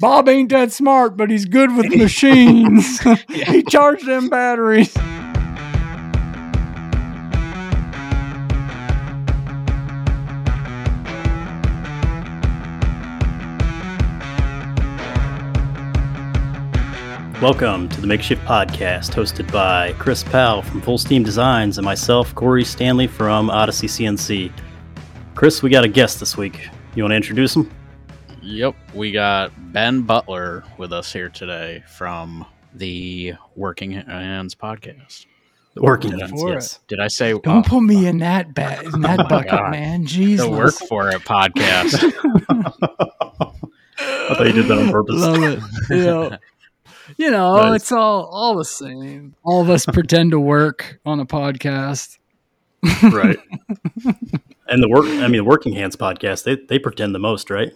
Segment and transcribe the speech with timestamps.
[0.00, 2.98] Bob ain't that smart, but he's good with machines.
[3.28, 4.92] he charged them batteries.
[17.40, 22.34] Welcome to the Makeshift Podcast, hosted by Chris Powell from Full Steam Designs and myself,
[22.34, 24.50] Cory Stanley from Odyssey CNC.
[25.36, 26.68] Chris, we got a guest this week.
[26.96, 27.70] You want to introduce him?
[28.44, 32.44] Yep, we got Ben Butler with us here today from
[32.74, 35.24] the Working Hands podcast.
[35.72, 36.78] The Working Hands, for yes.
[36.86, 39.50] Did I say Don't oh, put me in that ba- in that oh my bucket,
[39.50, 39.70] God.
[39.70, 40.04] man.
[40.04, 40.44] Jesus.
[40.46, 41.94] the Work for It podcast?
[43.98, 45.14] I thought you did that on purpose.
[45.20, 45.58] Love it.
[45.90, 46.36] Yeah.
[47.16, 47.82] You know, Nice.
[47.82, 49.34] it's all all the same.
[49.42, 52.18] All of us pretend to work on a podcast.
[53.02, 53.38] right.
[54.68, 57.72] And the work, I mean, the Working Hands podcast, they, they pretend the most, right?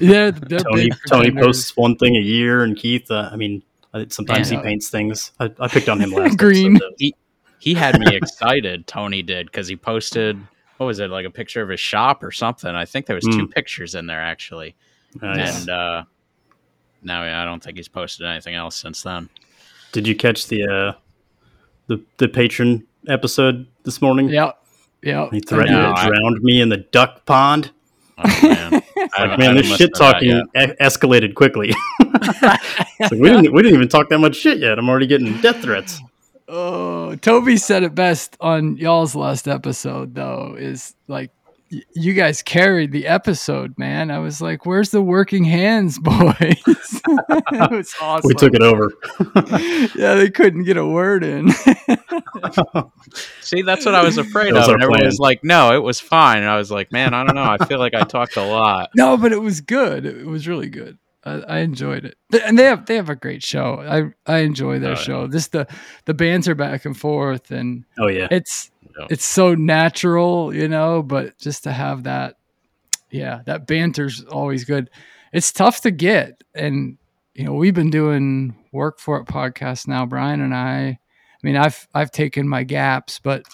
[0.00, 3.62] Yeah, they're Tony big Tony posts one thing a year, and Keith, uh, I mean,
[4.08, 4.58] sometimes Yeah.
[4.58, 5.32] he paints things.
[5.40, 6.76] I, I picked on him last Green.
[6.76, 7.10] episode, though.
[7.60, 8.86] he had me excited.
[8.86, 10.38] Tony did because he posted
[10.78, 12.74] what was it like a picture of his shop or something?
[12.74, 13.50] I think there was two Mm.
[13.50, 14.74] pictures in there actually,
[15.20, 15.60] Nice.
[15.60, 16.04] and uh,
[17.02, 19.28] now yeah, I don't think he's posted anything else since then.
[19.92, 20.92] Did you catch the uh,
[21.88, 24.30] the the Patreon episode this morning?
[24.30, 24.52] Yeah,
[25.02, 25.28] yeah.
[25.30, 27.72] He threatened No, to I- drown me in the duck pond.
[28.24, 28.82] Oh, man,
[29.18, 31.74] Like, man, this shit listened to that talking e- escalated quickly.
[33.02, 34.78] It's like, we didn't we didn't even talk that much shit yet.
[34.78, 35.98] I'm already getting death threats.
[36.48, 41.39] Oh, Toby said it best on y'all's last episode, though, is like, y-
[41.94, 44.10] you guys carried the episode, man.
[44.10, 46.34] I was like, where's the working hands, boys?
[46.36, 48.26] it was awesome.
[48.28, 48.92] We took it over.
[49.96, 51.50] yeah, they couldn't get a word in.
[53.40, 54.68] See, that's what I was afraid was of.
[54.70, 55.06] our And everyone plan.
[55.06, 57.44] was like, "No, it was fine." And I was like, "Man, I don't know.
[57.44, 60.04] I feel like I talked a lot." no, but it was good.
[60.06, 60.98] It was really good.
[61.24, 63.80] I, I enjoyed it, and they have they have a great show.
[64.26, 65.00] I I enjoy their Oh, yeah.
[65.02, 65.28] show.
[65.28, 65.66] Just the
[66.06, 68.28] the banter back and forth, and Oh yeah.
[68.30, 68.70] it's
[69.00, 69.06] Yeah.
[69.10, 71.02] it's so natural, you know.
[71.02, 72.36] But just to have that,
[73.10, 74.90] yeah, that banter's always good.
[75.32, 76.98] It's tough to get, and
[77.34, 80.98] you know we've been doing work for it podcast now, Brian and I.
[81.42, 83.44] I mean, I've I've taken my gaps, but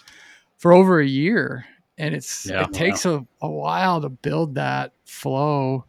[0.58, 1.64] for over a year,
[1.98, 2.62] and it's Yeah.
[2.62, 5.84] it oh, takes a, a while to build that flow.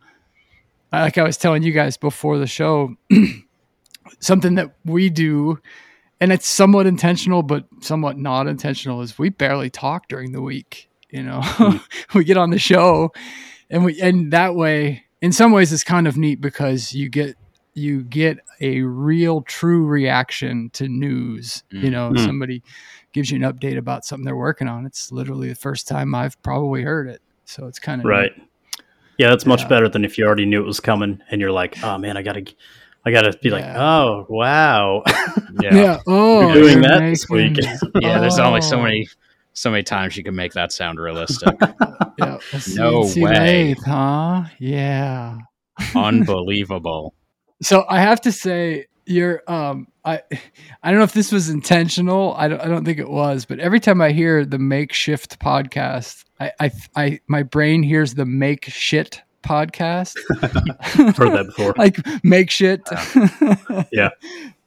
[0.91, 2.95] Like I was telling you guys before the show,
[4.19, 5.59] something that we do
[6.19, 10.89] and it's somewhat intentional but somewhat not intentional is we barely talk during the week
[11.09, 11.41] you know
[12.15, 13.11] we get on the show
[13.69, 17.35] and we and that way in some ways it's kind of neat because you get
[17.73, 22.25] you get a real true reaction to news you know Mm.
[22.25, 22.63] somebody
[23.13, 26.41] gives you an update about something they're working on it's literally the first time i've
[26.41, 28.31] probably heard it so it's kind of Right.
[29.17, 29.67] Yeah, that's much Yeah.
[29.69, 32.21] better than if you already knew it was coming and you're like, oh man, I
[32.21, 32.45] gotta,
[33.07, 35.03] I gotta be like, oh wow.
[35.61, 37.53] Yeah, yeah, oh You're doing you're that this week.
[37.55, 38.83] making- Yeah, There's only so Oh.
[38.83, 39.07] many,
[39.53, 41.55] so many times you can make that sound realistic.
[42.19, 43.33] Yeah, a No CNC way.
[43.33, 44.43] lathe, huh?
[44.59, 45.37] Yeah.
[45.95, 47.13] Unbelievable.
[47.61, 50.21] So I have to say, you're um, I,
[50.83, 52.33] I don't know if this was intentional.
[52.35, 56.23] I don't, I don't think it was, but every time I hear the makeshift podcast,
[56.39, 60.17] I, I, I my brain hears the make shit podcast,
[61.17, 61.73] Heard that before.
[61.77, 62.81] like make shit.
[63.91, 64.09] Yeah.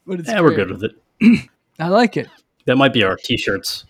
[0.07, 0.93] but it's yeah, we're good with it.
[1.79, 2.29] I like it.
[2.67, 3.85] That might be our t-shirts.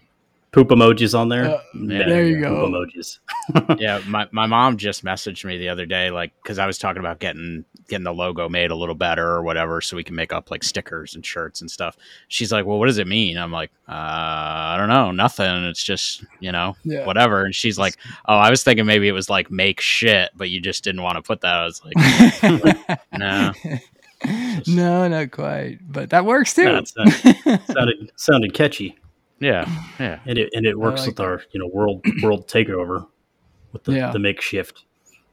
[0.52, 1.44] Poop emojis on there.
[1.44, 2.68] Uh, Yeah, there you poop go.
[2.68, 3.18] Emojis.
[3.80, 6.98] Yeah, my, my mom just messaged me the other day, like, because I was talking
[7.00, 10.32] about getting getting the logo made a little better or whatever, so we can make
[10.32, 11.96] up like stickers and shirts and stuff.
[12.28, 15.64] She's like, "Well, what does it mean?" I'm like, uh, "I don't know, nothing.
[15.64, 17.04] It's just you know, Yeah.
[17.06, 17.96] whatever." And she's like,
[18.26, 21.16] "Oh, I was thinking maybe it was like make shit, but you just didn't want
[21.16, 23.52] to put that." I was like, "No."
[24.66, 26.62] no, not quite, but that works too.
[26.64, 28.98] Yeah, it sounded, sounded sounded catchy,
[29.40, 29.66] Yeah,
[29.98, 33.06] yeah, and it and it works like with our you know world world takeover
[33.72, 34.10] with the, Yeah.
[34.12, 34.84] the makeshift.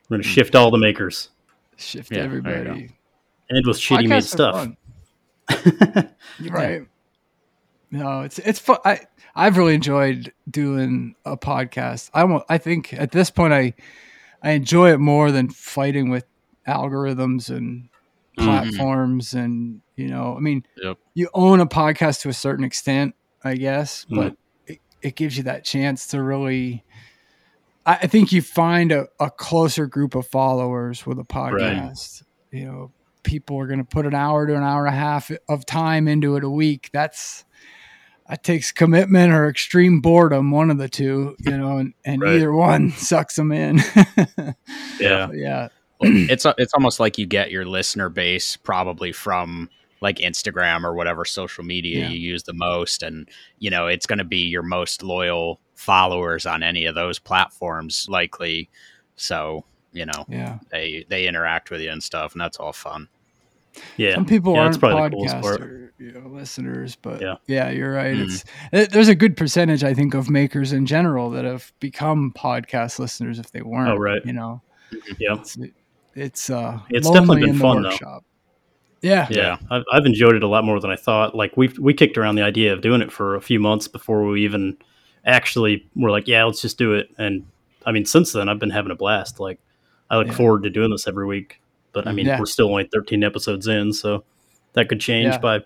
[0.10, 1.30] We're gonna shift all the makers
[1.76, 2.50] Shift Yeah, there you go.
[2.50, 2.90] everybody.
[3.50, 4.76] and with shitty made Podcasts are
[5.52, 6.06] stuff.
[6.40, 6.82] You're right.
[7.92, 8.78] No, it's it's fun.
[8.86, 9.02] I
[9.36, 12.10] I've really enjoyed doing a podcast.
[12.14, 13.74] I won't, I think at this point I
[14.42, 16.26] I enjoy it more than fighting with
[16.68, 17.90] algorithms and
[18.38, 18.44] Mhm.
[18.44, 20.98] platforms and you know I mean Yep.
[21.16, 24.16] you own a podcast to a certain extent I guess Mhm.
[24.16, 24.36] but
[24.68, 26.84] it, it gives you that chance to really
[27.86, 32.24] I, I think you find a, a closer group of followers with a podcast.
[32.52, 32.92] You know
[33.24, 36.08] people are going to put an hour to an hour and a half of time
[36.08, 36.90] into it a week.
[36.94, 37.44] That's
[38.30, 42.36] that takes commitment or extreme boredom one of the two you know and, and Right.
[42.36, 43.80] either one sucks them in.
[45.00, 45.68] Yeah, But yeah.
[46.02, 49.70] It's it's almost like you get your listener base probably from
[50.02, 52.10] like Instagram or whatever social media Yeah.
[52.10, 53.28] you use the most and
[53.60, 58.08] you know it's going to be your most loyal followers on any of those platforms
[58.10, 58.70] likely
[59.16, 59.64] so
[59.94, 60.60] you know Yeah.
[60.72, 63.08] they they interact with you and stuff and that's all fun
[63.96, 65.62] Yeah, Some people yeah, aren't that's probably the coolest part.
[65.62, 67.36] podcaster you know, listeners, but Yeah.
[67.48, 68.16] yeah, you're right.
[68.16, 68.26] Mhm.
[68.26, 72.32] It's it, there's a good percentage, I think, of makers in general that have become
[72.36, 73.90] podcast listeners if they weren't.
[73.90, 74.24] Oh, right.
[74.26, 74.62] You know,
[75.20, 75.58] Yeah, it's
[76.16, 77.90] it's uh, It's definitely been fun, though.
[77.90, 78.24] workshop.
[79.02, 79.58] Yeah, yeah.
[79.70, 81.36] I've, I've enjoyed it a lot more than I thought.
[81.36, 84.26] Like we we kicked around the idea of doing it for a few months before
[84.26, 84.78] we even
[85.26, 87.10] actually were like, yeah, let's just do it.
[87.18, 87.46] And
[87.86, 89.40] I mean, since then, I've been having a blast.
[89.40, 89.60] Like
[90.10, 90.34] I look Yeah.
[90.34, 91.62] forward to doing this every week.
[91.94, 92.40] But I mean, Yeah.
[92.40, 94.24] we're still only 13 episodes in, so
[94.74, 95.38] that could change Yeah.
[95.40, 95.60] by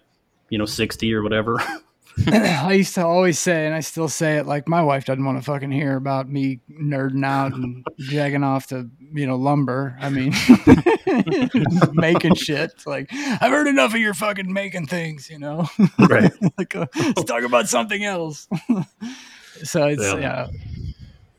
[0.49, 1.57] you know 60 or whatever.
[2.27, 5.37] I used to always say, and I still say it, like my wife doesn't want
[5.37, 9.97] to fucking hear about me nerding out and jagging off to, you know, lumber.
[9.99, 10.33] I mean,
[11.93, 12.71] making shit.
[12.71, 15.67] It's like, I've heard enough of your fucking making things, you know?
[15.99, 16.31] right.
[16.57, 18.47] like, uh, let's talk about something else.
[19.63, 20.17] so it's, Yeah.
[20.19, 20.47] yeah.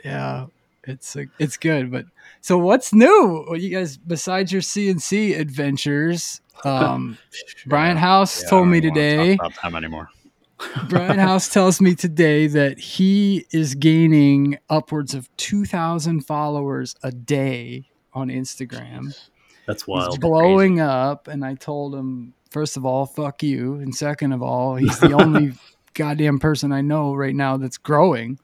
[0.05, 0.47] Yeah.
[0.85, 1.93] It's, uh, it's good.
[1.93, 2.07] But
[2.41, 3.47] so what's new?
[3.49, 7.19] Well, you guys, besides your CNC adventures, um,
[7.67, 9.35] Brian House Yeah, told me today.
[9.35, 10.09] about them anymore
[10.89, 17.89] Brian House tells me today that he is gaining upwards of 2,000 followers a day
[18.13, 19.17] on Instagram.
[19.67, 20.21] That's He's wild.
[20.21, 21.29] blowing up.
[21.29, 23.75] And I told him, first of all, fuck you.
[23.75, 25.53] And second of all, he's the only
[25.95, 28.39] goddamn person I know right now that's growing.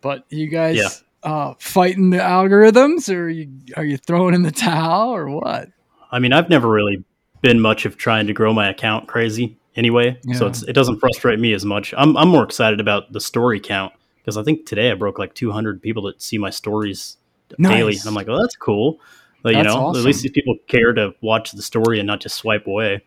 [0.00, 0.88] But you guys Yeah.
[1.30, 5.68] uh, fighting the algorithms or are you, are you throwing in the towel or what?
[6.10, 7.04] I mean, I've never really
[7.42, 10.50] been much of trying to grow my account crazy anyway, so Yeah.
[10.50, 11.94] it's, it doesn't frustrate me as much.
[11.96, 15.32] I'm I'm more excited about the story count because I think today I broke like
[15.34, 17.16] 200 people that see my stories
[17.58, 19.00] daily, and I'm like, oh, that's cool.
[19.42, 20.00] But you know, awesome.
[20.00, 23.02] at least these people care to watch the story and not just swipe away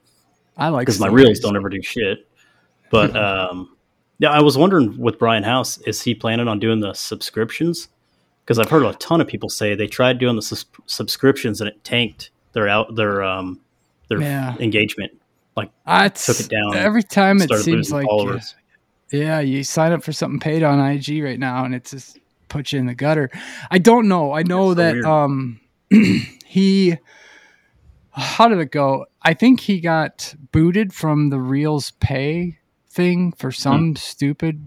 [0.57, 2.27] I like because my reels don't ever do shit.
[2.89, 3.75] But um,
[4.17, 7.89] yeah, I was wondering with Brian House, is he planning on doing the subscriptions?
[8.43, 11.67] Because I've heard a ton of people say they tried doing the sus- subscriptions and
[11.69, 13.59] it tanked their out their um
[14.09, 14.55] their Yeah.
[14.59, 15.11] engagement.
[15.85, 17.41] I took it down, every time.
[17.41, 18.55] It seems like followers.
[19.11, 22.19] yeah, you sign up for something paid on IG right now, and it just
[22.49, 23.29] puts you in the gutter.
[23.69, 24.31] I don't know.
[24.31, 25.59] I know that um
[26.45, 26.97] he.
[28.11, 29.05] How did it go?
[29.21, 32.57] I think he got booted from the Reels Pay
[32.89, 33.61] thing for Hmm.
[33.61, 34.61] some stupid,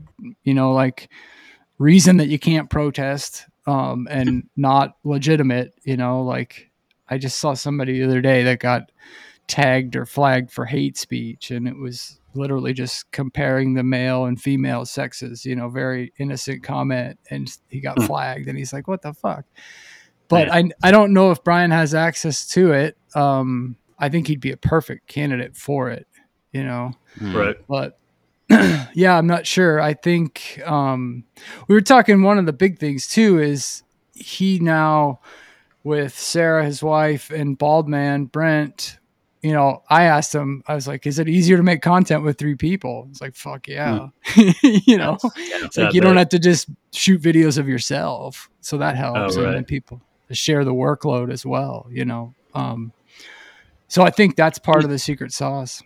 [0.45, 1.11] you know, like
[1.79, 5.75] reason that you can't protest um, and not legitimate.
[5.85, 6.71] You know, like
[7.09, 8.91] I just saw somebody the other day that got
[9.47, 14.41] tagged or flagged for hate speech, and it was literally just comparing the male and
[14.41, 15.45] female sexes.
[15.45, 18.07] You know, very innocent comment, and he got Hmm.
[18.07, 19.45] flagged, and he's like, "What the fuck."
[20.29, 22.97] But I I don't know if Brian has access to it.
[23.15, 26.07] Um, I think he'd be a perfect candidate for it.
[26.53, 27.37] You know, Hmm.
[27.37, 27.57] Right.
[27.69, 27.99] but
[28.95, 29.81] yeah, I'm not sure.
[29.81, 31.25] I think um,
[31.69, 32.23] we were talking.
[32.23, 33.83] One of the big things too is
[34.15, 35.21] he now
[35.83, 38.99] with Sarah, his wife, and bald man Brent.
[39.45, 40.63] You know, I asked him.
[40.67, 43.69] I was like, "Is it easier to make content with three people?" It's like, "Fuck
[43.69, 44.09] yeah!"
[44.63, 48.97] you know, it's like you don't have to just shoot videos of yourself, so that
[48.97, 50.01] helps, Oh, and then people
[50.33, 51.87] share the workload as well.
[51.91, 52.93] You know, um,
[53.89, 55.83] so I think that's part of the secret sauce.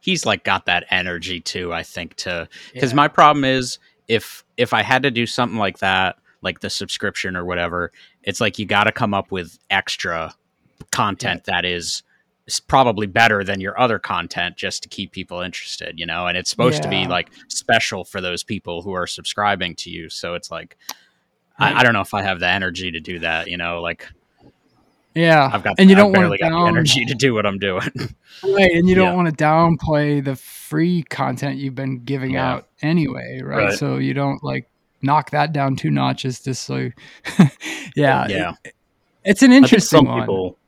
[0.00, 2.96] he's like got that energy too i think to because Yeah.
[2.96, 7.34] my problem is if if i had to do something like that like the subscription
[7.36, 7.90] or whatever
[8.22, 10.32] it's like you got to come up with extra
[10.92, 12.02] content that is
[12.46, 16.36] is probably better than your other content just to keep people interested you know and
[16.38, 20.34] it's supposed to be like special for those people who are subscribing to you so
[20.34, 20.76] it's like
[21.58, 21.74] Right.
[21.74, 24.06] I, I don't know if i have the energy to do that you know like
[25.14, 27.32] Yeah, i've got and you I've don't want barely got down, the energy to do
[27.32, 27.80] what i'm doing
[28.44, 32.54] right, and you don't want to downplay the free content you've been giving Yeah.
[32.54, 33.66] out anyway, right?
[33.66, 33.72] Right.
[33.78, 34.68] So you don't like
[35.00, 36.90] knock that down two notches just so.
[37.96, 38.74] yeah, yeah it-
[39.24, 40.20] it's an interesting some one.
[40.20, 40.58] people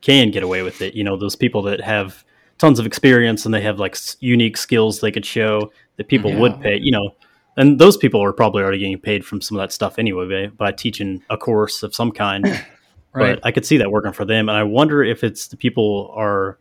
[0.00, 0.94] can get away with it.
[0.94, 2.24] You know, those people that have
[2.58, 6.38] tons of experience and they have like unique skills they could show that people Yeah.
[6.40, 6.78] would pay.
[6.80, 7.14] You know,
[7.56, 10.54] and those people are probably already getting paid from some of that stuff anyway by,
[10.54, 12.44] by teaching a course of some kind.
[13.12, 13.34] right?
[13.36, 16.12] But I could see that working for them, and I wonder if it's the people
[16.14, 16.58] are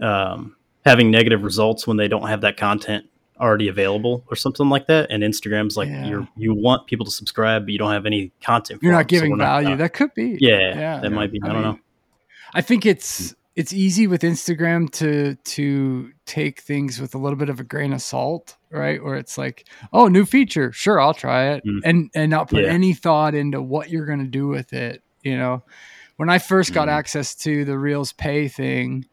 [0.00, 3.06] um, having negative results when they don't have that content
[3.40, 5.10] already available or something like that.
[5.10, 6.06] And Instagram's like Yeah.
[6.06, 8.80] you're you want people to subscribe, but you don't have any content.
[8.80, 9.76] for You're not so giving not value.
[9.76, 10.36] that could be.
[10.40, 11.00] yeah, Yeah.
[11.00, 11.40] that might be.
[11.42, 11.78] I, I don't mean, know.
[12.54, 17.48] I think it's it's easy with Instagram to to take things with a little bit
[17.50, 19.02] of a grain of salt, right?
[19.02, 21.80] Where it's like, oh, new feature, sure, I'll try it, Mm.
[21.84, 22.70] and and not put Yeah.
[22.72, 25.62] any thought into what you're going to do with it, you know.
[26.16, 26.92] when I first got Mm.
[26.92, 29.06] access to the Reels Pay thing,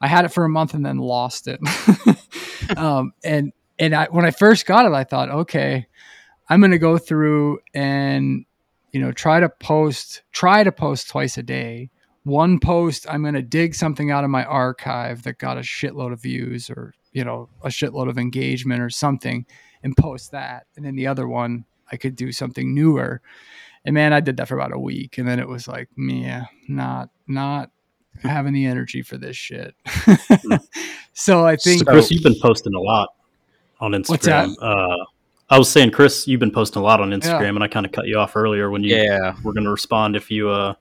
[0.00, 1.60] I had it for a month and then lost it.
[2.76, 5.86] um, and and I when I first got it, I thought, okay,
[6.48, 8.46] I'm going to go through and
[8.92, 11.90] you know try to post try to post twice a day.
[12.26, 16.12] One post, I'm going to dig something out of my archive that got a shitload
[16.12, 19.46] of views or you know a shitload of engagement or something,
[19.84, 20.66] and post that.
[20.74, 23.22] And then the other one, I could do something newer.
[23.84, 26.46] And man, I did that for about a week, and then it was like, yeah,
[26.66, 27.70] not not
[28.24, 29.76] having the energy for this shit.
[31.12, 33.10] so I think So, Chris, you've been posting a lot
[33.78, 34.08] on Instagram.
[34.08, 34.48] What's that?
[34.60, 35.04] Uh,
[35.48, 37.92] I was saying, Chris, you've been posting a lot on Instagram, and I kind of
[37.92, 39.36] cut you off earlier when you Yeah.
[39.44, 40.16] were going to respond.
[40.16, 40.74] If you, uh,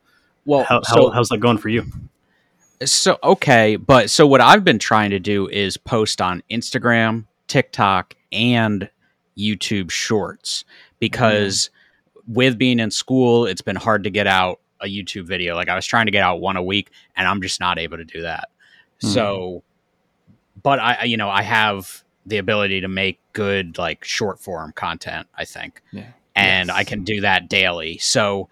[0.46, 1.86] Well, how, so how, how's that going for you?
[2.84, 8.16] So okay, but so what I've been trying to do is post on Instagram, TikTok,
[8.32, 8.90] and
[9.38, 10.66] YouTube Shorts
[11.00, 11.70] because
[12.28, 15.56] with being in school, it's been hard to get out a YouTube video.
[15.56, 17.98] Like I was trying to get out one a week, and I'm just not able
[17.98, 18.50] to do that.
[19.02, 19.08] Hmm.
[19.08, 19.64] So,
[20.62, 24.74] but I, I- you know, I have the ability to make good like short form
[24.74, 25.28] content.
[25.38, 26.08] I think yeah.
[26.36, 26.78] and Yes.
[26.78, 28.00] I can do that daily.
[28.00, 28.50] So,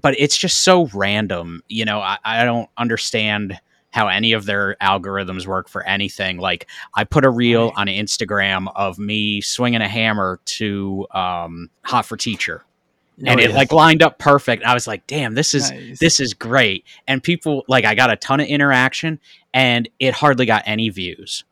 [0.00, 1.62] but it's just so random.
[1.68, 3.58] You know, I, I don't understand
[3.90, 6.38] how any of their algorithms work for anything.
[6.38, 12.04] Like, I put a reel on Instagram of me swinging a hammer to um, Hot
[12.04, 12.64] for Teacher,
[13.18, 13.56] and Oh, it yeah.
[13.56, 14.62] like lined up perfect.
[14.64, 15.98] I was like, damn, this is Nice.
[15.98, 16.84] this is great.
[17.08, 19.18] And people like I got a ton of interaction
[19.52, 21.42] and it hardly got any views.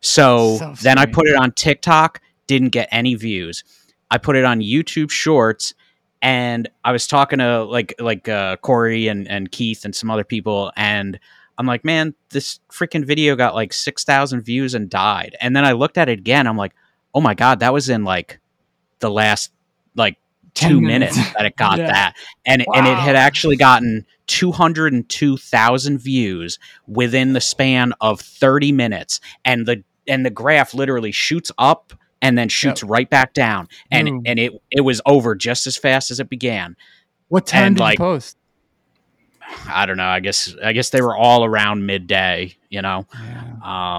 [0.00, 3.64] So, So then I put it on TikTok, didn't get any views.
[4.10, 5.74] I put it on YouTube Shorts,
[6.22, 10.24] and I was talking to like like uh, Cory and and Keith and some other
[10.24, 11.18] people, and
[11.58, 15.36] I'm like, man, this freaking video got like six thousand views and died.
[15.40, 16.46] And then I looked at it again.
[16.46, 16.74] I'm like,
[17.14, 18.38] oh my god, that was in like
[19.00, 19.52] the last
[19.94, 20.16] like
[20.54, 21.16] two minutes.
[21.16, 21.86] minutes that it got Yeah.
[21.86, 27.40] that, and and it had actually gotten two hundred and two thousand views within the
[27.40, 32.82] span of thirty minutes, and the and the graph literally shoots up and then shoots
[32.82, 34.22] right back down, and Boom.
[34.26, 36.76] and it it was over just as fast as it began.
[37.28, 38.36] What time and, did like, you post?
[39.66, 40.06] I don't know.
[40.08, 43.06] I guess I guess they were all around midday, you know.
[43.14, 43.54] Yeah.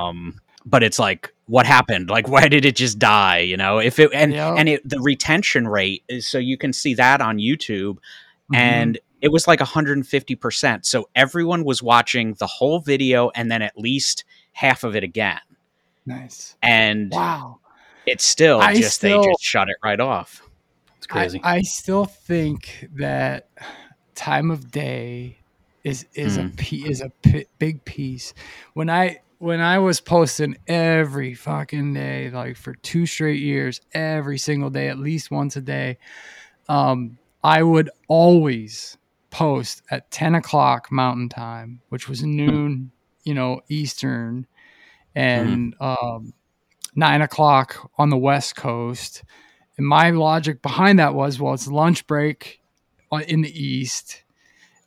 [0.08, 3.98] um but it's like what happened like why did it just die you know if
[3.98, 4.54] it and Yeah.
[4.56, 7.98] and it the retention rate is so you can see that on youtube
[8.52, 8.58] Mhm.
[8.58, 13.78] and it was like 150% so everyone was watching the whole video and then at
[13.78, 15.40] least half of it again
[16.06, 16.56] nice.
[16.62, 17.60] and Wow.
[18.10, 20.42] It's still I just still- they just shut it right off
[20.98, 21.40] It's crazy.
[21.44, 23.50] I, I still think that
[24.16, 25.38] time of day
[25.84, 26.58] is is a Mm.
[26.58, 28.34] p is a p- big piece.
[28.74, 34.38] When I when I was posting every fucking day, like for two straight years, every
[34.38, 35.98] single day, at least once a day,
[36.68, 38.98] um, I would always
[39.30, 42.92] post at ten o'clock Mountain Time, which was noon,
[43.24, 44.46] you know, Eastern,
[45.16, 46.34] and um,
[46.96, 49.24] nine o'clock on the West Coast.
[49.78, 52.60] And my logic behind that was, well, it's lunch break
[53.28, 54.24] in the East.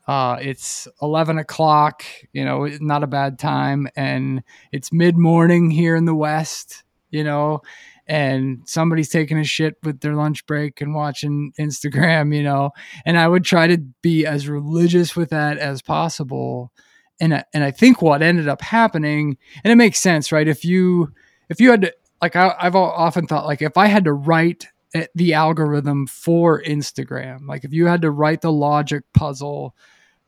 [0.07, 3.89] Uh, it's 11 o'clock, you know, not a bad time.
[3.97, 4.43] And
[4.73, 7.63] it's mid morning here in the West, you know,
[8.07, 12.71] and somebody's taking a shit with their lunch break and watching Instagram, you know.
[13.07, 16.73] And I would try to be as religious with that as possible.
[17.21, 20.49] And I, and I think what ended up happening, and it makes sense, right?
[20.49, 21.13] If you
[21.49, 24.69] if you had to like I, I've often thought like if I had to write
[25.15, 29.75] the algorithm for Instagram, like if you had to write the logic puzzle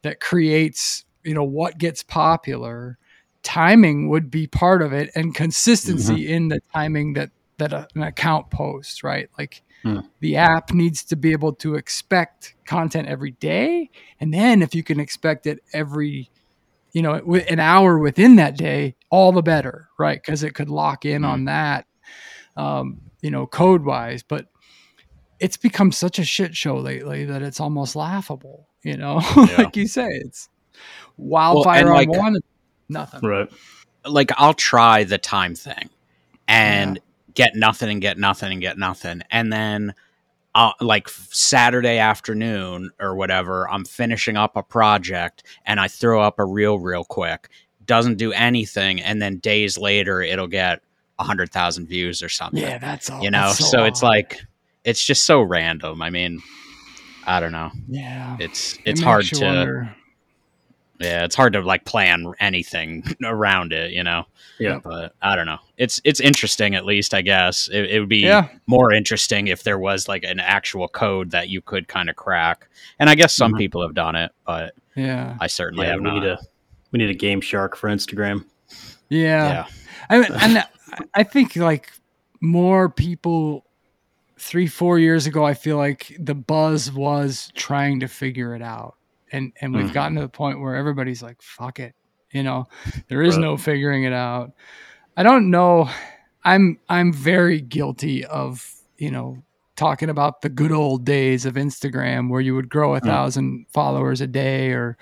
[0.02, 2.99] that creates you know what gets popular,
[3.42, 8.02] timing would be part of it, and consistency in the timing that that a, an
[8.02, 9.28] account posts, right?
[9.38, 10.00] Like Hmm.
[10.21, 14.83] the app needs to be able to expect content every day, and then if you
[14.83, 16.30] can expect it every
[16.94, 17.14] you know
[17.50, 21.28] an hour within that day all the better right because it could lock in Mhm.
[21.28, 21.86] on that
[22.56, 24.46] um, you know code wise but
[25.40, 29.54] it's become such a shit show lately that it's almost laughable you know Yeah.
[29.58, 30.48] like you say it's
[31.18, 32.36] wildfire on like- one
[32.88, 33.50] nothing right.
[34.06, 35.90] like I'll try the time thing
[36.48, 37.00] and
[37.34, 39.22] get nothing and get nothing and get nothing.
[39.30, 39.94] And then
[40.54, 46.38] uh, like Saturday afternoon or whatever, I'm finishing up a project and I throw up
[46.38, 47.49] a reel real quick.
[47.87, 49.00] Doesn't do anything.
[49.00, 50.80] And then days later, it'll get
[51.18, 52.61] a hundred thousand views or something.
[52.61, 54.40] yeah that's all you know, that's so, it's like,
[54.84, 56.02] it's just so random.
[56.02, 56.42] I mean,
[57.26, 57.70] I don't know.
[57.88, 59.96] yeah It's it's makes hard to wonder.
[61.00, 64.24] Yeah, it's hard to like plan anything around it, you know.
[64.58, 64.78] Yeah.
[64.82, 65.58] But I don't know.
[65.76, 67.68] It's it's interesting at least, I guess.
[67.72, 71.48] It, it would be yeah more interesting if there was like an actual code that
[71.48, 72.68] you could kind of crack.
[72.98, 73.58] And I guess some Mhm.
[73.58, 75.36] people have done it, but Yeah.
[75.40, 76.14] I certainly Yeah, have we not.
[76.14, 76.38] need a
[76.92, 78.44] we need a Game Shark for Instagram.
[79.08, 79.48] Yeah.
[79.48, 79.66] yeah.
[80.08, 80.64] I mean, and
[81.14, 81.90] I think like
[82.40, 83.64] more people
[84.38, 88.94] three, four years ago, I feel like the buzz was trying to figure it out.
[89.34, 89.94] And and we've Mhm.
[89.94, 91.94] gotten to the point where everybody's like, fuck it.
[92.32, 92.66] You know,
[93.08, 93.42] there is Right.
[93.42, 94.52] no figuring it out.
[95.16, 95.90] I don't know.
[96.44, 98.64] I'm I'm very guilty of,
[98.96, 99.42] you know,
[99.76, 103.06] talking about the good old days of Instagram where you would grow a Mm.
[103.06, 104.96] thousand followers a day or,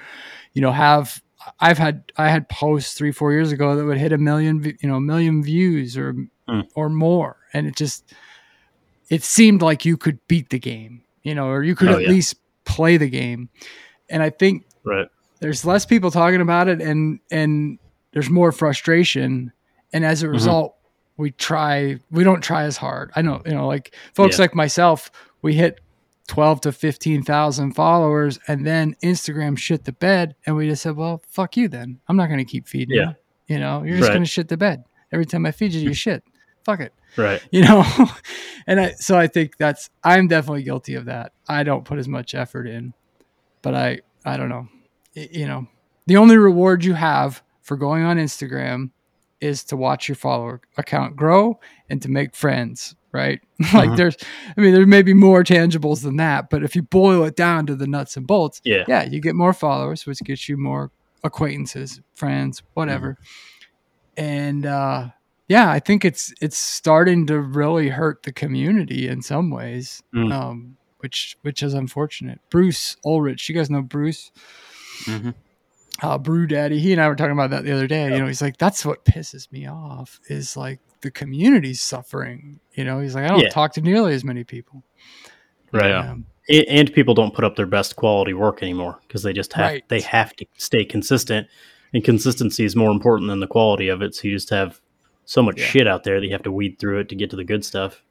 [0.54, 1.22] you know, have
[1.60, 4.88] I've had I had posts three four years ago that would hit a million you
[4.88, 6.14] know a million views or
[6.48, 6.66] Mm.
[6.74, 8.12] or more, and it just
[9.08, 12.02] it seemed like you could beat the game, you know, or you could Oh, at
[12.02, 12.08] yeah.
[12.08, 13.48] least play the game,
[14.12, 15.08] and I think Right.
[15.40, 17.78] there's less people talking about it, and and
[18.12, 19.52] there's more frustration,
[19.92, 20.32] and as a Mm-hmm.
[20.34, 20.76] result,
[21.16, 23.10] we try we don't try as hard.
[23.16, 24.42] I know you know like folks Yeah.
[24.44, 25.10] like myself,
[25.42, 25.80] we hit
[26.28, 31.20] 12 to 15,000 followers and then Instagram shit the bed and we just said, well,
[31.28, 31.98] fuck you then.
[32.08, 33.12] I'm not going to keep feeding Yeah.
[33.48, 33.56] you.
[33.56, 34.14] You know, you're just Right.
[34.14, 34.84] going to shit the bed.
[35.10, 36.22] Every time I feed you, you shit.
[36.64, 36.94] Fuck it.
[37.16, 37.42] Right.
[37.50, 37.84] You know?
[38.68, 41.32] and I, so I think that's, I'm definitely guilty of that.
[41.48, 42.94] I don't put as much effort in,
[43.62, 44.68] but I, I don't know.
[45.16, 45.66] Y- you know,
[46.06, 48.90] the only reward you have for going on Instagram
[49.40, 51.58] is to watch your follower account grow
[51.90, 53.40] and to make friends, right?
[53.74, 53.96] like Mhm.
[53.96, 54.16] there's,
[54.56, 57.66] I mean, there may be more tangibles than that, but if you boil it down
[57.66, 58.84] to the nuts and bolts, Yeah.
[58.88, 60.90] yeah, you get more followers, which gets you more
[61.24, 63.16] acquaintances, friends, whatever.
[64.16, 65.08] And uh,
[65.48, 70.32] yeah, I think it's it's starting to really hurt the community in some ways, Mm.
[70.32, 72.40] um, which which is unfortunate.
[72.50, 74.30] Bruce Ulrich, you guys know Bruce,
[75.04, 75.34] Mhm.
[76.02, 76.78] uh, Brew Daddy.
[76.78, 78.04] He and I were talking about that the other day.
[78.12, 82.60] You know, he's like, that's what pisses me off is like the community's suffering.
[82.74, 83.48] You know, he's like, I don't Yeah.
[83.48, 84.84] talk to nearly as many people.
[85.72, 85.88] Right.
[85.90, 86.10] Yeah.
[86.12, 89.52] Um, A- and people don't put up their best quality work anymore because they just
[89.54, 89.88] have Right.
[89.88, 91.46] they have to stay consistent
[91.94, 94.80] and consistency is more important than the quality of it so you just have
[95.24, 95.66] so much Yeah.
[95.66, 97.64] shit out there that you have to weed through it to get to the good
[97.64, 98.02] stuff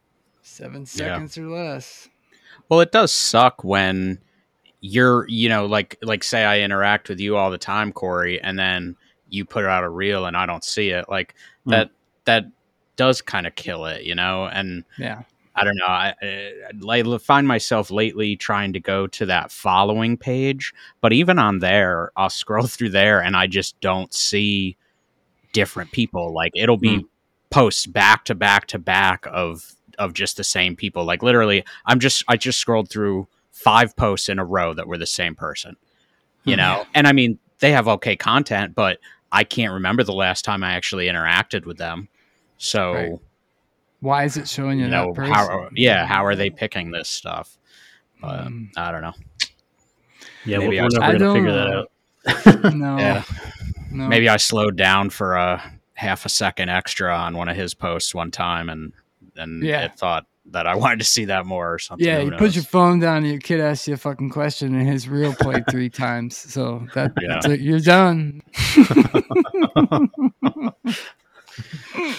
[0.42, 2.08] seven seconds or less.
[2.72, 4.18] Well, it does suck when
[4.80, 8.58] you're, you know, like like say I interact with you all the time, Cory, and
[8.58, 8.96] then
[9.28, 11.10] you put out a reel and I don't see it.
[11.10, 11.72] Like Hmm.
[11.72, 11.90] that
[12.24, 12.46] that
[12.96, 14.46] does kind of kill it, you know.
[14.46, 15.24] And Yeah.
[15.54, 15.86] I don't know.
[15.86, 21.40] I, I I find myself lately trying to go to that following page, but even
[21.40, 24.78] on there, I'll scroll through there and I just don't see
[25.52, 26.34] different people.
[26.34, 27.06] Like it'll be
[27.50, 31.04] posts back to back to back of of just the same people.
[31.06, 34.97] Like literally, I'm just I just scrolled through five posts in a row that were
[34.97, 35.75] the same person.
[36.43, 38.97] You know, and I mean they have okay content, but
[39.32, 42.08] I can't remember the last time I actually interacted with them.
[42.58, 43.12] So Right.
[44.01, 45.34] Why is it showing you, you know that person?
[45.34, 47.58] how yeah how are they picking this stuff
[48.19, 49.13] but Um, i don't know
[50.43, 52.97] yeah Maybe we're, we're never going to figure that out no.
[52.97, 53.23] Yeah.
[53.91, 54.08] No.
[54.08, 55.62] maybe i slowed down for a
[55.93, 58.93] half a second extra on one of his posts one time and
[59.36, 59.86] and Yeah.
[59.86, 62.56] it thought that i wanted to see that more or something Yeah, Who you put
[62.56, 65.63] your phone down and your kid asks you a fucking question and his reel played
[65.70, 66.36] three times.
[66.36, 67.28] So that, Yeah.
[67.34, 67.60] that's it.
[67.62, 68.41] You're done.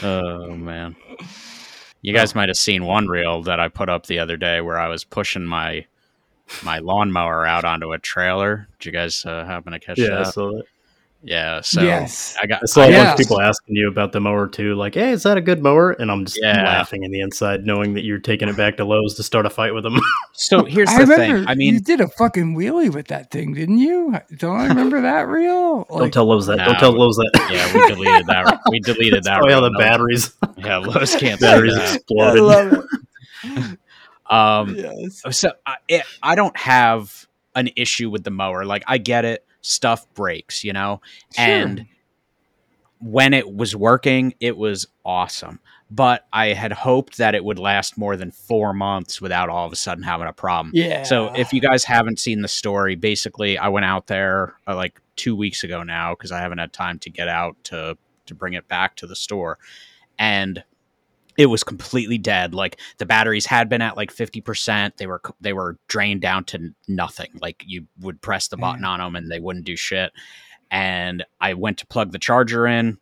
[0.02, 0.94] oh man
[2.02, 4.78] you guys might have seen one reel that i put up the other day where
[4.78, 5.84] i was pushing my
[6.62, 10.34] my lawnmower out onto a trailer did you guys uh, happen to catch yeah that
[10.34, 10.62] so
[11.24, 12.36] yeah so yes.
[12.42, 14.94] i got i saw a bunch of people asking you about the mower too like
[14.94, 16.64] hey is that a good mower and i'm just Yeah.
[16.64, 19.50] laughing in the inside knowing that you're taking it back to lowes to start a
[19.50, 20.00] fight with them
[20.32, 23.30] so here's I the remember thing i mean you did a fucking wheelie with that
[23.30, 24.16] thing, didn't you?
[24.36, 25.84] Don't I remember that reel?
[25.88, 29.22] don't tell lowe's that Nah, don't tell lowe's that yeah we deleted that we deleted
[29.24, 29.62] that oh yeah reel.
[29.62, 31.88] the No- batteries Yeah, Lowe's can't say batteries that.
[31.90, 33.78] I exploded love it.
[34.28, 35.22] Um, Yes.
[35.38, 38.64] so I, it, I don't have an issue with the mower.
[38.64, 41.00] Like I get it, stuff breaks, you know,
[41.38, 41.86] and
[43.00, 45.58] when it was working, it was awesome.
[45.90, 49.72] But I had hoped that it would last more than four months without all of
[49.72, 50.70] a sudden having a problem.
[50.74, 51.02] yeah.
[51.02, 55.00] So if you guys haven't seen the story, basically I went out there uh, like
[55.16, 58.54] two weeks ago now because I haven't had time to get out to to bring
[58.54, 59.58] it back to the store,
[60.18, 60.62] and
[61.36, 62.54] it was completely dead.
[62.54, 64.96] Like the batteries had been at like fifty percent.
[64.96, 67.30] They were they were drained down to nothing.
[67.40, 70.12] Like you would press the button on them and they wouldn't do shit.
[70.70, 72.98] And I went to plug the charger in.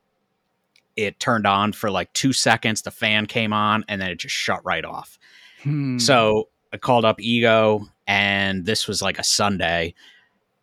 [0.96, 2.82] It turned on for like two seconds.
[2.82, 5.18] The fan came on and then it just shut right off.
[5.62, 5.98] Hmm.
[5.98, 9.94] So I called up Ego, and this was like a Sunday.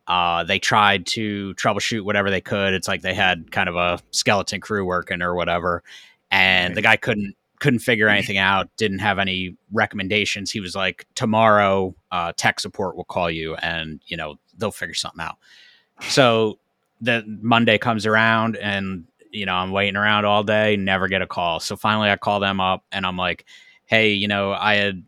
[0.06, 2.72] Uh, they tried to troubleshoot whatever they could.
[2.72, 5.82] It's like they had kind of a skeleton crew working or whatever,
[6.30, 8.68] and the guy couldn't couldn't figure anything out.
[8.76, 10.50] Didn't have any recommendations.
[10.50, 14.94] He was like, "Tomorrow, uh, tech support will call you, and you know they'll figure
[14.94, 15.36] something out."
[16.02, 16.58] So
[17.00, 21.26] the Monday comes around and you know, I'm waiting around all day, never get a
[21.26, 21.60] call.
[21.60, 23.44] So finally I call them up and I'm like,
[23.86, 25.04] "Hey, you know, I had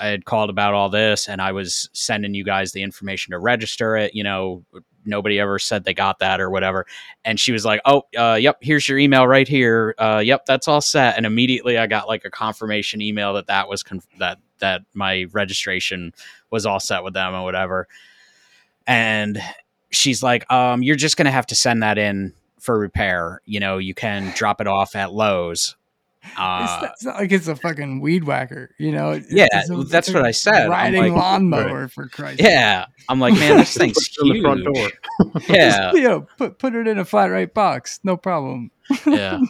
[0.00, 3.38] I had called about all this and I was sending you guys the information to
[3.38, 4.64] register it, you know,
[5.04, 6.86] nobody ever said they got that or whatever."
[7.24, 9.94] And she was like, "Oh, uh, yep, here's your email right here.
[9.98, 13.68] Uh, yep, that's all set." And immediately I got like a confirmation email that that
[13.68, 16.14] was conf- that that my registration
[16.50, 17.88] was all set with them or whatever.
[18.86, 19.40] And
[19.90, 23.40] she's like, um, you're just to have to send that in for repair.
[23.44, 25.76] You know, you can drop it off at Lowe's.
[26.36, 29.10] Uh, it's, not, it's, not, like it's a fucking weed whacker, you know?
[29.10, 30.68] It's, yeah, a, that's what I said.
[30.68, 31.90] Riding like, lawnmower right.
[31.90, 32.40] for Christ.
[32.40, 34.34] Yeah, I'm like, man, this thing's huge.
[34.34, 34.90] the front door.
[35.48, 38.70] yeah, Just, you know, put put it in a flat right box, no problem.
[39.06, 39.40] yeah.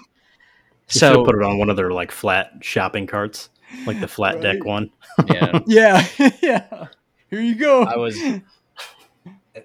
[0.87, 3.51] so put it on one of their like flat shopping carts,
[3.87, 4.43] like the flat right.
[4.43, 4.91] deck one.
[5.27, 6.07] Yeah, yeah,
[6.41, 6.87] yeah.
[7.29, 7.83] Here you go.
[7.83, 8.19] I was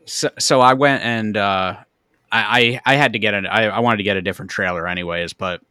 [0.06, 1.78] so, so I went and uh,
[2.32, 5.34] I, I had to get an I, I wanted to get a different trailer anyways,
[5.34, 5.62] but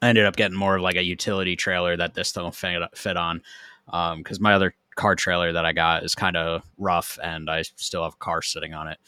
[0.00, 3.16] I ended up getting more of like a utility trailer that this don't fit, fit
[3.16, 3.42] on
[3.86, 7.62] because um, my other car trailer that I got is kind of rough and I
[7.62, 8.98] still have a car sitting on it.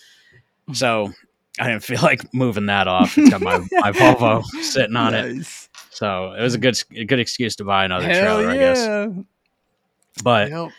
[0.68, 0.72] Hmm.
[0.74, 1.12] So
[1.58, 3.16] I didn't feel like moving that off.
[3.18, 5.68] It's got my, my Volvo sitting on nice.
[5.72, 5.80] it.
[5.90, 8.50] So it was a good a good excuse to buy another Hell trailer, yeah.
[8.50, 9.24] I guess.
[10.22, 10.70] But yep.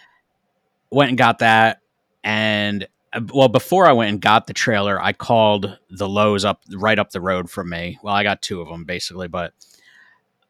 [0.89, 1.82] went and got that
[2.24, 2.88] and
[3.34, 7.12] well before i went and got the trailer i called the Lowe's up right up
[7.12, 9.54] the road from me well i got two of them basically but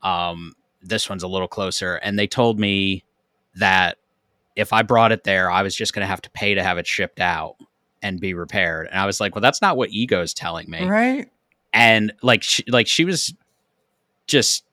[0.03, 3.03] um this one's a little closer and they told me
[3.55, 3.97] that
[4.55, 6.77] if i brought it there i was just going to have to pay to have
[6.77, 7.55] it shipped out
[8.01, 11.29] and be repaired and i was like well that's not what ego's telling me right
[11.73, 13.33] and like she, like she was
[14.27, 14.63] just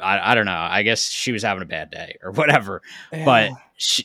[0.00, 3.24] I, I don't know i guess she was having a bad day or whatever yeah.
[3.24, 3.50] but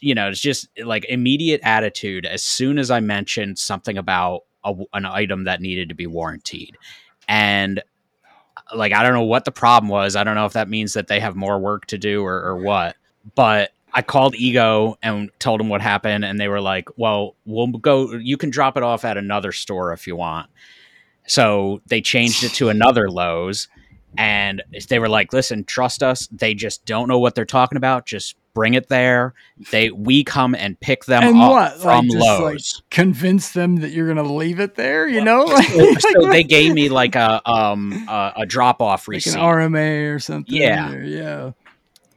[0.02, 4.75] you know, it's just like immediate attitude as soon as I mentioned something about a,
[4.93, 6.78] an item that needed to be warranted.
[7.28, 7.82] And
[8.75, 10.15] like, I don't know what the problem was.
[10.15, 12.58] I don't know if that means that they have more work to do or, or
[12.58, 12.95] what,
[13.36, 16.23] but I called Ego and told them what happened.
[16.23, 19.93] And they were like, well, we'll go, you can drop it off at another store
[19.93, 20.49] if you want.
[21.27, 23.67] So they changed it to another Lowe's
[24.17, 26.27] and they were like, listen, trust us.
[26.32, 28.05] They just don't know what they're talking about.
[28.05, 29.33] Just bring it there.
[29.71, 31.77] They we come and pick them and up what?
[31.81, 32.75] from like, Lowe's.
[32.75, 35.07] Like, convince them that you're going to leave it there.
[35.07, 39.31] You know, so, so, they gave me like a um a, a drop off receipt,
[39.31, 40.53] like an RMA or something.
[40.53, 41.51] Yeah, or, yeah.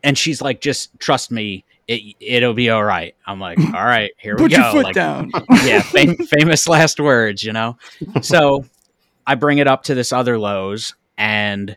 [0.05, 1.65] And she's like, just trust me.
[1.89, 3.15] It, it'll be all right.
[3.27, 4.57] I'm like, all right, here Put we go.
[4.57, 5.31] Put your foot like, down.
[5.65, 7.77] yeah, fam- famous last words, you know.
[8.23, 8.65] So
[9.27, 11.77] I bring it up to this other Lowe's, and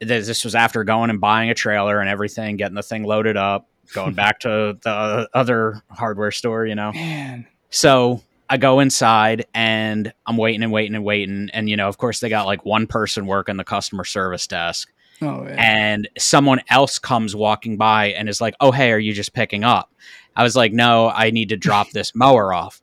[0.00, 3.68] this was after going and buying a trailer and everything, getting the thing loaded up
[3.92, 6.92] going back to the other hardware store, you know.
[6.92, 7.46] Man.
[7.70, 11.50] So I go inside and I'm waiting and waiting and waiting.
[11.52, 14.92] And, you know, of course, they got like one person working the customer service desk.
[15.22, 15.54] Oh, yeah.
[15.58, 19.64] And someone else comes walking by and is like, Oh, hey, are you just picking
[19.64, 19.90] up?
[20.36, 22.80] I was like, No, I need to drop this mower off.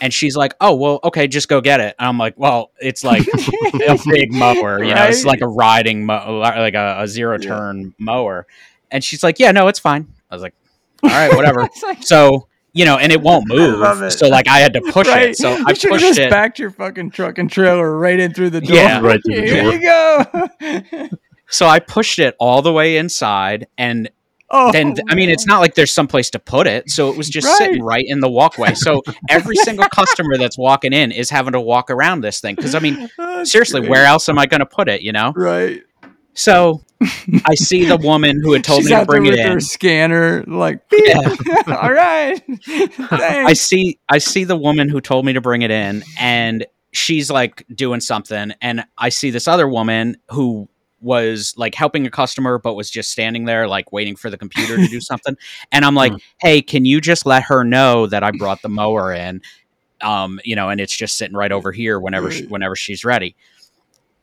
[0.00, 3.04] And she's like, "Oh, well, okay, just go get it." And I'm like, "Well, it's
[3.04, 3.22] like
[3.88, 7.80] a big mower, you know, it's like a riding, mo- like a, a zero turn
[7.80, 7.90] yeah.
[7.98, 8.46] mower."
[8.90, 10.54] And she's like, "Yeah, no, it's fine." I was like,
[11.02, 11.68] all right, whatever.
[11.82, 13.80] like, so you know, and it won't move.
[14.02, 14.10] It.
[14.10, 15.30] So like I had to push right.
[15.30, 15.36] it.
[15.36, 16.28] So you I pushed just it.
[16.30, 18.76] Backed your fucking truck and trailer right in through the door.
[18.76, 19.72] Yeah, right through the Here door.
[19.72, 21.08] you go.
[21.48, 24.10] so I pushed it all the way inside, and
[24.50, 27.16] oh, then I mean, it's not like there's some place to put it, so it
[27.16, 27.56] was just Right.
[27.58, 28.74] sitting right in the walkway.
[28.74, 32.74] So every single customer that's walking in is having to walk around this thing because
[32.74, 33.90] I mean, That's seriously, great.
[33.90, 35.00] where else am I going to put it?
[35.00, 35.32] You know?
[35.36, 35.84] Right.
[36.34, 36.82] So
[37.46, 39.52] I see the woman who had told She's me to bring it with in.
[39.52, 41.16] her scanner, like, beep.
[41.68, 42.42] all right.
[43.10, 47.30] I see I see the woman who told me to bring it in and she's
[47.30, 50.68] like doing something and I see this other woman who
[51.00, 54.76] was like helping a customer but was just standing there like waiting for the computer
[54.76, 55.36] to do something
[55.72, 56.18] and I'm like, Hmm.
[56.40, 59.42] "Hey, can you just let her know that I brought the mower in?"
[60.00, 63.36] Um, you know, and it's just sitting right over here whenever she, whenever she's ready.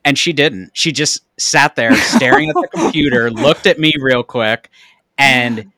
[0.04, 0.70] And she didn't.
[0.74, 4.68] She just sat there staring at the computer, looked at me real quick
[5.16, 5.70] and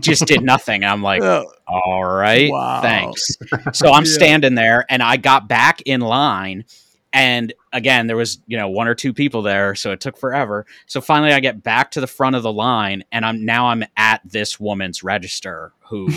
[0.00, 0.84] just did nothing.
[0.84, 1.22] I'm like,
[1.66, 2.80] all right, Wow.
[2.82, 3.36] thanks.
[3.72, 4.10] So I'm Yeah.
[4.12, 6.64] standing there and I got back in line.
[7.12, 10.64] And again, there was, you know, one or two people there, so it took forever.
[10.86, 13.84] So finally I get back to the front of the line and I'm now I'm
[13.96, 16.08] at this woman's register who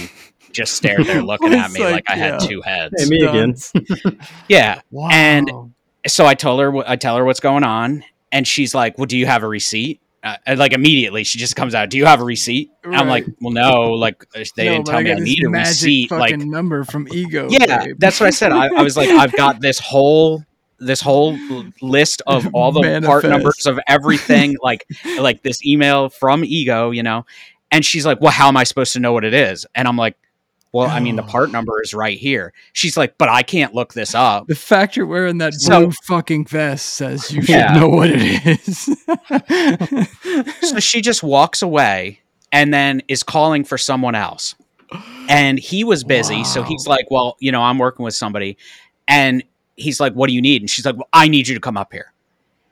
[0.51, 2.93] just stared there looking at me like, like, I had two heads.
[2.97, 3.55] Hey, me again.
[4.49, 4.81] Yeah.
[4.91, 5.09] wow.
[5.11, 5.49] And
[6.07, 9.17] so I told her, I tell her what's going on, and she's like, "Well, do
[9.17, 11.89] you have a receipt?" uh, like immediately she just comes out.
[11.89, 12.71] Do you have a receipt?
[12.85, 13.91] I'm like, well, no.
[13.91, 16.11] Like they No, didn't tell me I need a receipt.
[16.11, 17.47] Like number from Ego.
[17.49, 17.95] yeah, babe.
[17.99, 18.51] that's what I said.
[18.53, 20.43] I, I was like, I've got this whole
[20.79, 21.37] this whole
[21.81, 24.85] list of all the part numbers of everything, like
[25.19, 27.25] like this email from Ego, you know.
[27.69, 29.97] And she's like, "Well, how am I supposed to know what it is?" And I'm
[29.97, 30.15] like,
[30.73, 33.93] "Well, I mean, the part number is right here." She's like, "But I can't look
[33.93, 37.73] this up." The fact you're wearing that So- blue fucking vest says you should Yeah.
[37.73, 38.89] know what it is.
[40.69, 42.19] so she just walks away
[42.51, 44.55] and then is calling for someone else.
[45.27, 48.57] And he was busy, so he's like, "Well, you know, I'm working with somebody."
[49.07, 49.43] And
[49.75, 51.77] he's like, "What do you need?" And she's like, "Well, I need you to come
[51.77, 52.11] up here."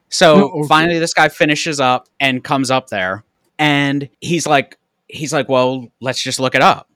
[0.10, 0.68] So Oh, okay.
[0.68, 3.24] finally this guy finishes up and comes up there
[3.58, 6.88] and he's like he's like, "Well, let's just look it up."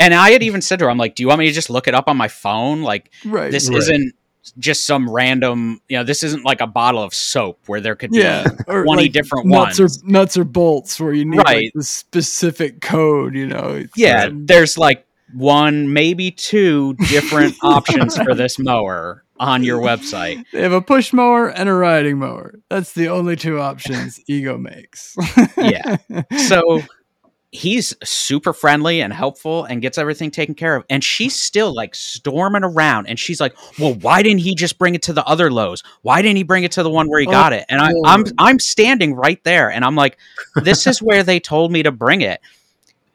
[0.00, 1.70] And I had even said to her, I'm like, "Do you want me to just
[1.70, 2.82] look it up on my phone?
[2.82, 3.50] Like right.
[3.52, 3.78] this Right.
[3.78, 4.14] isn't
[4.58, 8.10] just some random, you know, this isn't like a bottle of soap where there could
[8.10, 10.02] be yeah, or 20 like different nuts ones.
[10.02, 13.34] or nuts or bolts where you need like, the specific code.
[13.34, 19.22] You know, It's, yeah, um, there's like one, maybe two different options for this mower
[19.38, 20.42] on your website.
[20.52, 22.54] they have a push mower and a riding mower.
[22.70, 25.14] That's the only two options Ego makes.
[25.58, 25.98] Yeah.
[26.48, 26.80] So
[27.52, 30.84] he's super friendly and helpful and gets everything taken care of.
[30.88, 34.94] And she's still like storming around and she's like, Well, why didn't he just bring
[34.94, 35.82] it to the other Lowe's?
[36.02, 37.64] Why didn't he bring it to the one where he Oh, got it?
[37.68, 40.16] And I, I'm I'm standing right there and I'm like,
[40.62, 42.40] This is where they told me to bring it.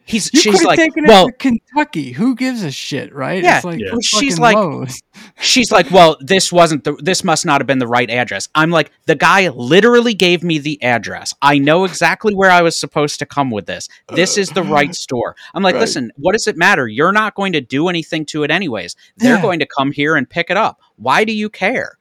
[0.08, 2.12] He's You she's could have like, taken Well, it to Kentucky.
[2.12, 3.44] Who gives a shit, right?
[3.44, 3.96] Yeah, it's like yeah.
[4.04, 5.02] She's like- Lowe's.
[5.42, 8.48] she's like, well, this wasn't the, this must not have been the right address.
[8.54, 11.34] I'm like, the guy literally gave me the address.
[11.42, 13.90] I know exactly where I was supposed to come with this.
[14.14, 15.36] This is the right uh, store.
[15.56, 15.82] I'm like, Right.
[15.82, 16.88] listen, what does it matter?
[16.88, 18.96] You're not going to do anything to it anyways.
[19.18, 19.42] They're Yeah.
[19.42, 20.80] going to come here and pick it up.
[20.98, 21.98] Why do you care?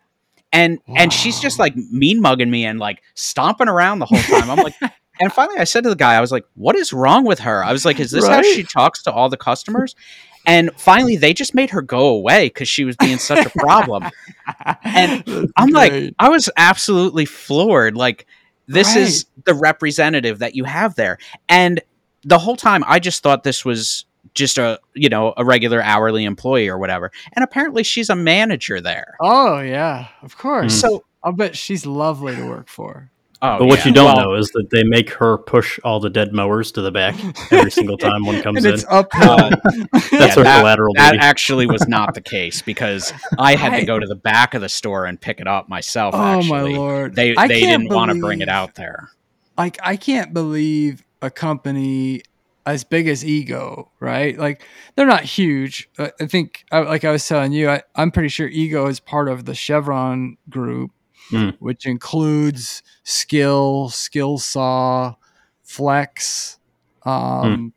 [0.53, 4.51] And and she's just like mean mugging me and like stomping around the whole time.
[4.51, 4.75] I'm like,
[5.21, 7.65] and finally I said to the guy, I was like, what is wrong with her?
[7.65, 9.95] I was like, is this how she talks to all the customers?
[10.47, 14.05] And finally, they just made her go away because she was being such a problem.
[14.85, 16.13] And That's I'm like.
[16.19, 17.97] I was absolutely floored.
[17.97, 18.27] Like,
[18.67, 18.99] this Right.
[18.99, 21.17] is the representative that you have there.
[21.49, 21.81] And
[22.25, 26.25] the whole time, I just thought this was just a, you know, a regular hourly
[26.25, 27.11] employee or whatever.
[27.35, 29.15] And apparently, she's a manager there.
[29.21, 30.79] oh yeah, of course.
[30.79, 33.11] So, I'll bet she's lovely to work for.
[33.47, 33.85] Oh, But what yeah.
[33.87, 36.81] you don't Well, know is that they make her push all the dead mowers to
[36.83, 37.15] the back
[37.53, 38.75] every single time one comes and in.
[38.75, 39.31] it's uphill.
[39.33, 39.51] Uh,
[39.93, 41.23] That's yeah, her that- collateral That duty.
[41.23, 44.69] actually was not the case because I had to go to the back of the
[44.69, 46.15] store and pick it up myself.
[46.15, 47.15] oh actually, my lord!
[47.17, 49.11] they I they didn't want to bring it out there.
[49.59, 52.23] like I can't believe a company
[52.67, 54.39] as big as Ego, right?
[54.39, 54.63] Like
[54.97, 55.91] they're not huge.
[55.99, 59.45] I think, like I was telling you, I, I'm pretty sure Ego is part of
[59.45, 60.91] the Chervon group,
[61.31, 61.51] Hmm.
[61.59, 65.15] which includes Skil, Skill Saw,
[65.63, 66.59] Flex,
[67.05, 67.73] um,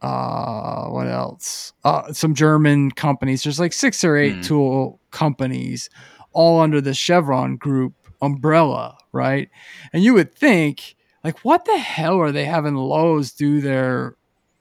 [0.00, 1.72] uh, what else?
[1.84, 3.42] Uh, some German companies.
[3.42, 4.40] There's like six or eight Hmm.
[4.42, 5.90] tool companies,
[6.32, 9.48] all under the Chervon group umbrella, right?
[9.92, 14.14] And you would think, like, what the hell are they having Lowe's do their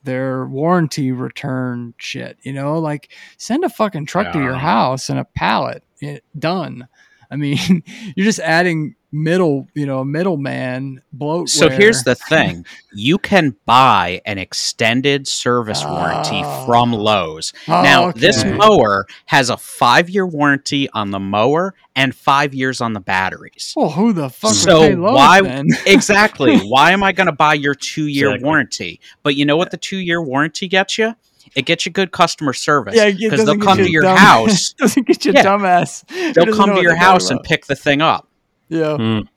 [0.03, 2.38] their warranty return shit?
[2.41, 5.84] You know, like send a fucking truck to your house and a pallet.
[5.99, 6.88] It, done.
[7.31, 7.83] I mean,
[8.15, 11.49] you're just adding middle, you know, middleman bloatware.
[11.49, 16.65] So here's the thing: you can buy an extended service warranty Oh.
[16.65, 17.53] from Lowe's.
[17.67, 22.93] Oh, now, this mower has a five-year warranty on the mower and five years on
[22.93, 23.73] the batteries.
[23.75, 25.67] Well, who the fuck So would pay Lowe's why- then?
[25.87, 26.57] exactly.
[26.67, 28.45] Why am I going to buy your two-year Exactly.
[28.45, 28.99] warranty?
[29.23, 31.15] But you know what the two-year warranty gets you?
[31.55, 34.73] It gets you good customer service Yeah, because they'll come to your dumb- house.
[34.77, 35.43] doesn't get you Yeah.
[35.43, 36.33] dumbass.
[36.33, 38.27] They'll come to your house and pick the thing up.
[38.69, 38.97] Yeah.
[38.97, 39.27] Mm.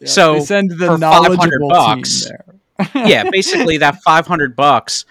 [0.00, 2.30] Yeah, So, they send the for 500 bucks-
[2.94, 5.04] yeah, basically that 500 bucks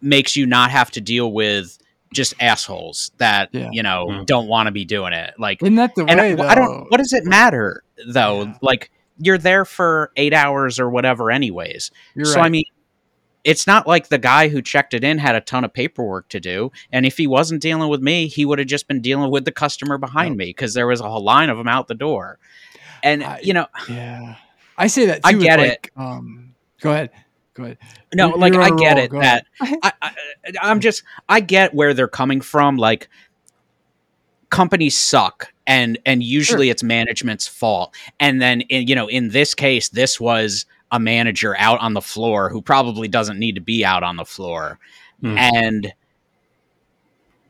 [0.00, 1.76] makes you not have to deal with
[2.12, 3.68] just assholes that, Yeah.
[3.70, 4.26] you know, Mm.
[4.26, 5.34] don't want to be doing it.
[5.38, 6.44] Like Isn't that the and way?
[6.44, 6.52] I.
[6.52, 8.44] I don't what does it matter though?
[8.44, 8.54] Yeah.
[8.62, 11.90] Like you're there for 8 hours or whatever anyways.
[12.14, 12.46] You're so right.
[12.46, 12.64] I mean
[13.44, 16.40] it's not like the guy who checked it in had a ton of paperwork to
[16.40, 16.70] do.
[16.92, 19.52] And if he wasn't dealing with me, he would have just been dealing with the
[19.52, 22.38] customer behind me because there was a whole line of them out the door.
[23.02, 24.36] And, I- you know, yeah,
[24.76, 25.22] I say that.
[25.22, 27.10] Too I get like, Um, go ahead.
[27.54, 27.78] Go ahead.
[28.14, 29.04] No, You're- like you're I get roll.
[29.04, 29.46] it Go that.
[29.60, 30.12] I, I,
[30.62, 32.76] I'm just I get where they're coming from.
[32.76, 33.08] Like
[34.50, 37.94] companies suck, and and usually it's management's fault.
[38.18, 42.00] And then in, you know in this case, this was a manager out on the
[42.02, 44.78] floor who probably doesn't need to be out on the floor,
[45.20, 45.36] Hmm.
[45.38, 45.92] and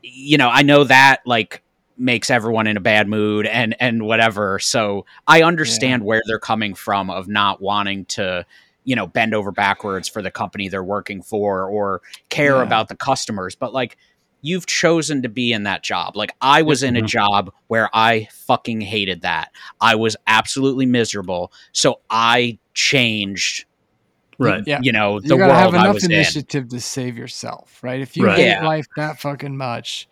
[0.03, 1.63] you know I know that like
[1.97, 4.59] makes everyone in a bad mood and and whatever.
[4.59, 8.47] So I understand where they're coming from of not wanting to
[8.83, 12.01] you know, bend over backwards for the company they're working for or
[12.31, 12.63] care Yeah.
[12.63, 13.55] about the customers.
[13.55, 13.99] But like,
[14.43, 16.17] you've chosen to be in that job.
[16.17, 17.07] Like, I was in a Mhm.
[17.07, 19.51] job where I fucking hated that.
[19.81, 21.53] I was absolutely miserable.
[21.73, 23.65] So I changed,
[24.39, 24.63] Right.
[24.67, 24.79] Yeah.
[24.83, 26.13] you know, the you gotta have world I enough was in.
[26.13, 28.01] initiative to save yourself, right?
[28.01, 28.39] If you Right.
[28.39, 28.67] hate Yeah.
[28.67, 30.09] life that fucking much,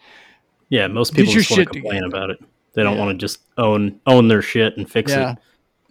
[0.68, 2.06] Yeah, most people just want to complain together.
[2.16, 2.38] about it.
[2.74, 3.04] They don't Yeah.
[3.06, 5.32] want to just own own their shit and fix yeah.
[5.32, 5.38] it.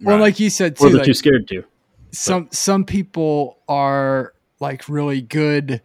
[0.00, 0.22] Well, Right.
[0.22, 1.64] like you said Or too, they're like, too scared to.
[2.12, 5.82] some some people are like really good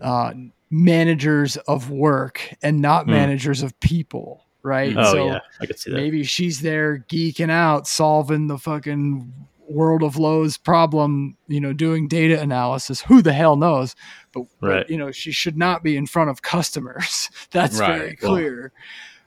[0.00, 0.32] uh,
[0.74, 3.12] managers of work and not Hmm.
[3.12, 4.94] managers of people, right?
[4.96, 5.96] Oh so yeah, I could see that.
[5.96, 9.32] maybe she's there geeking out, solving the fucking
[9.68, 13.00] world of Lowe's problem, you know, doing data analysis.
[13.02, 13.94] Who the hell knows?
[14.32, 14.90] But, but, Right.
[14.90, 17.30] you know, she should not be in front of customers.
[17.52, 17.96] That's Right.
[17.96, 18.72] very Well, clear.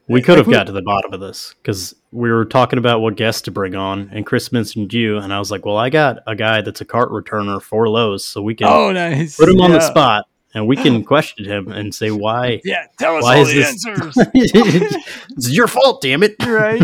[0.09, 3.01] We could have Like, got to the bottom of this because we were talking about
[3.01, 5.89] what guests to bring on, and Chris mentioned you, and I was like, "Well, I
[5.89, 9.35] got a guy that's a cart returner for Lowe's, so we can oh, nice.
[9.37, 13.17] put him on the spot, and we can question him and say why Yeah, tell
[13.17, 14.13] us Why all the this- answers.
[14.33, 16.81] it's your fault, damn it." right?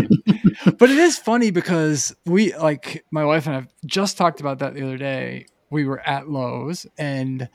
[0.78, 4.74] but it is funny because we like my wife and I just talked about that
[4.74, 5.46] the other day.
[5.70, 7.48] We were at Lowe's and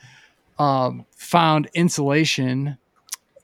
[0.58, 2.76] um, found insulation,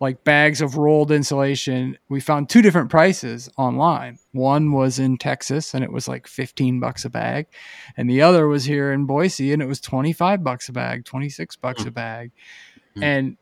[0.01, 1.99] like bags of rolled insulation.
[2.09, 4.19] We found two different prices online.
[4.33, 7.47] One was in Texas and it was like 15 bucks a bag,
[7.97, 11.57] and the other was here in Boise and it was 25 bucks a bag, 26
[11.57, 12.33] bucks a bag.
[12.95, 13.03] Hmm.
[13.03, 13.37] And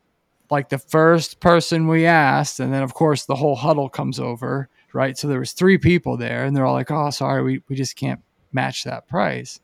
[0.51, 4.69] like the first person we asked, and then of course the whole huddle comes over,
[4.93, 5.17] right?
[5.17, 7.97] So there was three people there, and they're all like, "Oh, sorry, we we just
[7.97, 8.21] can't
[8.53, 9.61] match that price."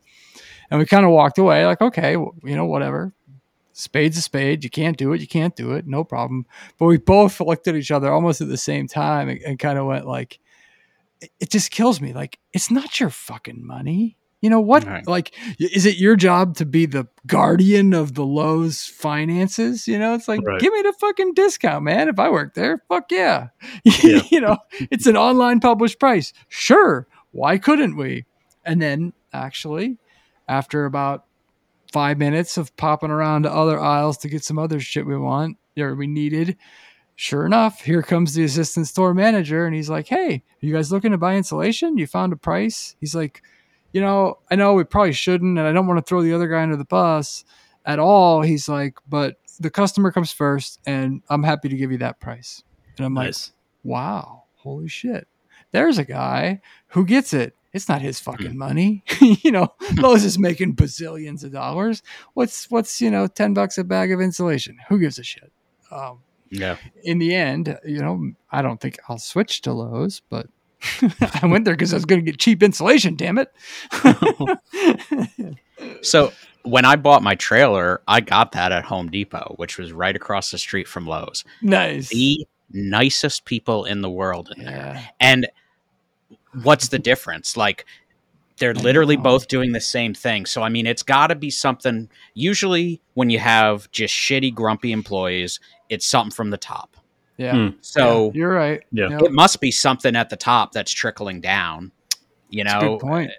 [0.69, 3.13] And we kind of walked away, like, "Okay, well, you know, whatever.
[3.73, 4.63] Spade's a spade.
[4.63, 5.21] You can't do it.
[5.21, 5.87] You can't do it.
[5.87, 6.45] No problem."
[6.77, 9.77] But we both looked at each other almost at the same time and, and kind
[9.79, 10.39] of went like,
[11.21, 12.13] it, "It just kills me.
[12.13, 14.85] Like, it's not your fucking money." You know what?
[14.87, 15.05] Right.
[15.07, 19.87] Like, is it your job to be the guardian of the Lowe's finances?
[19.87, 20.59] You know, it's like, Right.
[20.59, 22.09] give me the fucking discount, man.
[22.09, 23.49] If I work there, fuck yeah.
[23.83, 24.23] Yeah.
[24.31, 24.57] you know,
[24.89, 26.33] it's an online published price.
[26.47, 27.05] Sure.
[27.33, 28.25] Why couldn't we?
[28.65, 29.99] And then actually,
[30.47, 31.25] after about
[31.91, 35.57] five minutes of popping around to other aisles to get some other shit we want
[35.77, 36.57] or we needed,
[37.15, 40.91] sure enough, here comes the assistant store manager and he's like, Hey, are you guys
[40.91, 41.97] looking to buy insulation?
[41.97, 42.95] You found a price?
[42.99, 43.41] He's like,
[43.93, 46.47] you know, I know we probably shouldn't, and I don't want to throw the other
[46.47, 47.43] guy under the bus
[47.85, 48.41] at all.
[48.41, 52.63] He's like, but the customer comes first, and I'm happy to give you that price.
[52.97, 53.27] And I'm like,
[53.83, 55.27] wow, holy shit.
[55.71, 57.55] There's a guy who gets it.
[57.73, 59.03] It's not his fucking money.
[59.21, 62.03] you know, Lowe's is making bazillions of dollars.
[62.33, 64.77] What's what's, you know, 10 bucks a bag of insulation?
[64.89, 65.51] Who gives a shit?
[65.91, 66.75] Um, Yeah.
[67.03, 70.47] in the end, you know, I don't think I'll switch to Lowe's, but
[71.41, 73.51] I went there because I was going to get cheap insulation, damn it.
[76.01, 76.31] So
[76.63, 80.51] when I bought my trailer, I got that at Home Depot, which was right across
[80.51, 81.43] the street from Lowe's.
[81.61, 82.09] nice.
[82.09, 85.09] The nicest people in the world in there.
[85.19, 85.47] And
[86.63, 87.55] what's the difference?
[87.57, 87.85] Like
[88.57, 90.45] they're literally both doing the same thing.
[90.45, 92.09] So I mean, it's got to be something.
[92.33, 95.59] Usually, when you have just shitty, grumpy employees,
[95.89, 96.95] it's something from the top.
[97.37, 97.53] Yeah.
[97.53, 97.77] Hmm.
[97.81, 98.81] So Yeah, you're right.
[98.91, 99.09] Yeah.
[99.09, 99.21] Yep.
[99.23, 101.91] it must be something at the top that's trickling down.
[102.49, 103.31] You That's a know, good point.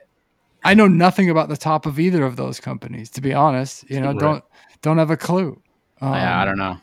[0.65, 3.89] I know nothing about the top of either of those companies, to be honest.
[3.91, 4.19] You know, Right.
[4.19, 4.45] don't
[4.81, 5.61] don't have a clue.
[6.01, 6.79] Um, yeah, I don't know.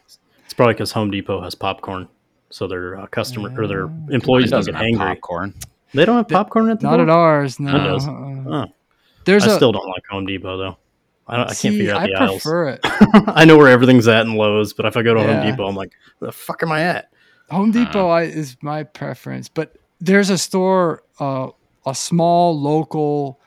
[0.45, 2.07] It's probably because Home Depot has popcorn,
[2.51, 5.05] so their uh, customer or their employees don't doesn't get have angry.
[5.15, 5.53] popcorn.
[5.93, 7.03] They don't have popcorn at the Not door?
[7.03, 7.59] at ours.
[7.59, 7.71] No.
[7.71, 8.07] Does.
[8.07, 8.43] Uh-uh.
[8.47, 8.65] Oh,
[9.25, 9.55] There's I a.
[9.55, 10.77] still don't like Home Depot though.
[11.27, 12.41] I, don't, I see, can't figure out I the aisles.
[12.41, 12.79] prefer it.
[12.83, 15.41] I know where everything's at in Lowe's, but if I go to Yeah.
[15.41, 17.11] Home Depot, I'm like, where the fuck am I at?
[17.51, 21.49] Home Depot I, is my preference, but there's a store, uh,
[21.85, 23.39] a small local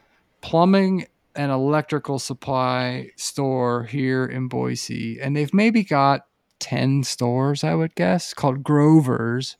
[0.43, 6.27] plumbing and electrical supply store here in Boise, and they've maybe got
[6.61, 9.57] 10 stores, I would guess, called Grover's.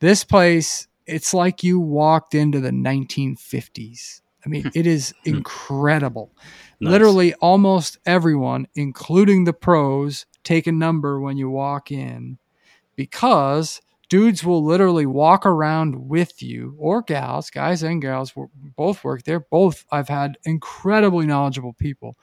[0.00, 4.20] This place, it's like you walked into the 1950s.
[4.44, 4.68] I mean, hmm.
[4.74, 5.36] it is hmm.
[5.36, 6.32] incredible.
[6.80, 6.90] Nice.
[6.92, 12.38] Literally, almost everyone, including the pros, take a number when you walk in
[12.96, 18.32] because dudes will literally walk around with you or gals, guys and gals,
[18.76, 19.40] both work there.
[19.40, 22.16] Both I've had incredibly knowledgeable people.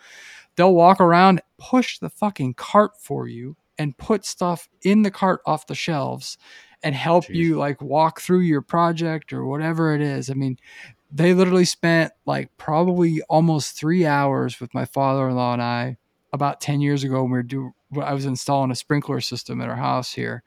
[0.55, 5.41] They'll walk around, push the fucking cart for you, and put stuff in the cart
[5.45, 6.38] off the shelves
[6.84, 7.36] and help Jeez.
[7.36, 10.29] you like walk through your project or whatever it is.
[10.29, 10.57] I mean,
[11.11, 15.97] they literally spent like probably almost three hours with my father-in-law and I
[16.34, 19.59] about 10 years ago when we were do when I was installing a sprinkler system
[19.59, 20.43] at our house here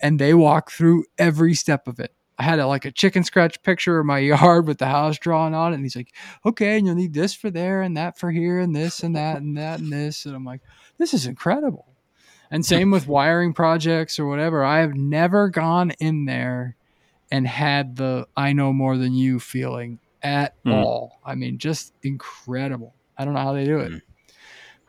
[0.00, 2.14] and they walked through every step of it.
[2.38, 5.54] I had a, like a chicken scratch picture of my yard with the house drawn
[5.54, 5.76] on it.
[5.76, 6.12] And he's like,
[6.44, 9.38] okay, and you'll need this for there and that for here and this and that
[9.38, 10.26] and that and this.
[10.26, 10.60] And I'm like,
[10.98, 11.91] this is incredible.
[12.52, 14.62] And same with wiring projects or whatever.
[14.62, 16.76] I have never gone in there
[17.30, 20.74] and had the I know more than you feeling at Mm.
[20.74, 21.18] all.
[21.24, 22.94] I mean, just incredible.
[23.18, 23.92] I don't know how they do it.
[23.92, 24.02] Mm.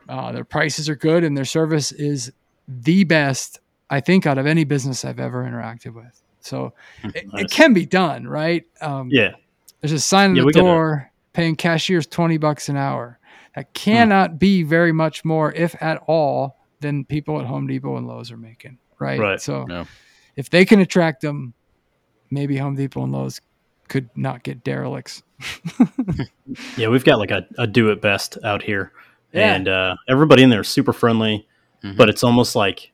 [0.08, 2.30] Uh, their prices are good and their service is
[2.68, 3.60] the best,
[3.90, 6.20] I think, out of any business I've ever interacted with.
[6.40, 8.64] So it, it can be done, right?
[8.82, 9.32] Um, Yeah.
[9.80, 13.18] There's a sign on Yeah, the door paying cashiers 20 bucks an hour.
[13.54, 18.06] That cannot be very much more, if at all, than people at Home Depot and
[18.06, 19.18] Lowe's are making, right?
[19.18, 19.40] Right.
[19.40, 19.86] So No.
[20.36, 21.54] if they can attract them,
[22.30, 23.40] maybe Home Depot and Lowe's
[23.88, 25.22] could not get derelicts.
[26.76, 28.92] Yeah, we've got like a, a do it best out here.
[29.32, 29.54] Yeah.
[29.54, 31.46] And uh, everybody in there is super friendly,
[31.82, 31.96] Mhm.
[31.96, 32.92] but it's almost like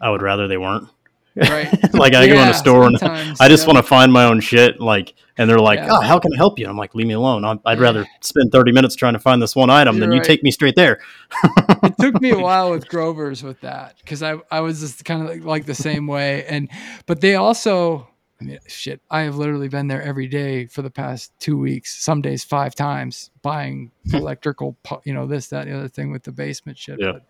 [0.00, 0.88] I would rather they weren't.
[1.34, 1.68] Right.
[1.94, 3.72] like I go in a store and I just yeah.
[3.72, 4.80] want to find my own shit.
[4.80, 5.88] Like, and they're like, Yeah.
[5.90, 7.44] "Oh, how can I help you?" I'm like, "Leave me alone.
[7.44, 10.22] I'm, I'd rather spend 30 minutes trying to find this one item You're than you
[10.22, 11.00] take me straight there."
[11.44, 15.22] it took me a while with Grover's with that because I, I was just kind
[15.22, 16.44] of like, like the same way.
[16.44, 16.68] And,
[17.06, 18.08] but they also,
[18.40, 22.02] I mean, shit, I have literally been there every day for the past two weeks,
[22.02, 26.32] some days five times buying electrical, you know, this, that, the other thing with the
[26.32, 27.00] basement shit.
[27.00, 27.12] Yeah.
[27.12, 27.22] But,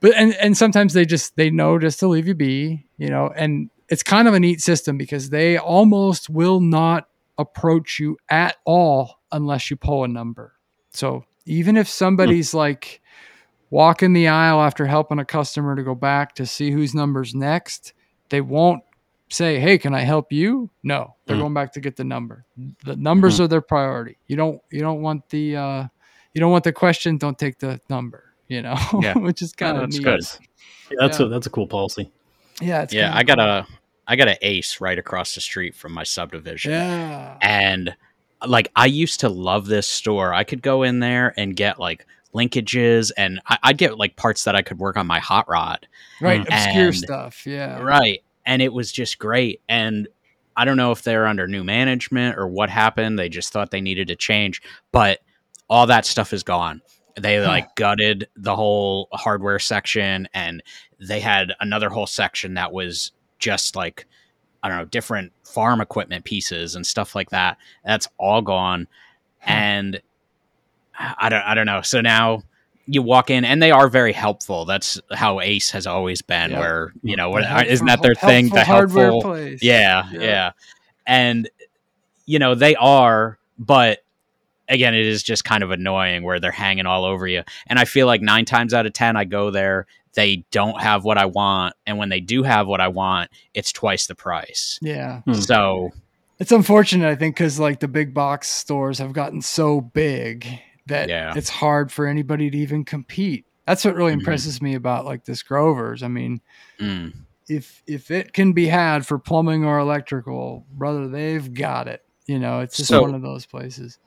[0.00, 3.30] but, and, and sometimes they just, they know just to leave you be, you know,
[3.34, 8.56] and it's kind of a neat system because they almost will not approach you at
[8.64, 10.54] all unless you pull a number.
[10.90, 13.00] So even if somebody's like
[13.70, 17.92] walking the aisle after helping a customer to go back to see whose number's next,
[18.30, 18.82] they won't
[19.28, 21.40] say, "Hey, can I help you?" No, they're Mm.
[21.40, 22.44] going back to get the number.
[22.84, 23.44] The numbers Mhm.
[23.44, 24.16] are their priority.
[24.26, 25.84] You don't you don't want the uh,
[26.32, 27.18] you don't want the question.
[27.18, 28.25] Don't take the number.
[28.48, 29.14] You know, Yeah.
[29.18, 30.04] which is kind of that's neat.
[30.04, 30.20] good.
[30.90, 31.26] Yeah, that's Yeah.
[31.26, 32.10] a that's a cool policy.
[32.60, 33.46] Yeah, it's yeah, I got cool.
[33.46, 33.66] a
[34.06, 36.72] I got an ace right across the street from my subdivision.
[36.72, 37.36] yeah.
[37.42, 37.94] And
[38.46, 40.32] like I used to love this store.
[40.32, 44.44] I could go in there and get like linkages and I, I'd get like parts
[44.44, 45.88] that I could work on my hot rod.
[46.20, 46.46] Right, Mm.
[46.52, 47.46] obscure stuff.
[47.46, 48.22] Yeah, Right.
[48.44, 49.60] And it was just great.
[49.68, 50.06] And
[50.56, 53.18] I don't know if they're under new management or what happened.
[53.18, 55.20] They just thought they needed to change, but
[55.68, 56.80] all that stuff is gone.
[57.18, 60.62] They like gutted the whole hardware section and
[60.98, 64.06] they had another whole section that was just like
[64.62, 67.56] I don't know, different farm equipment pieces and stuff like that.
[67.84, 68.88] That's all gone.
[69.40, 69.52] Huh.
[69.52, 70.02] And
[70.98, 71.82] I don't I don't know.
[71.82, 72.42] So now
[72.86, 74.64] you walk in and they are very helpful.
[74.64, 76.58] That's how Ace has always been Yeah.
[76.60, 78.48] where, you know, what, helpful, isn't that their thing?
[78.48, 79.62] The hardware helpful place.
[79.62, 80.20] yeah, Yeah.
[80.20, 80.50] yeah,
[81.06, 81.50] And
[82.26, 84.04] you know, they are, but
[84.68, 87.42] again, it is just kind of annoying where they're hanging all over you.
[87.66, 91.04] And I feel like 9 times out of 10 I go there, they don't have
[91.04, 94.78] what I want, and when they do have what I want, it's twice the price.
[94.80, 95.20] Yeah.
[95.22, 95.34] Hmm.
[95.34, 95.90] So,
[96.38, 100.46] It's unfortunate, I think, because like the big box stores have gotten so big
[100.86, 101.32] that Yeah.
[101.36, 103.44] it's hard for anybody to even compete.
[103.66, 104.18] That's what really Mhm.
[104.20, 106.02] impresses me about like this Grover's.
[106.02, 106.40] I mean,
[106.78, 107.12] mm,
[107.48, 112.02] if if it can be had for plumbing or electrical, brother, they've got it.
[112.26, 113.98] You know, it's just So- one of those places.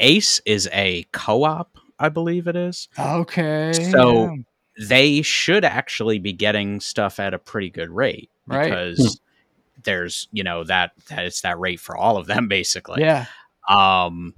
[0.00, 2.88] Ace is a co-op, I believe it is.
[2.98, 3.72] Okay.
[3.72, 4.86] So- yeah.
[4.88, 8.64] they should actually be getting stuff at a pretty good rate Right.
[8.64, 9.20] because
[9.84, 13.26] there's you know that that it's that rate for all of them basically yeah.
[13.68, 14.34] um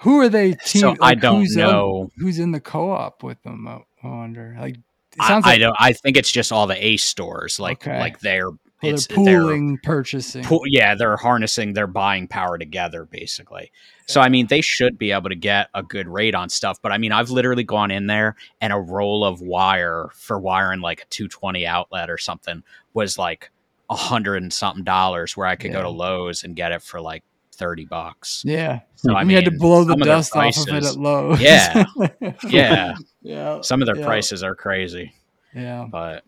[0.00, 0.52] Who are they?
[0.52, 3.66] Team, so i don't know who's in the co-op with them.
[3.68, 4.56] I wonder.
[4.60, 4.82] Like, it
[5.20, 7.98] I, sounds I like don't i think it's just all the ace stores like Okay.
[7.98, 8.50] like they're
[8.84, 10.44] well, they're it's they're pooling purchasing.
[10.44, 13.70] pool, yeah they're harnessing their buying power together basically
[14.06, 16.92] so i mean they should be able to get a good rate on stuff but
[16.92, 21.02] i mean i've literally gone in there and a roll of wire for wiring like
[21.02, 22.62] a 220 outlet or something
[22.92, 23.50] was like
[23.90, 27.00] a hundred and something dollars where i could go to Lowe's and get it for
[27.00, 27.22] like
[27.52, 28.80] 30 bucks Yeah.
[28.96, 30.84] so i mean you had to blow the some of their dust off of it
[30.84, 31.40] at Lowe's.
[31.40, 31.84] Yeah.
[32.48, 33.60] yeah yeah.
[33.60, 34.06] some of their Yeah.
[34.06, 35.12] prices are crazy
[35.54, 35.86] Yeah.
[35.90, 36.24] but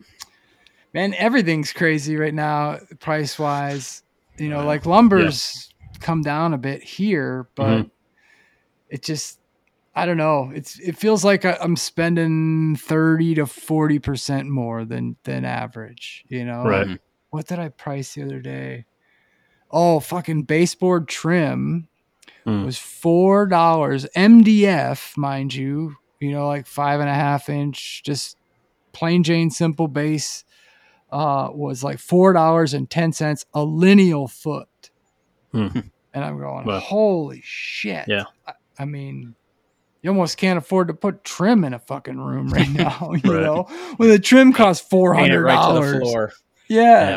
[0.93, 4.03] Man, everything's crazy right now, price wise.
[4.37, 4.65] You know, Yeah.
[4.67, 5.69] like lumber's
[5.99, 7.87] come down a bit here, but Mm-hmm.
[8.89, 9.39] it just
[9.95, 10.51] I don't know.
[10.53, 16.45] It's it feels like I- I'm spending 30 to 40% more than than average, you
[16.45, 16.63] know.
[16.63, 16.85] Right.
[16.87, 16.99] Mhm.
[17.31, 18.85] What did I price the other day?
[19.71, 21.87] Oh, fucking baseboard trim
[22.45, 22.63] Mm.
[22.63, 25.95] was four dollars MDF, mind you.
[26.19, 28.37] You know, like five and a half inch, just
[28.93, 30.43] plain Jane simple base.
[31.09, 34.67] Uh, was like four dollars and ten cents a lineal foot,
[35.53, 35.67] Hmm.
[36.13, 36.79] and I'm going, Wow.
[36.79, 38.05] holy shit!
[38.07, 38.25] Yeah.
[38.45, 39.33] I, I mean,
[40.01, 43.11] you almost can't afford to put trim in a fucking room right now.
[43.23, 43.43] You Right.
[43.43, 43.63] know,
[43.95, 45.97] when the trim costs four hundred Paint it hundred right dollars.
[46.01, 46.31] floor
[46.67, 47.09] Yeah,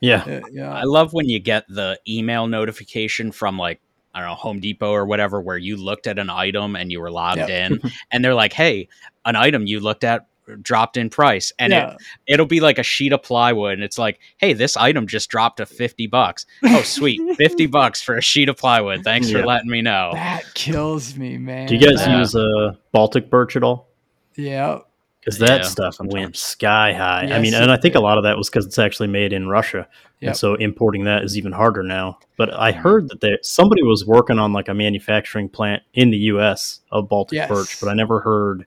[0.00, 0.36] yeah Yeah.
[0.36, 0.72] Uh, yeah.
[0.72, 3.80] I love when you get the email notification from like
[4.14, 7.00] I don't know Home Depot or whatever, where you looked at an item and you
[7.00, 7.50] were logged Yep.
[7.50, 8.88] in, and they're like, "Hey,
[9.26, 10.26] an item you looked at
[10.62, 11.90] dropped in price," and yeah.
[11.92, 11.96] it
[12.34, 15.58] it'll be like a sheet of plywood, and it's like, "Hey, this item just dropped
[15.58, 16.46] to fifty bucks.
[16.64, 19.02] Oh, sweet, fifty bucks for a sheet of plywood.
[19.04, 19.40] Thanks Yeah.
[19.40, 21.66] for letting me know." that kills me, man.
[21.68, 22.18] Do you guys Yeah.
[22.18, 23.88] use uh, Baltic birch at all?
[24.36, 24.78] Yeah.
[25.20, 26.14] Because that Yeah, stuff sometimes.
[26.14, 27.28] went sky high.
[27.32, 29.46] I mean, and I think a lot of that was because it's actually made in
[29.48, 29.86] Russia,
[30.20, 30.28] Yep.
[30.28, 32.18] and so importing that is even harder now.
[32.38, 32.76] But I Mhm.
[32.76, 36.80] heard that there, somebody was working on like a manufacturing plant in the U.S.
[36.90, 37.48] of Baltic Yes.
[37.50, 38.64] birch, but I never heard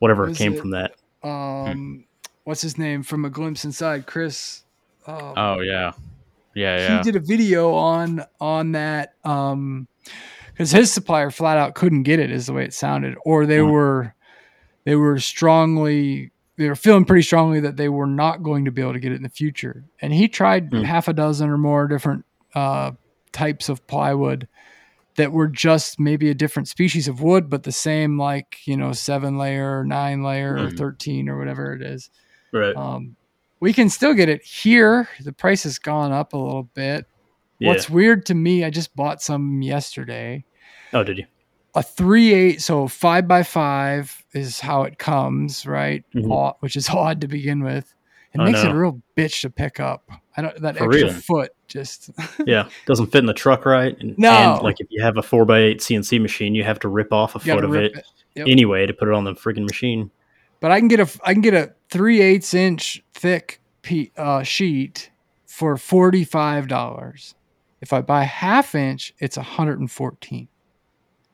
[0.00, 0.94] whatever Was came it- from that.
[1.24, 2.04] Um,
[2.44, 4.06] what's his name from a glimpse inside?
[4.06, 4.62] Chris.
[5.06, 5.92] Um, Oh yeah,
[6.54, 6.96] yeah, yeah.
[6.98, 9.88] he did a video on on that um
[10.52, 13.60] because his supplier flat out couldn't get it is the way it sounded or they
[13.60, 13.70] Hmm.
[13.70, 14.14] were
[14.84, 18.82] they were strongly they were feeling pretty strongly that they were not going to be
[18.82, 20.82] able to get it in the future and he tried Hmm.
[20.82, 22.92] half a dozen or more different uh
[23.32, 24.46] types of plywood
[25.16, 28.92] that were just maybe a different species of wood but the same like you know
[28.92, 30.76] seven layer nine layer or Hmm.
[30.76, 32.10] 13 or whatever it is
[32.52, 32.74] Right.
[32.76, 33.16] um,
[33.60, 35.08] we can still get it here.
[35.20, 37.06] The price has gone up a little bit.
[37.60, 37.68] yeah.
[37.68, 40.44] What's weird to me, I just bought some yesterday.
[40.92, 41.26] oh, did you?
[41.74, 46.04] A three eight, so five by five is how it comes, right?
[46.14, 46.30] Mhm.
[46.30, 47.94] Odd- which is odd to begin with.
[48.34, 50.10] It I makes it a real bitch to pick up.
[50.36, 51.14] I don't that For extra real?
[51.20, 52.10] foot just
[52.46, 53.96] Yeah, doesn't fit in the truck right.
[54.00, 54.30] And, No.
[54.54, 57.12] and like if you have a four x eight CNC machine, you have to rip
[57.12, 58.04] off a you foot of it, it.
[58.34, 58.46] Yep.
[58.48, 60.10] anyway to put it on the freaking machine.
[60.60, 64.42] But I can get a I can get a three eighths inch thick pe- uh,
[64.42, 65.10] sheet
[65.46, 67.34] for forty five dollars.
[67.80, 70.48] If I buy half inch, it's hundred and fourteen.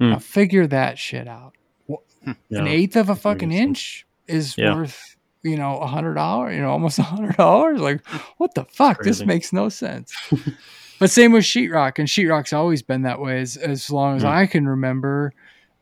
[0.00, 0.10] Hmm.
[0.10, 1.54] Now figure that shit out.
[1.88, 2.34] Yeah.
[2.60, 4.74] An eighth of a fucking inch is Yeah.
[4.74, 5.16] worth
[5.48, 6.54] you know a hundred dollars.
[6.54, 7.80] You know almost a hundred dollars.
[7.80, 8.06] Like
[8.38, 9.02] what the fuck?
[9.02, 10.12] This makes no sense.
[11.00, 14.28] but same with sheetrock, and sheetrock's always been that way as as long as Hmm.
[14.28, 15.32] I can remember.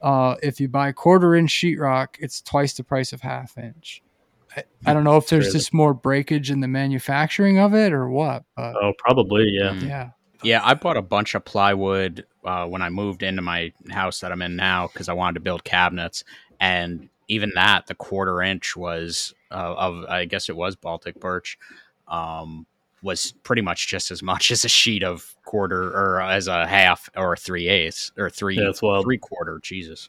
[0.03, 4.03] Uh, if you buy quarter inch sheetrock, it's twice the price of half inch.
[4.57, 5.59] I, I don't know if there's Crazy.
[5.59, 9.47] just more breakage in the manufacturing of it or what, but Oh, probably.
[9.49, 9.71] Yeah.
[9.71, 9.89] Mm.
[9.89, 10.11] yeah,
[10.43, 14.33] Yeah, I bought a bunch of plywood uh, when I moved into my house that
[14.33, 16.25] I'm in now because I wanted to build cabinets,
[16.61, 21.59] and even that, the quarter inch was uh, of I guess it was Baltic birch,
[22.09, 22.67] um,
[23.03, 27.09] was pretty much just as much as a sheet of quarter or as a half
[27.17, 28.73] or three eighths or three Yeah,
[29.03, 29.61] three quarter.
[29.63, 30.09] Jesus,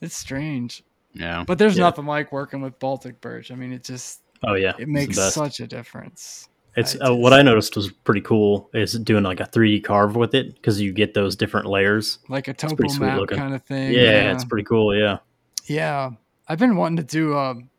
[0.00, 0.82] it's strange.
[1.14, 1.84] yeah, But there's Yeah.
[1.84, 3.50] nothing like working with Baltic birch.
[3.50, 4.72] I mean, it just Oh yeah.
[4.78, 6.48] it makes such a difference.
[6.76, 10.14] It's I uh, what I noticed was pretty cool is doing like a 3D carve
[10.14, 12.20] with it because you get those different layers.
[12.28, 13.38] Like a topo pretty sweet map looking.
[13.38, 13.92] kind of thing.
[13.92, 14.96] Yeah, it's pretty cool.
[14.96, 15.18] Yeah.
[15.66, 16.10] Yeah,
[16.48, 17.36] I've been wanting to do.
[17.36, 17.70] Um,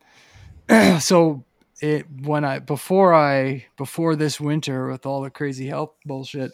[1.00, 1.44] so
[1.82, 6.52] it when I before I before this winter with all the crazy health bullshit,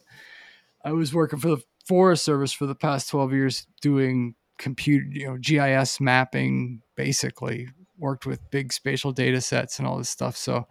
[0.83, 5.27] I was working for the Forest Service for the past twelve years doing computer, you
[5.27, 6.81] know, GIS mapping.
[6.95, 10.35] Basically, worked with big spatial data sets and all this stuff.
[10.35, 10.67] So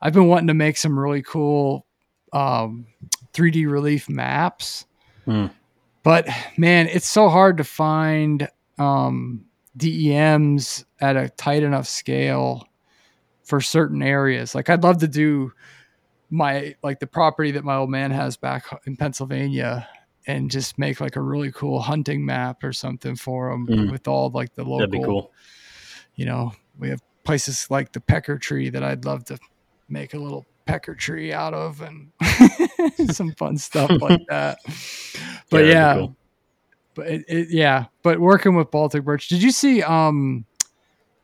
[0.00, 1.86] I've been wanting to make some really cool
[2.32, 2.86] um,
[3.32, 4.86] 3D relief maps.
[5.24, 5.46] Hmm.
[6.02, 9.44] But man, it's so hard to find um,
[9.76, 12.68] DEMs at a tight enough scale
[13.48, 14.54] for certain areas.
[14.54, 15.52] Like I'd love to do
[16.30, 19.88] my like the property that my old man has back in Pennsylvania
[20.26, 23.90] and just make like a really cool hunting map or something for him Mm.
[23.90, 25.32] with all like the local That'd be cool.
[26.16, 29.38] you know, we have places like the pecker tree that I'd love to
[29.88, 32.12] make a little pecker tree out of and
[33.14, 34.58] some fun stuff like that.
[35.50, 36.16] But that'd yeah, cool.
[36.94, 39.82] but it, it, yeah, but working with Baltic birch, did you see?
[39.82, 40.44] Um,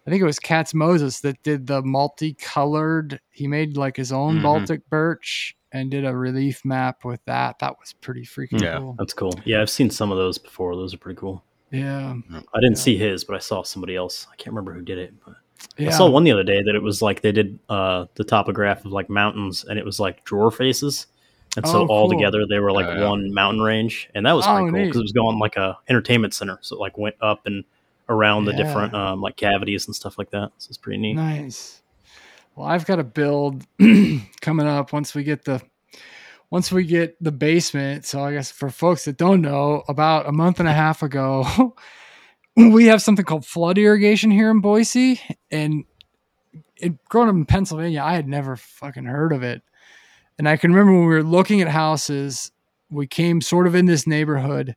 [0.07, 3.21] I think it was Katz Moses that did the multicolored.
[3.31, 4.43] He made like his own Mhm.
[4.43, 7.59] Baltic birch and did a relief map with that.
[7.61, 8.79] That was pretty freaking Yeah.
[8.79, 8.97] cool.
[8.99, 9.33] That's cool.
[9.45, 10.77] Yeah, I've seen some of those before.
[10.77, 11.43] Those are pretty cool.
[11.71, 12.15] Yeah,
[12.55, 12.83] I didn't Yeah.
[12.83, 14.27] see his, but I saw somebody else.
[14.33, 15.35] I can't remember who did it, but
[15.77, 15.89] yeah.
[15.89, 18.85] I saw one the other day that it was like they did uh, the topograph
[18.85, 21.07] of like mountains, and it was like drawer faces,
[21.57, 22.19] and so Oh, all cool.
[22.19, 23.09] together they were like Oh, yeah.
[23.09, 25.77] one mountain range, and that was Oh, pretty cool because it was going like a
[25.89, 27.65] entertainment center, so it like went up and
[28.09, 30.53] around the different um, like cavities and stuff like that.
[30.59, 31.15] So it's pretty neat.
[31.15, 31.83] Nice.
[32.55, 33.65] Well, I've got a build
[34.41, 35.63] coming up once we get the
[36.51, 38.05] once we get the basement.
[38.05, 41.75] So I guess for folks that don't know, about a month and a half ago,
[42.57, 45.85] we have something called flood irrigation here in Boise, and
[46.77, 49.63] it, growing up in Pennsylvania, I had never fucking heard of it.
[50.39, 52.53] And I can remember when we were looking at houses,
[52.91, 54.77] we came sort of in this neighborhood,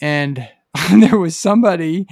[0.00, 0.48] and
[1.00, 2.06] there was somebody,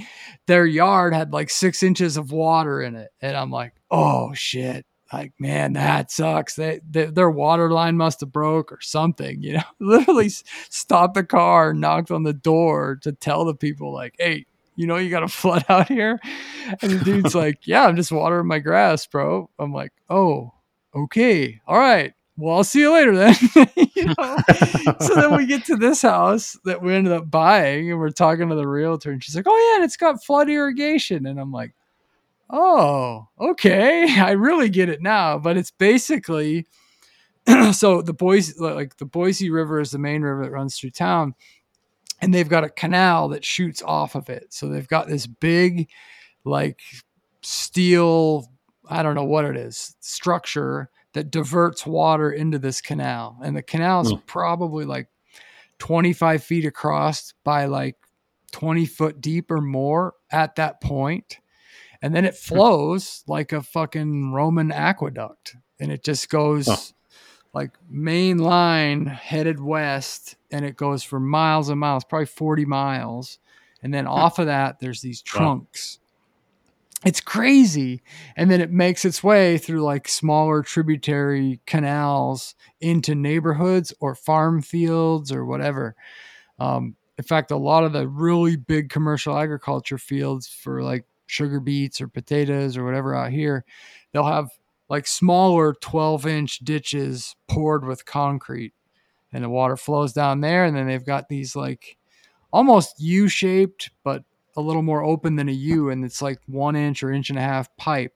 [0.47, 4.85] their yard had like six inches of water in it, and I'm like, oh shit,
[5.11, 6.55] like, man, that sucks.
[6.55, 9.41] They, they their water line must have broke or something.
[9.41, 14.15] You know, literally stopped the car, knocked on the door to tell the people like,
[14.17, 14.45] hey,
[14.75, 16.19] you know, you got a flood out here.
[16.81, 19.49] And the dude's like, yeah, I'm just watering my grass, bro.
[19.59, 20.53] I'm like, oh,
[20.95, 22.13] okay, all right.
[22.37, 23.35] Well, I'll see you later then.
[23.95, 24.37] you know?
[24.99, 28.49] so then we get to this house that we ended up buying, and we're talking
[28.49, 31.51] to the realtor, and she's like, "Oh yeah, and it's got flood irrigation," and I'm
[31.51, 31.73] like,
[32.51, 35.39] oh, okay, I really get it now.
[35.39, 36.67] But it's basically
[37.73, 41.35] so the Boise, like the Boise River is the main river that runs through town,
[42.21, 44.53] and they've got a canal that shoots off of it.
[44.53, 45.89] So they've got this big,
[46.45, 46.81] like
[47.43, 48.51] steel,
[48.89, 53.37] I don't know what it is, structure that diverts water into this canal.
[53.43, 54.25] And the canal is mm.
[54.25, 55.07] probably like
[55.79, 57.97] 25 feet across by like
[58.51, 61.39] 20 foot deep or more at that point
[62.01, 66.77] and then it flows like a fucking Roman aqueduct, and it just goes oh.
[67.53, 73.37] like main line headed west, and it goes for miles and miles, probably forty miles,
[73.83, 75.99] and then off of that there's these trunks.
[77.03, 78.01] It's crazy.
[78.35, 84.61] And then it makes its way through like smaller tributary canals into neighborhoods or farm
[84.61, 85.95] fields or whatever.
[86.59, 91.59] Um, in fact, a lot of the really big commercial agriculture fields for like sugar
[91.59, 93.65] beets or potatoes or whatever out here,
[94.11, 94.49] they'll have
[94.89, 98.73] like smaller 12 inch ditches poured with concrete
[99.33, 100.65] and the water flows down there.
[100.65, 101.97] And then they've got these like
[102.51, 104.23] almost U shaped, but
[104.55, 105.89] a little more open than a U.
[105.89, 108.13] And it's like one inch or inch and a half pipe.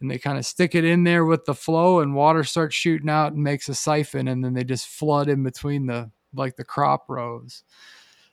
[0.00, 3.10] And they kind of stick it in there with the flow and water starts shooting
[3.10, 4.28] out and makes a siphon.
[4.28, 7.64] And then they just flood in between the like the crop rows.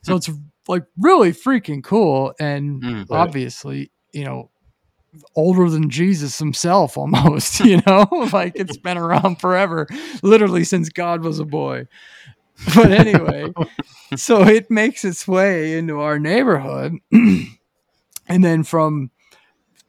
[0.04, 0.30] So it's
[0.68, 2.34] like really freaking cool.
[2.40, 4.50] And mm, obviously you know,
[5.36, 9.88] older than Jesus himself almost, you know, like it's been around forever,
[10.24, 11.88] literally since God was a boy.
[12.76, 13.54] But anyway,
[14.16, 16.94] so it makes its way into our neighborhood.
[17.12, 19.12] and then from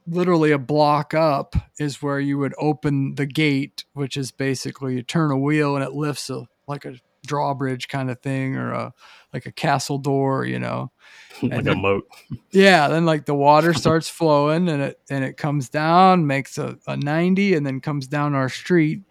[0.07, 5.03] literally a block up is where you would open the gate, which is basically you
[5.03, 6.97] turn a wheel and it lifts a like a
[7.27, 8.95] drawbridge kind of thing or a
[9.33, 10.91] like a castle door, you know.
[11.43, 12.07] like then, a moat.
[12.51, 16.79] Yeah, then like the water starts flowing and it and it comes down, makes a,
[16.87, 19.03] a 90 and then comes down our street.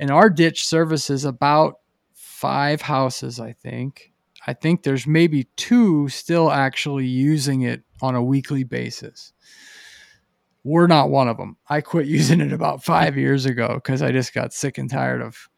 [0.00, 1.80] And our ditch services about
[2.38, 4.12] five houses, I think.
[4.46, 9.32] I think there's maybe two still actually using it on a weekly basis.
[10.62, 11.56] We're not one of them.
[11.68, 15.20] I quit using it about five years ago because I just got sick and tired
[15.20, 15.48] of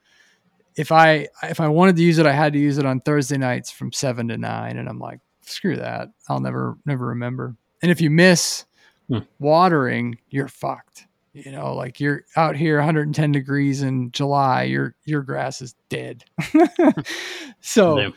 [0.75, 3.37] if I if I wanted to use it, I had to use it on Thursday
[3.37, 6.09] nights from seven to nine, and I'm like, screw that.
[6.31, 7.57] I'll never never remember.
[7.83, 8.65] And if you miss
[9.09, 9.19] hmm.
[9.39, 11.07] watering, you're fucked.
[11.33, 16.25] You know, like you're out here 110 degrees in July, your your grass is dead.
[17.61, 18.15] so Damn.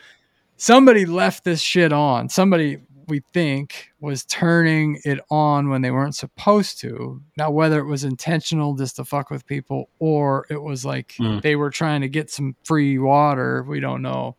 [0.56, 2.28] somebody left this shit on.
[2.28, 7.22] Somebody we think was turning it on when they weren't supposed to.
[7.36, 11.42] Now, whether it was intentional just to fuck with people or it was like mm.
[11.42, 14.36] they were trying to get some free water, we don't know.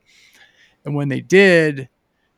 [0.83, 1.89] And when they did,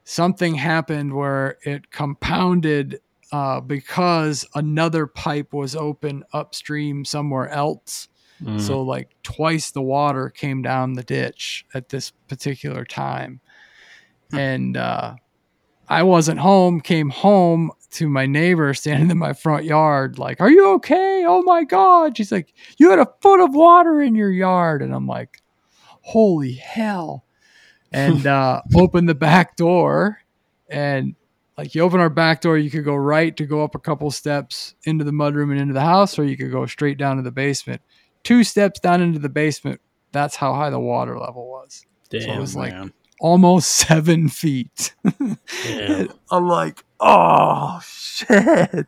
[0.03, 2.99] something happened where it compounded
[3.31, 8.07] uh, because another pipe was open upstream somewhere else.
[8.41, 8.61] Mm.
[8.61, 13.41] So, like, twice the water came down the ditch at this particular time.
[14.29, 14.37] Hmm.
[14.37, 15.15] And, uh,
[15.89, 20.51] I wasn't home, came home to my neighbor standing in my front yard, like, Are
[20.51, 21.23] you okay?
[21.25, 22.17] Oh my God.
[22.17, 24.81] She's like, You had a foot of water in your yard.
[24.81, 25.41] And I'm like,
[26.01, 27.25] Holy hell.
[27.91, 30.19] And uh, open the back door.
[30.69, 31.15] And
[31.57, 34.11] like, you open our back door, you could go right to go up a couple
[34.11, 37.23] steps into the mudroom and into the house, or you could go straight down to
[37.23, 37.81] the basement.
[38.23, 39.81] Two steps down into the basement,
[40.11, 41.85] that's how high the water level was.
[42.09, 42.83] Damn, so it was man.
[42.83, 44.95] like almost seven feet.
[46.31, 48.87] I'm like, oh shit.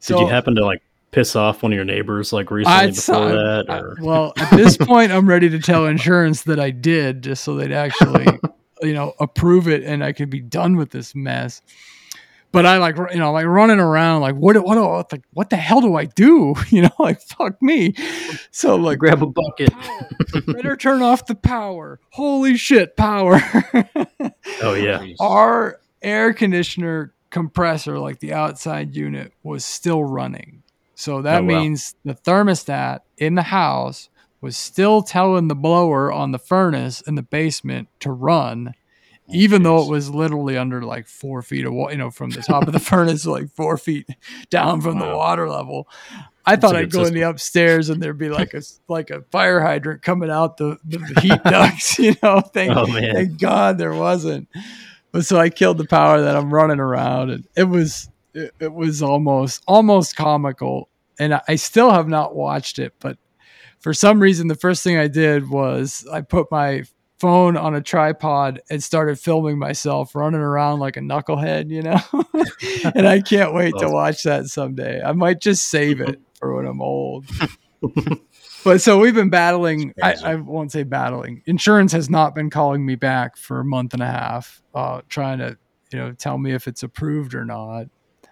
[0.00, 2.94] So, Did you happen to like piss off one of your neighbors like recently I'd,
[2.94, 3.64] before that?
[3.68, 3.96] Or?
[4.00, 7.72] well, at this point, I'm ready to tell insurance that I did, just so they'd
[7.72, 8.26] actually,
[8.82, 11.62] you know, approve it and I could be done with this mess.
[12.50, 15.56] But I like you know like running around like what what what the, what the
[15.56, 16.54] hell do I do?
[16.70, 17.94] You know like fuck me.
[18.50, 19.70] So like grab a bucket.
[20.46, 22.00] Better turn off the power.
[22.10, 23.40] Holy shit power.
[24.62, 25.06] Oh yeah.
[25.20, 30.62] Our air conditioner compressor like the outside unit was still running.
[30.94, 34.08] So that oh, means the thermostat in the house
[34.40, 38.74] was still telling the blower on the furnace in the basement to run
[39.30, 42.42] even though it was literally under like four feet of water, you know, from the
[42.42, 44.08] top of the furnace, like four feet
[44.50, 45.88] down from the water level.
[46.46, 49.22] I That's thought I'd go in the upstairs and there'd be like a like a
[49.30, 52.40] fire hydrant coming out the, the heat ducts, you know.
[52.40, 54.48] Thank, Oh, thank God there wasn't.
[55.12, 58.72] But so I killed the power that I'm running around, and it was it, it
[58.72, 60.88] was almost almost comical.
[61.20, 63.18] And I, I still have not watched it, but
[63.80, 66.84] for some reason, the first thing I did was I put my
[67.18, 72.00] phone on a tripod and started filming myself running around like a knucklehead, you know.
[72.94, 75.02] and I can't wait to watch that someday.
[75.02, 77.26] I might just save it for when I'm old.
[78.64, 79.94] but so we've been battling.
[80.02, 81.42] I, I won't say battling.
[81.46, 85.38] Insurance has not been calling me back for a month and a half, uh, trying
[85.38, 85.56] to
[85.92, 87.86] you know tell me if it's approved or not.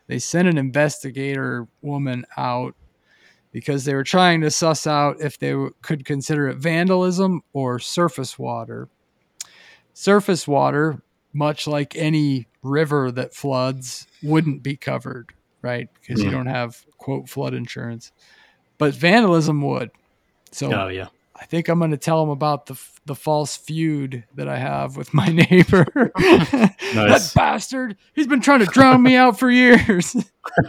[0.08, 2.76] They sent an investigator woman out
[3.56, 7.78] because they were trying to suss out if they w- could consider it vandalism or
[7.78, 8.86] surface water.
[9.94, 11.00] Surface water,
[11.32, 15.32] much like any river that floods, wouldn't be covered,
[15.62, 15.88] right?
[15.98, 16.32] Because you Mhm.
[16.32, 18.12] don't have quote flood insurance.
[18.76, 19.90] But vandalism would.
[20.52, 21.06] So Oh yeah.
[21.34, 24.58] I think I'm going to tell them about the f- the false feud that I
[24.58, 25.86] have with my neighbor.
[26.16, 27.96] that bastard!
[28.14, 30.14] He's been trying to drown me out for years.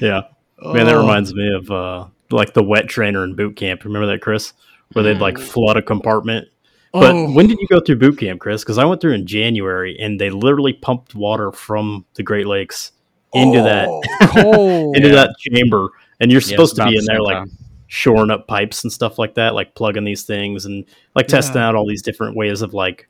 [0.00, 0.22] yeah.
[0.62, 1.00] Man, that Oh.
[1.00, 3.84] reminds me of uh, like the wet trainer in boot camp.
[3.84, 4.52] Remember that, Chris?
[4.92, 6.48] Where they'd like flood a compartment.
[6.92, 7.32] But Oh.
[7.32, 8.62] when did you go through boot camp, Chris?
[8.64, 12.92] Because I went through in January, and they literally pumped water from the Great Lakes
[13.34, 14.00] into that Oh,
[14.42, 14.96] cold.
[14.96, 15.88] into that chamber,
[16.18, 17.50] and you're supposed it's to be in there like time.
[17.88, 20.84] shoring up pipes and stuff like that, like plugging these things and
[21.14, 21.68] like testing Yeah.
[21.68, 23.06] out all these different ways of like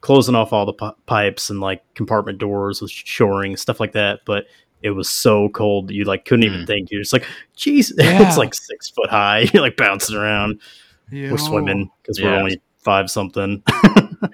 [0.00, 4.20] closing off all the pi- pipes and like compartment doors with shoring stuff like that.
[4.26, 4.46] But
[4.82, 6.66] it was so cold you like couldn't even Mm.
[6.66, 6.90] think.
[6.90, 7.26] You're just like,
[7.56, 8.26] geez, Yeah.
[8.26, 9.40] it's like six foot high.
[9.52, 10.60] You're like bouncing around.
[11.10, 13.62] Yo, We're swimming because we're only five something.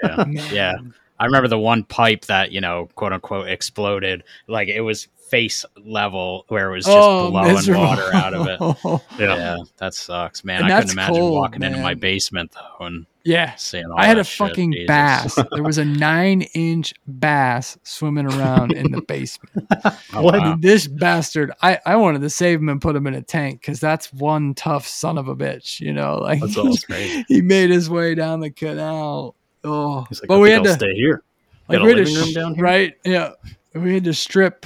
[0.05, 0.25] Yeah.
[0.53, 0.75] Yeah.
[1.19, 4.23] I remember the one pipe that, you know, quote unquote exploded.
[4.47, 7.83] Like it was face level where it was just Oh, blowing miserable.
[7.85, 9.01] water out of it.
[9.19, 9.37] Yeah.
[9.37, 10.63] Yeah, that sucks, man.
[10.63, 13.55] And I couldn't imagine cold, walking into my basement though and yeah.
[13.57, 14.49] seeing all I had that a shit.
[14.49, 14.87] fucking Jesus.
[14.87, 15.39] bass.
[15.53, 19.67] There was a nine inch bass swimming around in the basement.
[20.13, 20.35] Oh, What?
[20.39, 20.57] wow.
[20.61, 23.81] This bastard, I, I wanted to save him and put him in a tank because
[23.81, 26.19] that's one tough son of a bitch, you know.
[26.19, 27.25] Like That's he- Crazy.
[27.29, 29.35] he made his way down the canal.
[29.65, 31.23] Oh, He's like, but we had I'll to stay here.
[31.69, 32.65] like Got a we had to living room down here?
[32.65, 32.95] right?
[33.05, 33.31] Yeah,
[33.75, 34.65] we had to strip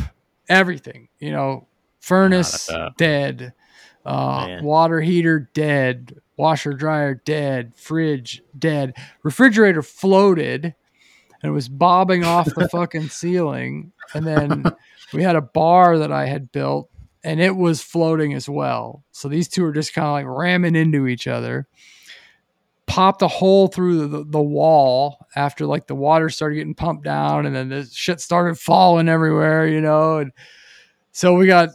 [0.52, 1.08] everything.
[1.18, 1.66] You know,
[2.00, 3.52] furnace dead,
[4.04, 10.74] uh, water heater dead, washer dryer dead, fridge dead, refrigerator floated
[11.42, 13.92] and it was bobbing off the fucking ceiling.
[14.14, 14.64] And then
[15.12, 16.88] we had a bar that I had built
[17.24, 19.04] and it was floating as well.
[19.12, 21.66] So these two are just kind of like ramming into each other.
[22.86, 27.46] Popped a hole through the, the wall after like the water started getting pumped down
[27.46, 30.18] and then the shit started falling everywhere, you know.
[30.18, 30.32] And
[31.12, 31.70] so we got,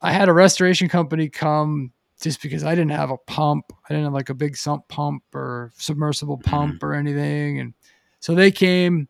[0.00, 1.92] I had a restoration company come
[2.22, 3.72] just because I didn't have a pump.
[3.84, 7.58] I didn't have like a big sump pump or submersible pump or anything.
[7.58, 7.74] And
[8.20, 9.08] so they came,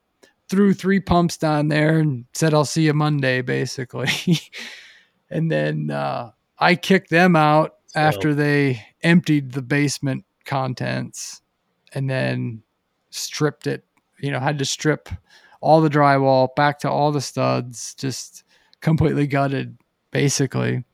[0.48, 4.08] threw three pumps down there and said, I'll see you Monday, basically.
[5.30, 11.41] and then uh, I kicked them out after they emptied the basement contents
[11.94, 12.62] and then
[13.10, 13.84] stripped it,
[14.18, 15.08] you know, had to strip
[15.60, 18.44] all the drywall back to all the studs, just
[18.80, 19.78] completely gutted,
[20.10, 20.84] basically.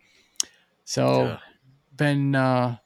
[0.85, 1.39] So Yeah.
[1.97, 2.77] been uh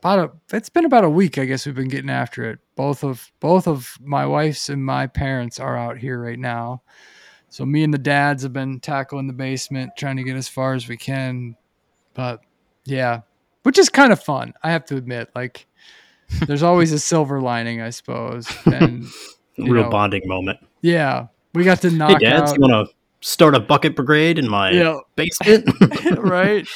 [0.00, 2.58] about a it's been about a week I guess we've been getting after it.
[2.76, 6.82] Both of both of my wife's and my parents are out here right now.
[7.50, 10.74] So me and the dads have been tackling the basement, trying to get as far
[10.74, 11.56] as we can.
[12.14, 12.40] But
[12.84, 13.22] yeah,
[13.62, 15.30] which is kind of fun, I have to admit.
[15.34, 15.66] Like
[16.46, 18.48] there's always a silver lining, I suppose.
[18.66, 19.06] And
[19.58, 20.60] Real know, bonding moment.
[20.82, 24.38] yeah, we got to Hey, knock dads, out you want to start a bucket brigade
[24.38, 25.68] in my basement?
[26.18, 26.66] right?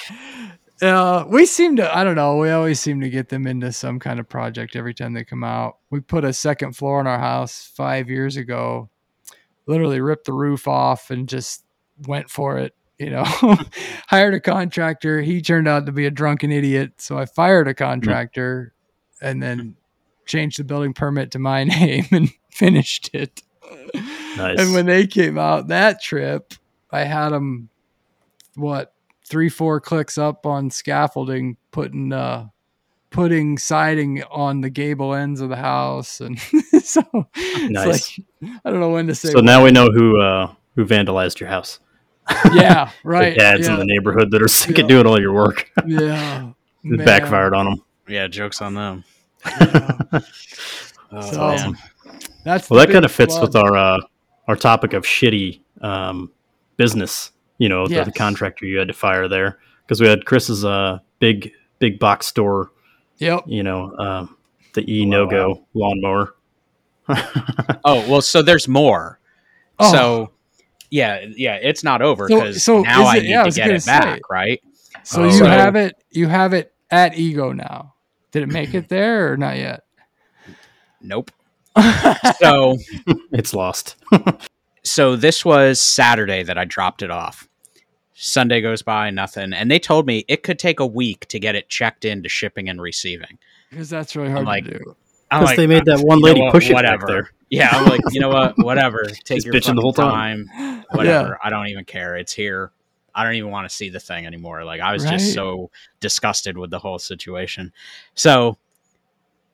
[0.80, 4.00] Uh, we seem to, I don't know, we always seem to get them into some
[4.00, 5.76] kind of project every time they come out.
[5.90, 8.90] We put a second floor in our house five years ago,
[9.66, 11.64] literally ripped the roof off and just
[12.09, 12.74] went for it.
[12.98, 13.24] You know,
[14.09, 15.22] hired a contractor.
[15.22, 16.94] He turned out to be a drunken idiot.
[16.98, 18.74] So I fired a contractor
[19.22, 19.76] and then
[20.26, 23.42] changed the building permit to my name and finished it.
[24.36, 24.58] Nice.
[24.60, 26.52] And when they came out that trip,
[26.90, 27.68] I had them
[28.56, 28.92] what
[29.26, 32.48] three, four clicks up on scaffolding, putting uh
[33.10, 36.38] putting siding on the gable ends of the house, and
[36.82, 37.02] so
[37.68, 38.18] Nice.
[38.42, 39.30] like I don't know when to say.
[39.30, 41.78] so now we know who uh, who vandalized your house.
[42.52, 43.34] yeah, right.
[43.34, 44.84] The dads yeah, in the neighborhood that are sick Yeah.
[44.84, 45.70] of doing all your work.
[45.86, 46.48] yeah,
[46.84, 47.04] It man.
[47.06, 47.82] backfired on them.
[48.09, 49.05] Yeah, jokes on them.
[49.46, 49.98] Yeah.
[51.14, 51.78] Oh, So- man.
[52.44, 53.48] That's Well, that kind of fits plug.
[53.48, 54.00] with our uh,
[54.48, 56.32] our topic of shitty um,
[56.76, 57.30] business.
[57.59, 58.07] You know, the, Yes.
[58.07, 62.26] the contractor you had to fire there because we had Chris's uh, big big box
[62.26, 62.72] store.
[63.18, 63.44] Yep.
[63.46, 64.36] You know, um,
[64.74, 66.34] the E no go lawnmower.
[67.84, 69.20] Oh well, so there's more.
[69.78, 69.92] Oh.
[69.92, 70.32] So
[70.90, 73.46] yeah, yeah, it's not over So- because so now I it- need yeah, I to
[73.48, 74.20] was get it back, say.
[74.30, 74.62] right?
[75.05, 75.26] So Oh.
[75.26, 75.94] you So- have it.
[76.11, 77.95] You have it at Ego now.
[78.30, 79.82] Did it make it there or not yet?
[81.01, 81.30] Nope.
[82.38, 82.76] so
[83.32, 83.97] it's lost.
[84.84, 87.49] so this was Saturday that I dropped it off.
[88.14, 91.57] Sunday goes by, nothing, and they told me it could take a week to get
[91.57, 93.38] it checked into shipping and receiving.
[93.68, 94.97] Because that's really hard like, to do.
[95.28, 97.07] Because like, they made that "Uh, one you know lady what, push it whatever.
[97.07, 97.30] there.
[97.51, 99.05] Yeah, I'm like, you know what, whatever.
[99.05, 100.49] Take Just your bitching the whole time.
[100.49, 100.84] time.
[100.93, 101.38] Whatever.
[101.43, 102.16] I don't even care.
[102.16, 102.70] It's here.
[103.14, 104.64] I don't even want to see the thing anymore.
[104.64, 105.12] Like I was Right.
[105.12, 107.72] just so disgusted with the whole situation.
[108.14, 108.58] So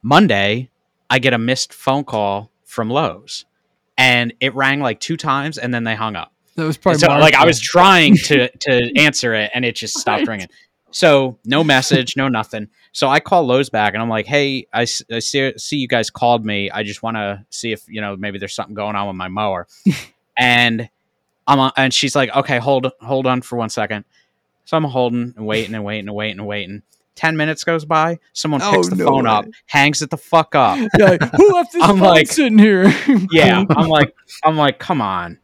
[0.02, 0.70] Monday,
[1.10, 3.44] I get a missed phone call from Lowe's,
[3.96, 6.32] and it rang like two times, and then they hung up.
[6.56, 9.98] That was probably so like I was trying to to answer it, and it just
[9.98, 10.28] stopped Right.
[10.28, 10.48] ringing.
[10.90, 12.68] So no message, no nothing.
[12.92, 16.44] So I call Lowe's back, and I'm like, "Hey, I see see you guys called
[16.44, 16.70] me.
[16.70, 19.28] I just want to see if you know maybe there's something going on with my
[19.28, 19.66] mower."
[20.38, 20.88] and
[21.48, 24.04] I'm on, and she's like, "Okay, hold hold on for one second.
[24.66, 26.82] So I'm holding and waiting and waiting and waiting and waiting.
[27.16, 28.18] Ten minutes goes by.
[28.34, 29.30] Someone picks Oh, the no phone way.
[29.30, 30.78] up, hangs it the fuck up.
[30.98, 32.84] Yeah, like, who left this I'm phone like- sitting here?
[33.32, 35.38] yeah i'm like i'm like come on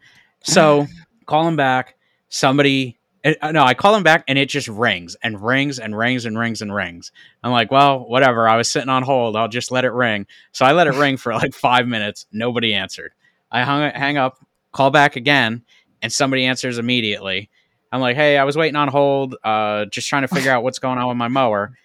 [0.45, 0.87] so
[1.27, 1.97] call him back
[2.29, 6.27] somebody uh, no i call him back and it just rings and rings and rings
[6.27, 7.11] and rings and rings
[7.43, 10.65] i'm like well whatever i was sitting on hold i'll just let it ring so
[10.65, 13.13] i let it ring for like five minutes nobody answered
[13.51, 14.39] i hung it hang up
[14.73, 15.63] call back again
[16.05, 17.49] and somebody answers immediately.
[17.91, 20.79] I'm like hey i was waiting on hold uh just trying to figure out what's
[20.79, 21.77] going on with my mower.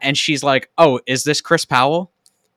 [0.00, 2.10] And she's like oh is this Chris Powell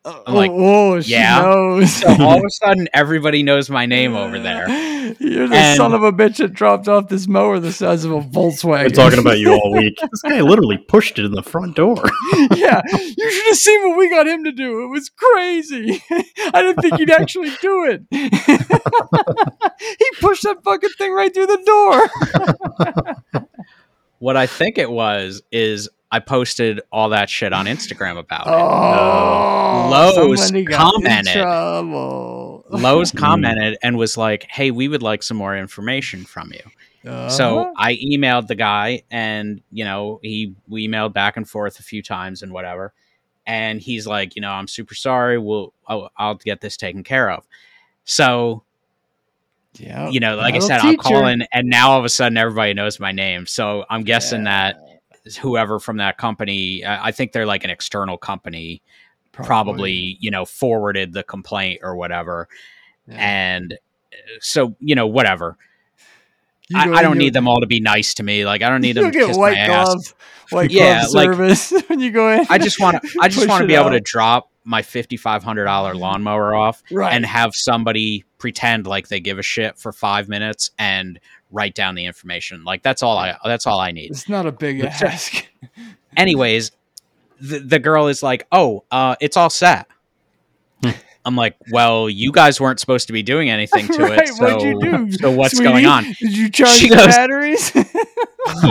[0.03, 1.41] I'm like, oh, oh, she yeah.
[1.41, 1.93] knows.
[1.93, 4.67] so all of a sudden everybody knows my name over there
[5.19, 8.11] You're the And- son of a bitch that dropped off this mower the size of
[8.11, 8.83] a Volkswagen.
[8.85, 9.99] We're talking about you all week.
[9.99, 11.97] This guy literally pushed it in the front door.
[12.55, 14.83] yeah, you should have seen what we got him to do.
[14.85, 16.01] It was crazy.
[16.09, 18.01] I didn't think he'd actually do it.
[18.11, 23.45] he pushed that fucking thing right through the door.
[24.19, 28.53] What I think it was is I posted all that shit on Instagram about it.
[28.53, 31.35] Oh, Lowe's somebody got in commented.
[32.69, 36.61] Lowe's commented and was like, "Hey, we would like some more information from you."
[37.29, 37.73] So Uh-huh.
[37.77, 42.03] I emailed the guy, and you know, he we emailed back and forth a few
[42.03, 42.93] times and whatever.
[43.47, 45.39] And he's like, you know, I'm super sorry.
[45.39, 47.47] We'll I'll, I'll get this taken care of.
[48.03, 48.63] So
[49.79, 52.73] yeah, you know, like I said, I'm calling, and now all of a sudden everybody
[52.73, 53.45] knows my name.
[53.47, 54.75] So I'm guessing that
[55.39, 58.81] whoever from that company, I think they're like an external company,
[59.31, 62.47] probably, you know, forwarded the complaint or whatever.
[63.07, 63.15] Yeah.
[63.17, 65.57] And uh, so, you know, whatever.
[66.69, 68.45] You I, I don't need them all to be nice to me.
[68.45, 70.13] Like I don't need them to get kiss white my ass.
[70.51, 72.45] white Yeah, glove like- service when you go in.
[72.49, 73.09] I just want to.
[73.21, 76.81] I just want to be able to drop my fifty five hundred dollar lawnmower off
[76.91, 77.13] right.
[77.13, 81.19] and have somebody pretend like they give a shit for five minutes and
[81.51, 82.63] write down the information.
[82.63, 83.37] Like that's all I.
[83.43, 84.11] That's all I need.
[84.11, 85.45] it's not a big But- ask.
[86.17, 86.71] anyways,
[87.39, 89.87] the, the girl is like, "Oh, uh, it's all set."
[91.25, 94.43] I'm like, "Well, you guys weren't supposed to be doing anything to Right, it, so
[94.43, 97.71] what'd you do, so what's Sweetie, going on?" Did you charge She the goes- batteries?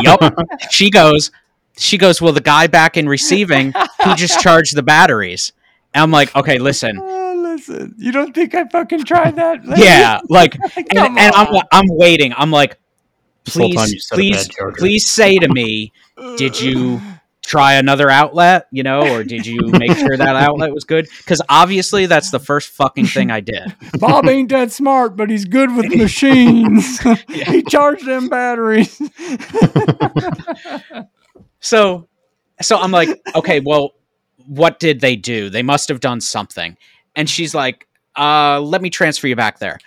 [0.03, 0.35] yup.
[0.71, 1.31] She goes,
[1.79, 3.73] she goes, "Well, the guy back in receiving,
[4.05, 5.53] he just charged the batteries."
[5.95, 6.97] And I'm like, "Okay, listen,
[7.69, 7.95] listen.
[7.99, 9.65] You don't think I fucking tried that?
[9.65, 9.83] lady?
[9.85, 11.49] yeah, like." And, and I'm.
[11.73, 12.33] I'm waiting.
[12.37, 12.79] I'm like,
[13.45, 14.49] please, time you set a please,
[14.79, 15.93] please say to me,
[16.37, 17.01] did you
[17.43, 21.09] try another outlet, you know, or did you make sure that outlet was good?
[21.19, 23.75] Because obviously that's the first fucking thing I did.
[23.99, 27.01] Bob ain't that smart, but he's good with machines.
[27.29, 29.01] he charged them batteries.
[31.61, 32.09] So,
[32.61, 33.93] so I'm like, okay, well,
[34.47, 35.51] what did they do?
[35.51, 36.77] They must have done something.
[37.17, 37.87] And she's like,
[38.17, 39.79] uh, let me transfer you back there.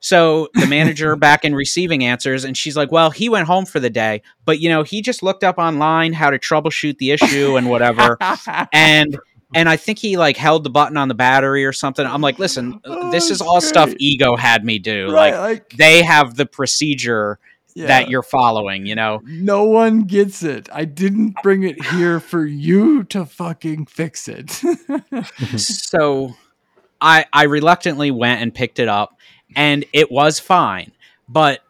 [0.00, 3.80] So the manager back in receiving answers, and she's like, well, he went home for
[3.80, 7.56] the day, but you know, he just looked up online how to troubleshoot the issue
[7.56, 8.16] and whatever.
[8.72, 9.18] and
[9.54, 12.06] and I think he like held the button on the battery or something.
[12.06, 15.10] I'm like, listen, Oh, this is all stuff Ego had me do.
[15.10, 17.38] right, Like like they have the procedure
[17.74, 17.86] yeah.
[17.86, 19.20] that you're following, you know.
[19.24, 20.68] No one gets it.
[20.72, 24.50] I didn't bring it here for you to fucking fix it.
[25.58, 26.34] so
[27.00, 29.16] I I reluctantly went and picked it up
[29.56, 30.92] and it was fine.
[31.28, 31.60] But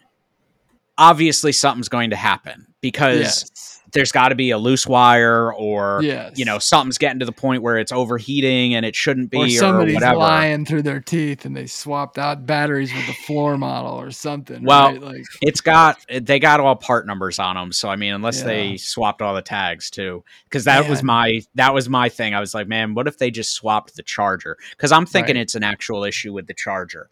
[0.97, 3.80] obviously something's going to happen because yes.
[3.93, 6.39] There's got to be a loose wire or Yes.
[6.39, 9.45] you know something's getting to the point where it's overheating and it shouldn't be or
[9.47, 10.17] or, somebody's whatever.
[10.19, 14.65] lying through their teeth and they swapped out batteries with the floor model or something.
[14.65, 15.01] Well, right?
[15.03, 18.47] like It's got they got all part numbers on them, so I mean, unless Yeah.
[18.47, 22.35] they swapped all the tags too, because that was my that was my thing.
[22.35, 24.57] I was like, man, what if they just swapped the charger?
[24.73, 25.43] Because I'm thinking Right.
[25.43, 27.09] it's an actual issue with the charger,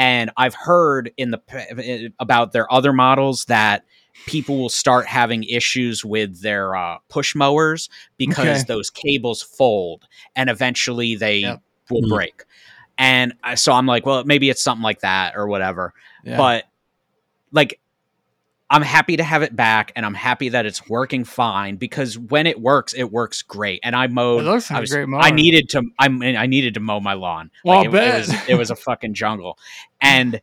[0.00, 3.84] and I've heard in the about their other models that
[4.26, 8.64] people will start having issues with their uh, push mowers because Okay.
[8.66, 11.60] those cables fold and eventually they Yep.
[11.90, 12.08] will Mhm.
[12.08, 12.44] break.
[12.98, 15.92] And so I'm like, well, maybe it's something like that or whatever
[16.24, 16.36] yeah.
[16.36, 16.64] but
[17.52, 17.80] like
[18.72, 22.46] I'm happy to have it back and I'm happy that it's working fine because when
[22.46, 23.80] it works, it works great.
[23.82, 25.20] And I mowed it looks like I a was great mower.
[25.22, 27.50] I needed to I mean, I needed to mow my lawn.
[27.64, 29.58] Well, Like, I'll it, it was it was a fucking jungle.
[30.00, 30.40] And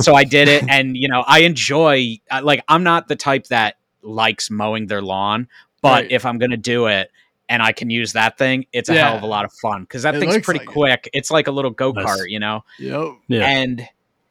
[0.00, 3.76] so I did it and you know, I enjoy like I'm not the type that
[4.02, 5.46] likes mowing their lawn,
[5.80, 6.10] but Right.
[6.10, 7.12] if I'm going to do it
[7.48, 9.06] and I can use that thing, it's a Yeah.
[9.08, 10.72] hell of a lot of fun cuz that It thing's pretty like it.
[10.72, 11.10] quick.
[11.12, 12.24] It's like a little go-kart, Nice.
[12.26, 12.64] you know.
[12.80, 13.08] Yep.
[13.28, 13.46] Yeah.
[13.48, 13.88] And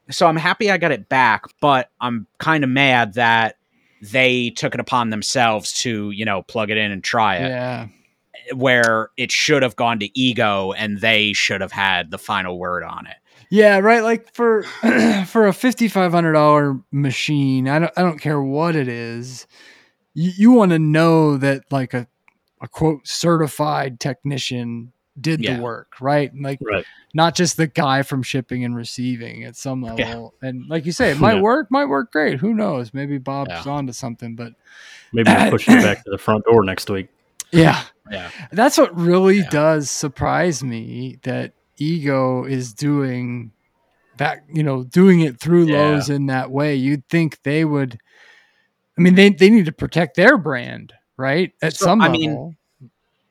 [0.09, 3.57] so I'm happy I got it back, but I'm kind of mad that
[4.01, 7.87] they took it upon themselves to, you know, plug it in and try it, Yeah.
[8.53, 12.83] where it should have gone to Ego and they should have had the final word
[12.83, 13.15] on it.
[13.49, 14.03] Yeah, right.
[14.03, 14.63] Like for
[15.25, 19.47] for a fifty five hundred dollar machine, I don't I don't care what it is.
[20.13, 22.07] You you want to know that like a
[22.61, 25.57] a quote certified technician did Yeah.
[25.57, 26.31] the work, right?
[26.39, 26.85] Like right.
[27.13, 29.93] not just the guy from shipping and receiving at some Yeah.
[29.93, 30.33] level.
[30.41, 31.41] And like you say, it might Yeah.
[31.41, 32.39] work, might work great.
[32.39, 32.93] Who knows?
[32.93, 33.71] Maybe Bob's Yeah.
[33.71, 34.53] onto something, but
[35.13, 37.07] Maybe we're pushing it back to the front door next week.
[37.51, 37.81] yeah.
[38.11, 38.29] Yeah.
[38.51, 39.49] That's what really Yeah.
[39.49, 43.51] does surprise me that Ego is doing
[44.17, 45.77] that, you know, doing it through Yeah.
[45.77, 46.75] Lowe's in that way.
[46.75, 47.97] You'd think they would
[48.97, 51.53] I mean they they need to protect their brand, right?
[51.61, 52.19] At So, some I level.
[52.19, 52.57] mean,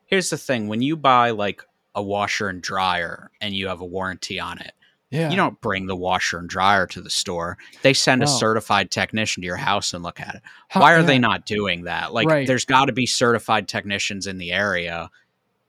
[0.09, 1.65] Here's the thing when you buy like
[1.97, 4.73] a washer and dryer and you have a warranty on it,
[5.11, 5.31] yeah.
[5.31, 7.59] you don't bring the washer and dryer to the store.
[7.83, 10.43] They send a certified technician to your house and look at it.
[10.69, 11.07] How- Why are yeah.
[11.07, 12.13] they not doing that?
[12.13, 12.47] Like, Right.
[12.47, 15.11] there's got to be certified technicians in the area.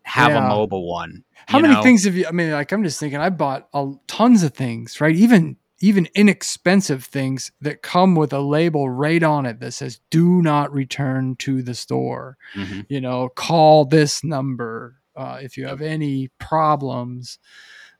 [0.04, 0.46] Have Yeah.
[0.46, 1.24] a mobile one.
[1.48, 1.82] How many know?
[1.84, 2.26] things have you?
[2.28, 3.20] I mean, like I'm just thinking.
[3.20, 5.16] I bought a, tons of things, right?
[5.16, 10.42] Even even inexpensive things that come with a label right on it that says "Do
[10.42, 12.86] not return to the store." Mhm.
[12.90, 17.40] You know, call this number uh, if you have any problems.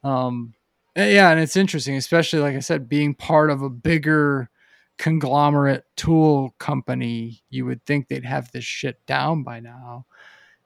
[0.04, 0.54] Um,
[0.96, 4.50] eh, yeah, and it's interesting, especially like I said, being part of a bigger
[4.98, 7.44] conglomerate tool company.
[7.50, 10.06] You would think they'd have this shit down by now.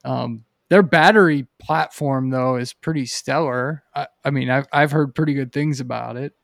[0.04, 3.82] Um, their battery platform though is pretty stellar.
[3.94, 6.34] I, I mean, I've I've heard pretty good things about it.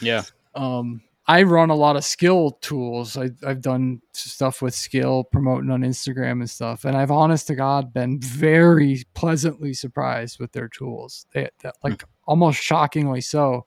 [0.00, 0.22] Yeah.
[0.54, 3.16] Um, I run a lot of Skil tools.
[3.16, 7.54] I, I've done stuff with Skil promoting on Instagram and stuff, and I've honest to
[7.54, 11.26] God been very pleasantly surprised with their tools.
[11.32, 11.88] They, that, hmm.
[11.88, 13.66] like almost shockingly so.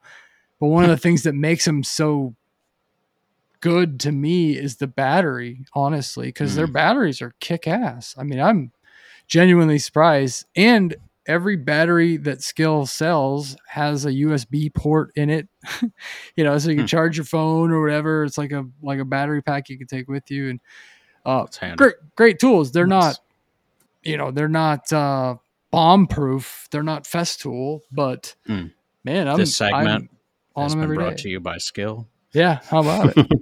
[0.60, 2.36] But one of the things that makes them so
[3.60, 6.74] good to me is the battery, honestly, because their hmm.
[6.74, 8.14] batteries are kick ass.
[8.20, 8.72] I mean, I'm
[9.28, 10.46] genuinely surprised.
[10.56, 10.96] And
[11.28, 15.48] every battery that Skil sells has a USB port in it.
[16.36, 16.88] you know, so you can Hmm.
[16.88, 18.24] charge your phone or whatever.
[18.24, 20.50] It's like a like a battery pack you can take with you.
[20.50, 20.60] And
[21.26, 21.46] uh,
[21.78, 22.72] great great tools.
[22.72, 23.16] They're Nice.
[23.16, 23.20] not,
[24.04, 25.36] you know, they're not uh,
[25.72, 26.68] bomb proof.
[26.72, 28.68] They're not Festool, but Hmm.
[29.04, 30.10] man, I'm This segment I'm
[30.56, 31.24] on Has been brought day.
[31.24, 32.08] to you by Skil.
[32.34, 33.28] Yeah, how about it?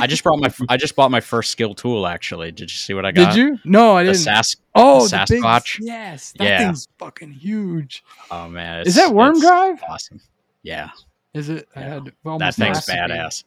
[0.00, 2.06] I just brought my I just bought my first Skil tool.
[2.06, 3.34] Actually, did you see what I got?
[3.34, 3.58] Did you?
[3.64, 4.18] No, I didn't.
[4.18, 5.78] Sas- oh, the the big, Sawsquatch?
[5.80, 6.58] yes, that Yeah.
[6.58, 8.04] thing's fucking huge.
[8.30, 9.82] oh man, Is that worm drive?
[9.88, 10.20] Awesome.
[10.62, 10.90] Yeah,
[11.34, 11.68] Is it?
[11.74, 11.88] I Yeah.
[11.94, 12.04] had
[12.38, 12.98] that thing's has to be.
[12.98, 13.44] badass.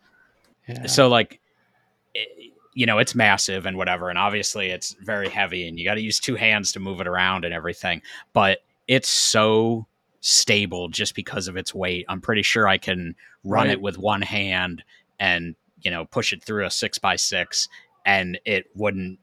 [0.68, 0.86] Yeah.
[0.88, 1.40] So like,
[2.14, 5.94] it- you know, it's massive and whatever, and obviously it's very heavy, and you got
[5.96, 8.02] to use two hands to move it around and everything.
[8.34, 9.88] But it's so
[10.20, 12.06] stable just because of its weight.
[12.10, 13.16] I'm pretty sure I can
[13.46, 13.74] run Right.
[13.74, 14.84] it with one hand
[15.20, 17.68] and you know push it through a six by six,
[18.06, 19.20] and it wouldn't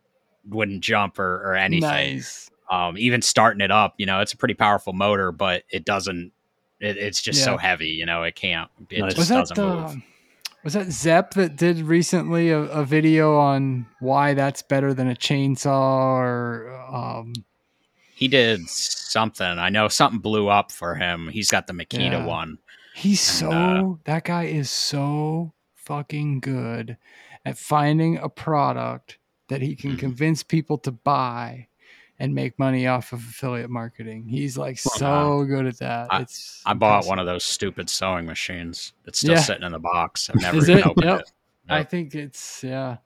[0.48, 2.16] wouldn't jump or, or anything.
[2.16, 2.50] nice.
[2.70, 6.32] Um, even starting it up, you know, it's a pretty powerful motor, but it doesn't.
[6.80, 8.70] It, it's just so heavy, you know, it can't.
[8.90, 9.14] It Nice.
[9.14, 9.80] just Was that doesn't move.
[9.80, 9.94] uh,
[10.64, 15.14] was that Zepp that did recently a, a video on why that's better than a
[15.14, 17.32] chainsaw or um
[18.14, 19.46] He did something.
[19.46, 21.28] I know something blew up for him.
[21.28, 22.26] He's got the Makita Yeah.
[22.26, 22.59] one.
[22.94, 25.53] He's so And, that guy is so
[25.85, 26.97] fucking good
[27.45, 29.18] at finding a product
[29.49, 29.99] that he can Mhm.
[29.99, 31.66] convince people to buy
[32.18, 34.26] and make money off of affiliate marketing.
[34.28, 36.07] He's like Well, so good at that.
[36.12, 37.09] I- it's I bought impressive.
[37.09, 38.93] one of those stupid sewing machines.
[39.07, 39.41] It's still Yeah.
[39.41, 40.30] sitting in the box.
[40.30, 40.87] I've never even it?
[40.87, 41.20] opened Yep.
[41.20, 41.33] it.
[41.68, 42.99] I think it's yeah.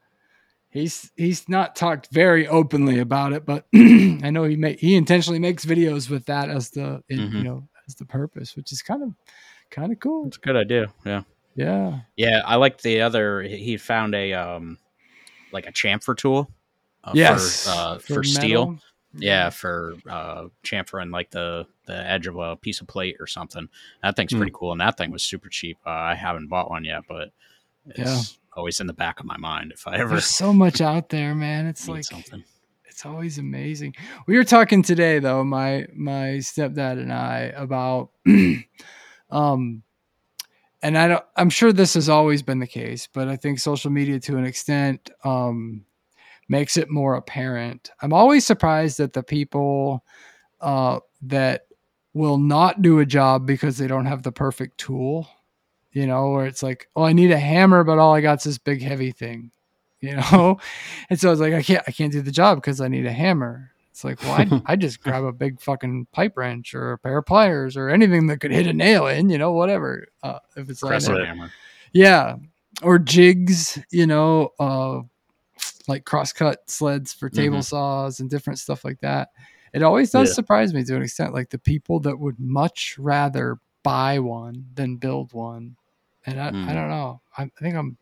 [0.69, 5.39] he's he's not talked very openly about it, but I know he may, he intentionally
[5.39, 9.03] makes videos with that as the in, you know as the purpose, which is kind
[9.03, 9.15] of
[9.71, 10.27] kind of cool.
[10.27, 10.93] It's a good idea.
[11.07, 11.23] Yeah.
[11.57, 12.01] Yeah.
[12.17, 13.43] Yeah, I like the other.
[13.43, 14.79] He found a um,
[15.53, 16.51] like a chamfer tool.
[17.03, 17.65] Uh, yes.
[17.65, 18.79] For, uh, for, steel.
[19.19, 23.69] Yeah, for uh, chamfering like the the edge of a piece of plate or something.
[24.03, 24.39] That thing's Hmm.
[24.39, 25.79] pretty cool, and that thing was super cheap.
[25.87, 27.31] Uh, I haven't bought one yet, but
[27.87, 28.21] it's Yeah.
[28.55, 31.35] always in the back of my mind if I ever There's so much out there,
[31.35, 31.67] man.
[31.67, 32.45] It's like something.
[32.85, 33.95] it's always amazing.
[34.27, 38.11] We were talking today though, my my stepdad and I about
[39.31, 39.83] um
[40.83, 43.91] and I don't I'm sure this has always been the case, but I think social
[43.91, 45.85] media to an extent um
[46.49, 47.91] makes it more apparent.
[48.03, 50.05] I'm always surprised at the people
[50.61, 51.67] uh that
[52.15, 55.29] will not do a job because they don't have the perfect tool.
[55.93, 58.59] You know, where it's like, oh, I need a hammer, but all I got's this
[58.59, 59.51] big heavy thing.
[60.03, 60.61] You know,
[61.09, 63.13] and so it's like, I can't, I can't do the job because I need a
[63.13, 63.73] hammer.
[63.97, 67.17] It's like, well, I I just grab a big fucking pipe wrench or a pair
[67.17, 70.07] of pliers or anything that could hit a nail in, you know, whatever.
[70.23, 71.51] Uh, if it's like, hammer.
[71.95, 72.37] yeah,
[72.83, 75.01] or jigs, you know, uh,
[75.89, 77.65] like crosscut sleds for table Mhm.
[77.65, 79.31] saws and different stuff like that.
[79.73, 80.35] It always does Yeah.
[80.35, 84.97] surprise me to an extent, like the people that would much rather buy one than
[84.99, 85.77] build one.
[86.27, 86.67] And I, I Mm.
[86.75, 87.23] don't know.
[87.39, 87.97] I, I think I'm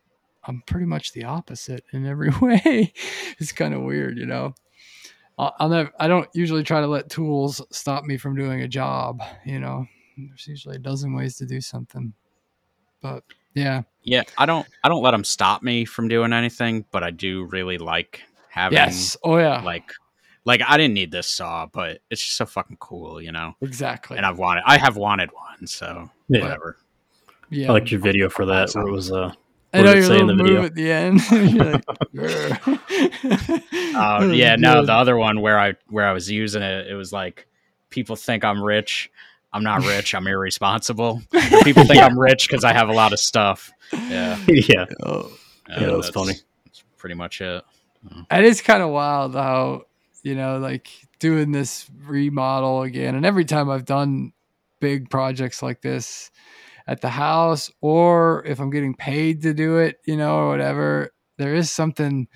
[0.47, 2.91] I'm pretty much the opposite in every way.
[3.39, 4.55] it's kind of weird, you know.
[5.37, 5.91] I'll, I'll never.
[5.99, 9.21] I don't usually try to let tools stop me from doing a job.
[9.45, 9.85] You know,
[10.17, 12.13] there's usually a dozen ways to do something.
[13.01, 13.23] But
[13.53, 17.11] yeah, Yeah, I don't I don't let them stop me from doing anything, but I
[17.11, 19.91] do really like having yes, oh yeah, like
[20.45, 23.55] like I didn't need this saw, but it's just so fucking cool, you know.
[23.61, 24.17] exactly.
[24.17, 26.41] And I've wanted I have wanted one, so Yeah.
[26.41, 26.77] whatever.
[27.49, 29.33] yeah, I liked your video for that where it was uh
[29.79, 30.65] I know does your it say in little the move video?
[30.65, 31.21] at the end.
[32.13, 33.61] You're like,
[33.95, 37.13] Uh, yeah, no, the other one where I where I was using it, it was
[37.13, 37.47] like
[37.89, 39.09] people think I'm rich.
[39.53, 40.13] I'm not rich.
[40.13, 41.21] I'm irresponsible.
[41.63, 43.71] People think I'm rich because I have a lot of stuff.
[43.93, 44.85] Yeah, yeah.
[45.01, 45.31] Oh.
[45.69, 46.33] uh, that was that's- funny.
[46.65, 47.63] That's pretty much it.
[48.29, 49.83] It is kind of wild how
[50.23, 54.33] you know, like doing this remodel again, and every time I've done
[54.81, 56.31] big projects like this
[56.87, 61.11] at the house, or if I'm getting paid to do it, you know, or whatever,
[61.37, 62.27] there is something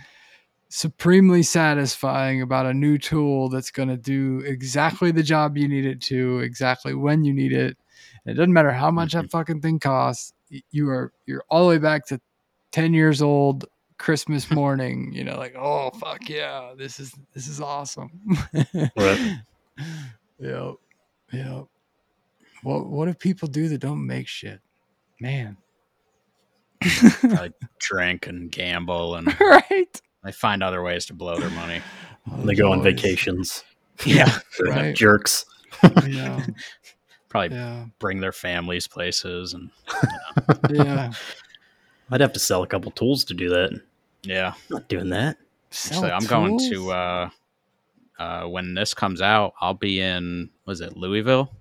[0.69, 5.85] supremely satisfying about a new tool that's going to do exactly the job you need
[5.85, 7.77] it to, exactly when you need it.
[8.25, 9.29] It doesn't matter how much that mm-hmm.
[9.29, 10.33] fucking thing costs.
[10.71, 12.19] You are you're all the way back to
[12.71, 13.65] ten years old
[13.97, 15.11] Christmas morning.
[15.13, 18.09] You know, like oh fuck yeah, this is this is awesome.
[18.95, 19.37] Right.
[20.41, 20.75] Yep.
[21.33, 21.65] Yep.
[22.63, 24.59] What what do people do that don't make shit?
[25.19, 25.57] Man.
[27.19, 30.01] Probably drink and gamble, and right.
[30.23, 31.81] they find other ways to blow their money.
[32.43, 33.63] They go on vacations.
[34.05, 34.95] Yeah, Right.
[34.95, 35.45] Jerks.
[36.07, 36.45] Yeah.
[37.27, 37.85] probably Yeah.
[37.99, 39.69] bring their families places, and
[40.69, 41.11] Yeah.
[42.11, 43.81] I'd have to sell a couple tools to do that.
[44.23, 44.53] yeah.
[44.55, 45.37] I'm not doing that.
[45.71, 47.29] Sell Actually, I'm going to uh,
[48.19, 49.53] uh, when this comes out.
[49.59, 51.51] I'll be in was it Louisville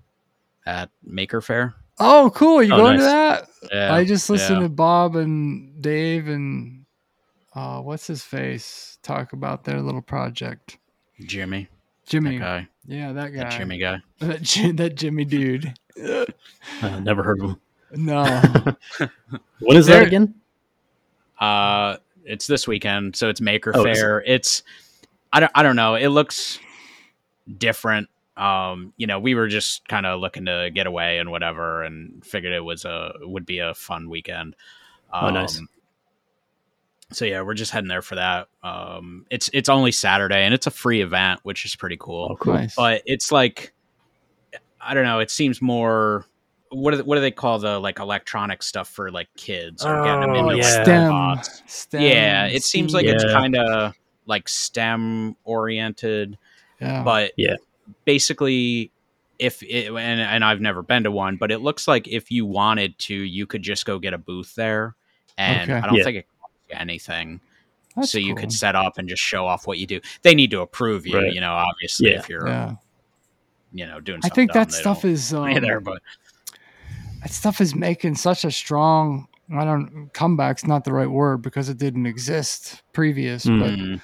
[0.69, 1.75] at Maker Faire.
[1.99, 2.63] Oh, cool.
[2.63, 3.49] You Oh, going to that?
[3.73, 4.65] Yeah, I just listened yeah.
[4.65, 6.85] to Bob and Dave and
[7.55, 10.79] uh, what's his face talk about their little project.
[11.21, 11.69] Jimmy,
[12.07, 12.39] Jimmy.
[12.39, 13.39] that guy, Yeah, that guy.
[13.45, 13.99] that Jimmy guy.
[14.21, 15.75] That, that Jimmy dude.
[16.81, 17.61] Uh, never heard of them.
[17.97, 18.23] no.
[19.59, 20.35] What is There- that again?
[21.41, 24.23] Uh, it's this weekend, so it's Maker Oh, Fair.
[24.27, 24.63] It's
[25.33, 25.95] I don't I don't know.
[25.97, 26.59] It looks
[27.59, 28.09] different.
[28.39, 32.25] Um, you know, we were just kind of looking to get away and whatever, and
[32.25, 34.55] figured it was a would be a fun weekend.
[35.13, 35.61] Um, Oh, nice.
[37.11, 38.49] So yeah, we're just heading there for that.
[38.63, 42.29] Um, it's it's only Saturday, and it's a free event, which is pretty cool.
[42.33, 42.55] Oh, cool.
[42.55, 42.75] Nice.
[42.77, 43.73] But it's like
[44.81, 45.19] I don't know.
[45.19, 46.27] It seems more.
[46.71, 50.05] What do they, what do they call the like electronic stuff for like kids or
[50.05, 50.83] getting them Oh, into yeah.
[50.85, 51.63] STEM.
[51.67, 52.03] STEM.
[52.03, 53.95] yeah, it seems like it's kind of
[54.27, 56.37] like STEM oriented,
[56.79, 57.03] Yeah.
[57.05, 57.57] but Yeah.
[58.05, 58.91] Basically,
[59.39, 62.45] if it, and and I've never been to one, but it looks like if you
[62.47, 64.95] wanted to, you could just go get a booth there,
[65.37, 65.79] and Okay.
[65.79, 66.05] I don't Yeah.
[66.05, 67.41] think it costs you anything.
[67.97, 68.43] That's so you cool.
[68.43, 70.01] could set up and just show off what you do.
[70.23, 71.33] They need to approve you, Right.
[71.33, 71.53] you know.
[71.53, 72.19] Obviously, Yeah.
[72.19, 72.75] if you're Yeah.
[73.73, 76.01] you know doing, I think dumb, that they stuff is um, either, but
[77.23, 81.71] that stuff is making such a strong I don't comeback's not the right word because
[81.71, 84.01] it didn't exist previous, Mm,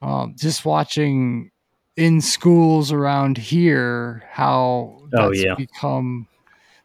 [0.00, 1.50] but um, just watching
[1.96, 5.54] in schools around here how Oh, that's yeah.
[5.54, 6.26] become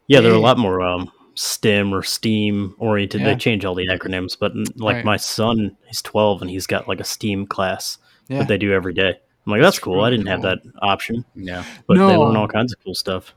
[0.08, 0.44] Yeah, they're a Big.
[0.44, 3.22] lot more um, STEM or STEAM oriented.
[3.22, 3.28] Yeah.
[3.28, 5.06] They change all the acronyms, but like Right.
[5.06, 8.40] my son, he's 12 and he's got like a STEAM class Yeah.
[8.40, 9.10] that they do every day.
[9.46, 10.02] I'm like, that's, That's cool.
[10.02, 11.64] I didn't have that option, Yeah.
[11.88, 13.34] but they learn all kinds of cool stuff.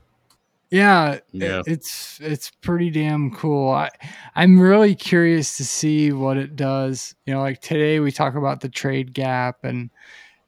[0.69, 1.61] Yeah, Yeah.
[1.67, 3.69] it's it's pretty damn cool.
[3.71, 3.89] I
[4.35, 7.15] I'm really curious to see what it does.
[7.25, 9.91] You know, like today we talk about the trade gap and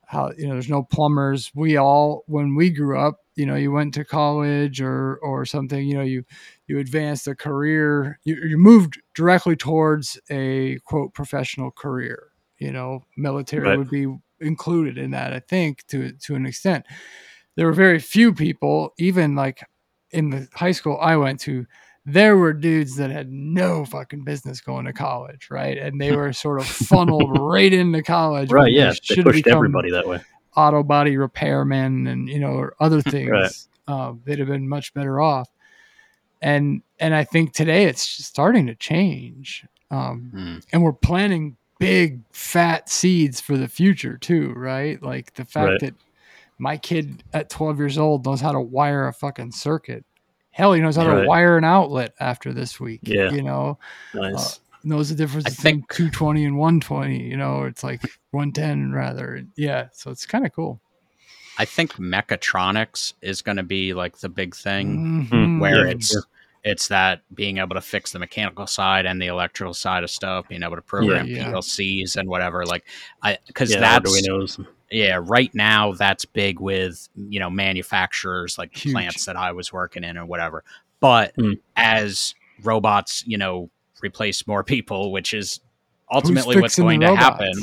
[0.08, 1.52] how you know there's no plumbers.
[1.56, 5.86] We all when we grew up, you know, you went to college or or something.
[5.88, 6.24] You know, you
[6.68, 8.20] you advanced a career.
[8.24, 12.30] You, you moved directly towards a quote professional career.
[12.58, 13.78] You know, military Right.
[13.78, 14.08] would be
[14.40, 15.34] included in that.
[15.34, 16.86] I think to to an extent.
[17.56, 19.64] There were very few people, even like
[20.12, 21.66] in the high school I went to,
[22.06, 25.78] there were dudes that had no fucking business going to college, right?
[25.78, 28.52] And they were sort of funneled right into college.
[28.52, 28.72] Right.
[28.72, 28.92] Yeah.
[28.92, 30.22] They should pushed everybody that way.
[30.56, 33.30] Auto body repairmen and you know or other things.
[33.32, 33.52] Right.
[33.88, 35.50] um, they'd have been much better off.
[36.42, 39.66] And and I think today it's starting to change.
[39.92, 40.66] Um, Mm.
[40.74, 45.02] and we're planting big fat seeds for the future too, right?
[45.02, 45.80] Like the fact Right.
[45.82, 45.94] that
[46.58, 50.06] my kid at 12 years old knows how to wire a fucking circuit.
[50.56, 51.28] Hell, he knows how to Right.
[51.28, 53.02] wire an outlet after this week.
[53.04, 53.30] Yeah.
[53.30, 53.78] You know,
[54.14, 54.62] Nice.
[54.86, 57.24] knows the difference I between think- 220 and 120.
[57.30, 58.02] You know, it's like
[58.32, 59.44] 110 rather.
[59.58, 59.88] Yeah.
[59.92, 60.80] So it's kind of cool.
[61.58, 65.60] I think mechatronics is going to be like the big thing Mhm.
[65.60, 66.24] where Yeah, it's sure.
[66.66, 70.48] It's that being able to fix the mechanical side and the electrical side of stuff,
[70.50, 71.52] being able to program Yeah.
[71.52, 72.66] PLCs and whatever.
[72.66, 72.84] Like
[73.22, 73.80] I because yeah.
[73.80, 74.66] that's Arduinos.
[74.92, 78.94] yeah right now that's big with you know manufacturers like Huge.
[78.94, 80.64] plants that I was working in or whatever.
[81.00, 81.54] But Hmm.
[81.76, 82.34] as
[82.64, 83.70] robots, you know,
[84.02, 85.60] replace more people, which is
[86.12, 87.24] ultimately what's going to robots?
[87.24, 87.54] happen.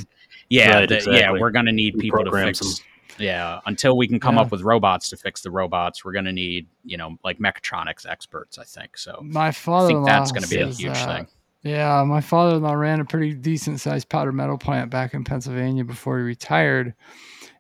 [0.49, 2.59] Yeah, Right, the- yeah, we're going to need people to fix.
[2.61, 2.87] them?
[3.19, 4.43] Yeah, until we can come Yeah.
[4.43, 8.07] up with robots to fix the robots, we're going to need you know like mechatronics
[8.07, 8.59] experts.
[8.59, 9.21] I think so.
[9.23, 11.17] My I father think that's going to be a huge that.
[11.17, 11.27] thing.
[11.65, 16.25] Yeah, my father-in-law ran a pretty decent-sized powder metal plant back in Pennsylvania before he
[16.25, 16.95] retired,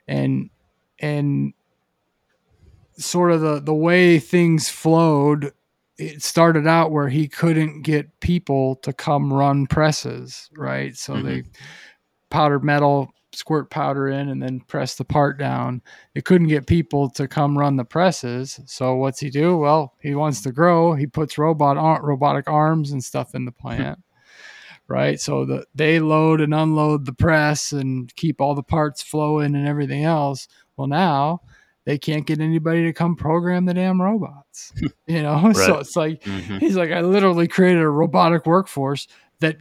[0.08, 0.50] and
[0.98, 1.52] and
[2.98, 5.52] sort of the the way things flowed,
[5.98, 10.96] it started out where he couldn't get people to come run presses, right?
[10.96, 11.24] So Mhm.
[11.24, 11.42] they
[12.30, 15.82] powdered metal, squirt powder in, and then press the part down.
[16.14, 18.60] It couldn't get people to come run the presses.
[18.66, 19.56] So what's he do?
[19.56, 20.94] Well, he wants to grow.
[20.94, 23.98] He puts robot ar- robotic arms and stuff in the plant.
[24.88, 29.54] Right, so the, they load and unload the press and keep all the parts flowing
[29.54, 30.48] and everything else.
[30.76, 31.40] Well, now
[31.84, 34.72] they can't get anybody to come program the damn robots.
[35.06, 36.58] you know, so it's like Mhm.
[36.60, 39.08] He's like, I literally created a robotic workforce
[39.40, 39.56] that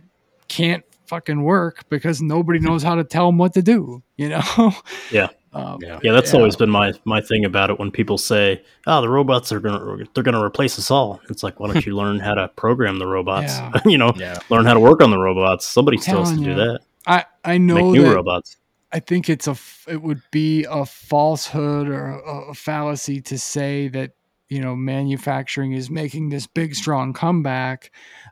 [0.50, 4.02] can't fucking work because nobody knows how to tell them what to do.
[4.18, 4.74] You know?
[5.12, 5.28] Yeah.
[5.54, 6.00] Um, Yeah.
[6.02, 6.40] Yeah, that's Yeah.
[6.40, 7.78] always been my my thing about it.
[7.78, 11.60] When people say, "Oh, the robots are gonna they're gonna replace us all," it's like,
[11.60, 13.52] why don't you learn how to program the robots?
[13.58, 13.72] Yeah.
[13.86, 15.66] you know, Yeah, learn how to work on the robots.
[15.66, 16.80] Somebody still has to telling do that.
[17.06, 18.56] I I Make know new that robots.
[18.94, 19.58] I think it's a
[19.90, 24.12] it would be a falsehood or a, a fallacy to say that
[24.52, 27.92] you know manufacturing is making this big strong comeback.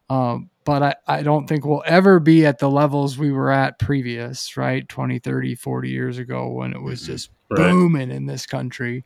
[0.09, 3.79] Um, but I, I don't think we'll ever be at the levels we were at
[3.79, 4.87] previous, right?
[4.87, 7.05] 20, 30, 40 years ago when it was Mhm.
[7.05, 7.71] just Right.
[7.71, 9.05] booming in this country.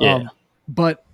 [0.00, 0.14] Yeah.
[0.16, 0.30] Um,
[0.66, 1.04] but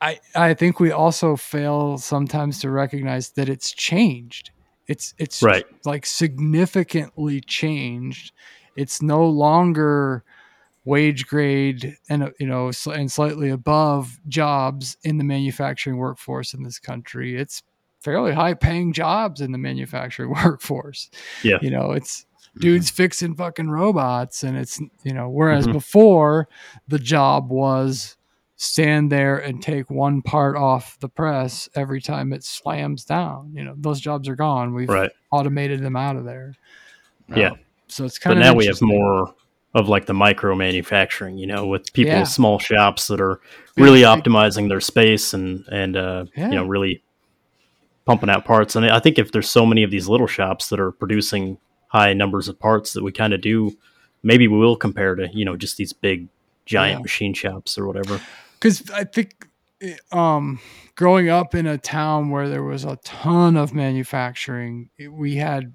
[0.00, 4.50] I I think we also fail sometimes to recognize that it's changed.
[4.86, 5.64] It's it's Right.
[5.84, 8.32] like significantly changed.
[8.76, 10.22] It's no longer
[10.88, 16.54] wage grade and uh, you know sl- and slightly above jobs in the manufacturing workforce
[16.54, 17.36] in this country.
[17.36, 17.62] It's
[18.00, 21.10] fairly high paying jobs in the manufacturing workforce.
[21.42, 21.58] Yeah.
[21.60, 22.24] You know, it's
[22.58, 25.74] dudes fixing fucking robots and it's you know whereas Mhm.
[25.74, 26.48] before
[26.88, 28.16] the job was
[28.56, 33.62] stand there and take one part off the press every time it slams down you
[33.62, 35.10] know those jobs are gone we've Right.
[35.30, 36.54] automated them out of there
[37.28, 37.50] Yeah.
[37.86, 39.32] so it's But kind of now we have more
[39.74, 42.20] of like the micro manufacturing, you know, with people Yeah.
[42.20, 43.40] with small shops that are
[43.76, 46.48] really big- optimizing their space and and uh, Yeah.
[46.48, 47.02] you know really
[48.06, 48.74] pumping out parts.
[48.76, 51.58] And I think if there's so many of these little shops that are producing
[51.88, 53.76] high numbers of parts that we kind of do,
[54.22, 56.28] maybe we will compare to you know just these big
[56.66, 57.02] giant Yeah.
[57.02, 58.20] machine shops or whatever.
[58.58, 59.46] because I think
[59.80, 60.58] eh, um,
[60.96, 65.74] growing up in a town where there was a ton of manufacturing, we had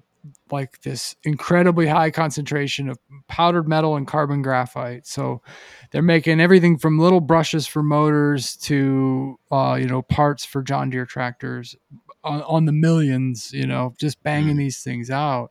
[0.50, 2.98] like this incredibly high concentration of
[3.28, 5.06] powdered metal and carbon graphite.
[5.06, 5.42] So
[5.90, 10.90] they're making everything from little brushes for motors to uh, you know parts for John
[10.90, 11.76] Deere tractors
[12.22, 13.52] on, on the millions.
[13.52, 15.50] You know, just banging these things out.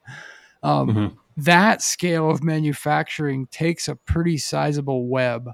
[0.63, 1.17] Um, Mhm.
[1.35, 5.49] That scale of manufacturing takes a pretty sizable web.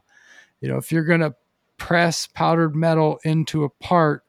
[0.59, 1.35] You know, if you're going to
[1.77, 4.25] press powdered metal into a part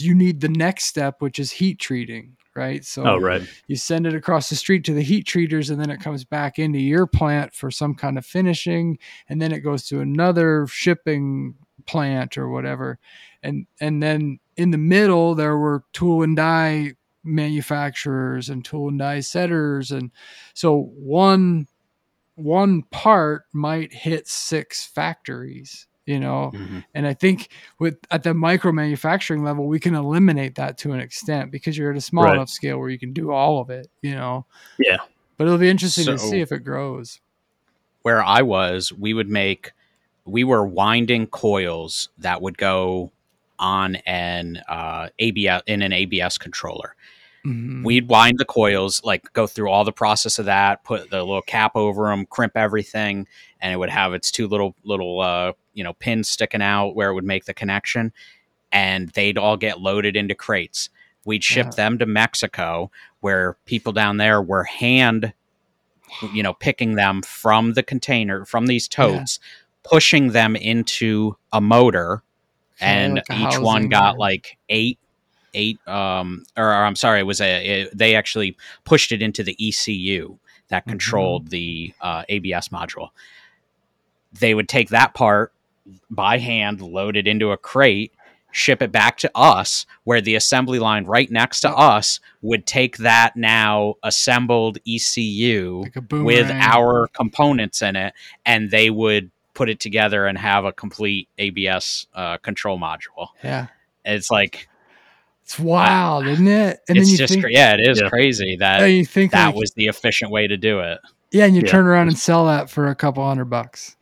[0.00, 2.84] you need the next step, which is heat treating, right?
[2.84, 3.42] So Oh, right.
[3.68, 6.58] you send it across the street to the heat treaters and then it comes back
[6.58, 8.98] into your plant for some kind of finishing
[9.28, 11.54] and then it goes to another shipping
[11.86, 12.98] plant or whatever
[13.42, 16.92] and and then in the middle there were tool and die
[17.24, 20.10] manufacturers and tool and die setters and
[20.54, 21.66] so one
[22.34, 26.84] one part might hit six factories you know Mhm.
[26.94, 27.48] and I think
[27.78, 31.90] with at the micro manufacturing level, we can eliminate that to an extent because you're
[31.92, 32.34] at a small Right.
[32.34, 34.46] enough scale where you can do all of it, you know.
[34.78, 34.96] Yeah.
[35.36, 37.20] But it'll be interesting to see if it grows.
[38.02, 39.72] where I was, we would make
[40.24, 43.10] we were winding coils that would go
[43.58, 46.94] on an uh, ABS in an ABS controller.
[47.46, 47.82] Mhm.
[47.84, 51.42] We'd wind the coils, like go through all the process of that, put the little
[51.42, 53.26] cap over them, crimp everything,
[53.60, 57.10] and it would have its two little little uh, you know pins sticking out where
[57.10, 58.12] it would make the connection,
[58.72, 60.90] and they'd all get loaded into crates.
[61.24, 61.72] We'd ship Yeah.
[61.76, 62.90] them to Mexico,
[63.20, 65.32] where people down there were hand,
[66.32, 69.38] you know, picking them from the container from these totes,
[69.82, 72.22] pushing them into a motor,
[72.80, 74.98] and like each one got or- like eight
[75.54, 78.54] eight um or, or i'm sorry it was a it, they actually
[78.84, 80.36] pushed it into the ecu
[80.68, 80.90] that Mm-hmm.
[80.90, 83.08] controlled the uh, abs module
[84.32, 85.52] they would take that part
[86.10, 88.12] by hand load it into a crate
[88.50, 92.96] ship it back to us where the assembly line right next to us would take
[92.98, 98.12] that now assembled ecu like with our components in it
[98.46, 103.66] and they would put it together and have a complete abs uh, control module yeah.
[104.04, 104.68] it's like
[105.44, 106.80] It's wild, isn't it?
[106.88, 108.08] And it's then you just think, yeah, it is Yeah.
[108.08, 110.98] crazy that and you think that like, was the efficient way to do it.
[111.30, 111.70] yeah, and you Yeah.
[111.70, 113.96] turn around and sell that for a couple hundred bucks.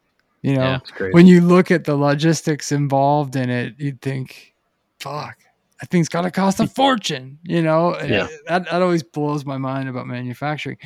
[0.47, 0.78] You know, Yeah.
[0.93, 1.12] Crazy.
[1.12, 4.55] when you look at the logistics involved in it, you'd think,
[5.01, 5.39] fuck,
[5.81, 7.94] that thing's got to cost a fortune, you know?
[7.94, 8.28] And Yeah.
[8.47, 10.78] That, that always blows my mind about manufacturing.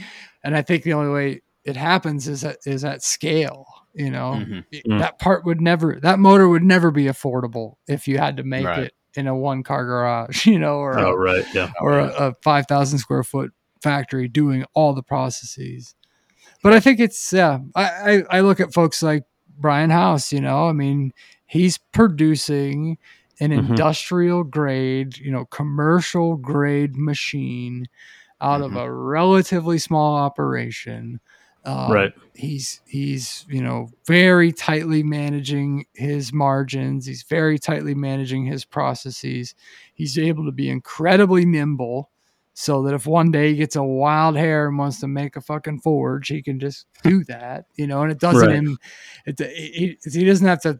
[0.42, 4.32] And I think the only way it happens is at, is at scale, you know?
[4.38, 4.64] Mhm.
[4.72, 4.98] It- Mm.
[4.98, 8.64] That part would never, that motor would never be affordable if you had to make
[8.64, 8.84] Right.
[8.84, 11.44] it in a one car garage, you know, or, oh, a, right.
[11.54, 11.70] Yeah.
[11.82, 15.94] or a, a 5,000 square foot factory doing all the processes.
[16.62, 19.24] But I think it's, yeah, I, I, I look at folks like
[19.60, 21.12] Brian House, you know, I mean,
[21.46, 22.98] he's producing
[23.40, 23.60] an Mhm.
[23.70, 27.86] industrial grade, you know, commercial grade machine
[28.40, 28.76] out of Mhm.
[28.76, 31.20] a relatively small operation.
[31.64, 32.12] Um, Right.
[32.34, 37.04] He's he's you know very tightly managing his margins.
[37.06, 39.54] He's very tightly managing his processes.
[39.94, 42.10] He's able to be incredibly nimble,
[42.62, 45.40] so that if one day he gets a wild hair and wants to make a
[45.40, 47.64] fucking forge, he can just do that.
[47.76, 48.56] You know, and it doesn't Right.
[48.56, 48.78] him.
[49.24, 50.78] It, he, he doesn't have to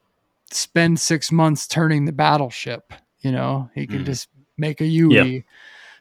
[0.51, 2.93] spend six months turning the battleship.
[3.20, 4.07] You know, he can Mhm.
[4.07, 4.28] just
[4.59, 5.43] make a UE.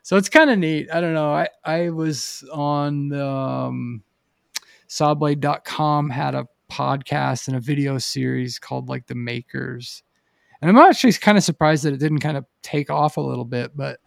[0.03, 0.89] So it's kind of neat.
[0.91, 1.31] I don't know.
[1.34, 4.03] I, I was on um,
[4.89, 10.03] sawblade.com had a podcast and a video series called like the makers.
[10.61, 13.45] And I'm actually kind of surprised that it didn't kind of take off a little
[13.45, 13.99] bit, but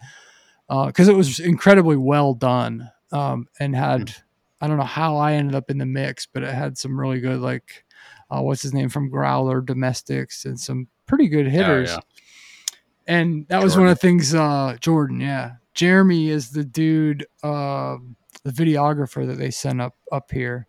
[0.69, 4.15] because it was incredibly well done um, and had,
[4.61, 7.21] I don't know how I ended up in the mix, but it had some really
[7.21, 7.85] good, like,
[8.31, 11.91] uh, what's his name from Growler Domestics and some pretty good hitters.
[11.91, 11.99] yeah.
[13.07, 15.57] And that was one of the things, uh, Jordan, yeah.
[15.75, 20.67] Jeremy is the dude, um, the videographer that they sent up up here.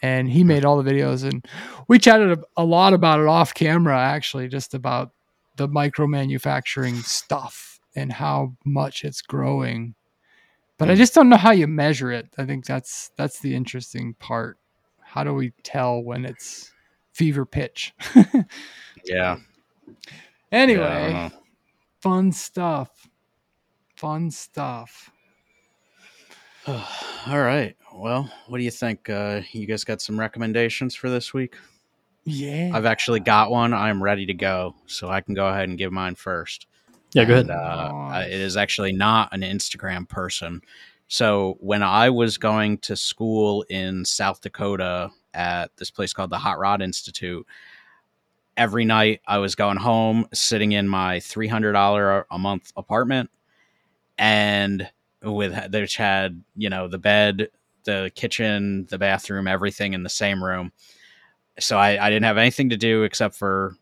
[0.00, 1.44] And he made all the videos and
[1.88, 5.10] we chatted a, a lot about it off camera actually, just about
[5.56, 9.94] the micro manufacturing stuff and how much it's growing.
[10.78, 12.28] But I just don't know how you measure it.
[12.38, 14.58] I think that's that's the interesting part.
[15.00, 16.72] How do we tell when it's
[17.12, 17.94] fever pitch?
[19.04, 19.38] Yeah.
[20.52, 21.38] anyway, Yeah, I don't know.
[22.02, 23.08] fun stuff.
[23.96, 25.10] Fun stuff.
[26.66, 26.78] All
[27.40, 27.74] right.
[27.94, 29.08] Well, what do you think?
[29.08, 31.56] Uh, you guys got some recommendations for this week?
[32.24, 32.70] Yeah.
[32.74, 33.72] I've actually got one.
[33.72, 36.66] I'm ready to go, so I can go ahead and give mine first.
[37.14, 37.24] Yeah.
[37.24, 37.60] Go And, ahead.
[37.60, 40.60] uh, it is actually not an Instagram person.
[41.08, 46.38] So when I was going to school in South Dakota at this place called the
[46.38, 47.46] Hot Rod Institute,
[48.56, 53.30] every night I was going home, sitting in my three hundred dollar a month apartment,
[54.18, 54.88] and
[55.22, 57.48] with which had you know the bed,
[57.84, 60.72] the kitchen, the bathroom, everything in the same room.
[61.58, 63.78] So I, I didn't have anything to do except for s-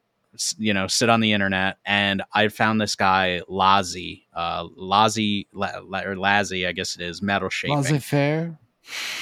[0.59, 5.71] you know sit on the internet, and I found this guy Lazi, uh, Lazi La,
[5.85, 8.59] La- or Lazze, I guess it is metal shaping Laissez faire.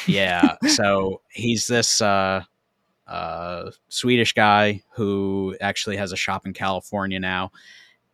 [0.06, 2.42] yeah so he's this uh
[3.06, 7.50] uh swedish guy who actually has a shop in california now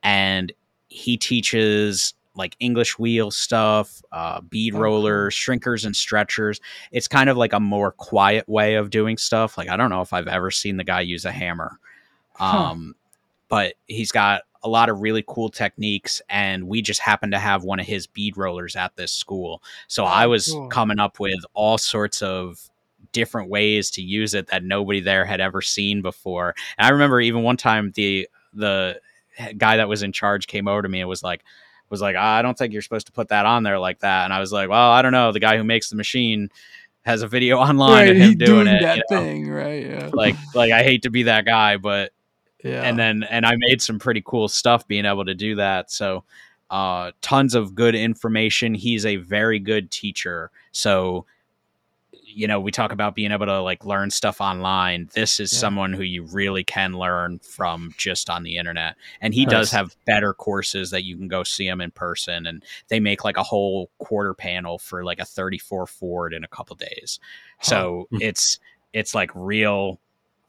[0.03, 0.53] and
[0.89, 6.61] he teaches like English wheel stuff, uh, bead Oh, rollers, shrinkers, and stretchers.
[6.93, 9.59] It's kind of like a more quiet way of doing stuff.
[9.59, 11.79] Like I don't know if I've ever seen the guy use a hammer,
[12.41, 12.71] Huh.
[12.71, 12.95] um,
[13.49, 16.23] but he's got a lot of really cool techniques.
[16.29, 20.05] And we just happen to have one of his bead rollers at this school, so
[20.05, 20.69] I was cool.
[20.69, 22.61] coming up with all sorts of
[23.13, 26.55] different ways to use it that nobody there had ever seen before.
[26.79, 29.01] And I remember even one time the the
[29.57, 31.45] guy that was in charge came over to me and was like
[31.89, 34.25] was like "Ah, I don't think you're supposed to put that on there like that.
[34.25, 35.33] And I was like, well, I don't know.
[35.33, 36.51] The guy who makes the machine
[37.03, 38.83] has a video online right, of him he doing, it.
[38.83, 39.23] that you know?
[39.23, 39.85] thing, right?
[39.85, 40.11] Yeah.
[40.13, 42.13] Like like I hate to be that guy, but
[42.65, 42.83] yeah.
[42.83, 45.91] and then and I made some pretty cool stuff being able to do that.
[45.91, 46.25] So
[46.71, 48.75] uh tons of good information.
[48.75, 50.51] He's a very good teacher.
[50.73, 51.27] So
[52.33, 55.09] you know, we talk about being able to like learn stuff online.
[55.15, 55.59] This is Yeah.
[55.59, 58.95] someone who you really can learn from just on the internet.
[59.21, 62.63] And he does have better courses that you can go see him in person and
[62.87, 66.77] they make like a whole quarter panel for like a 34 Ford in a couple
[66.77, 67.19] days.
[67.63, 68.19] So Huh.
[68.23, 68.61] it's
[68.93, 69.99] it's like real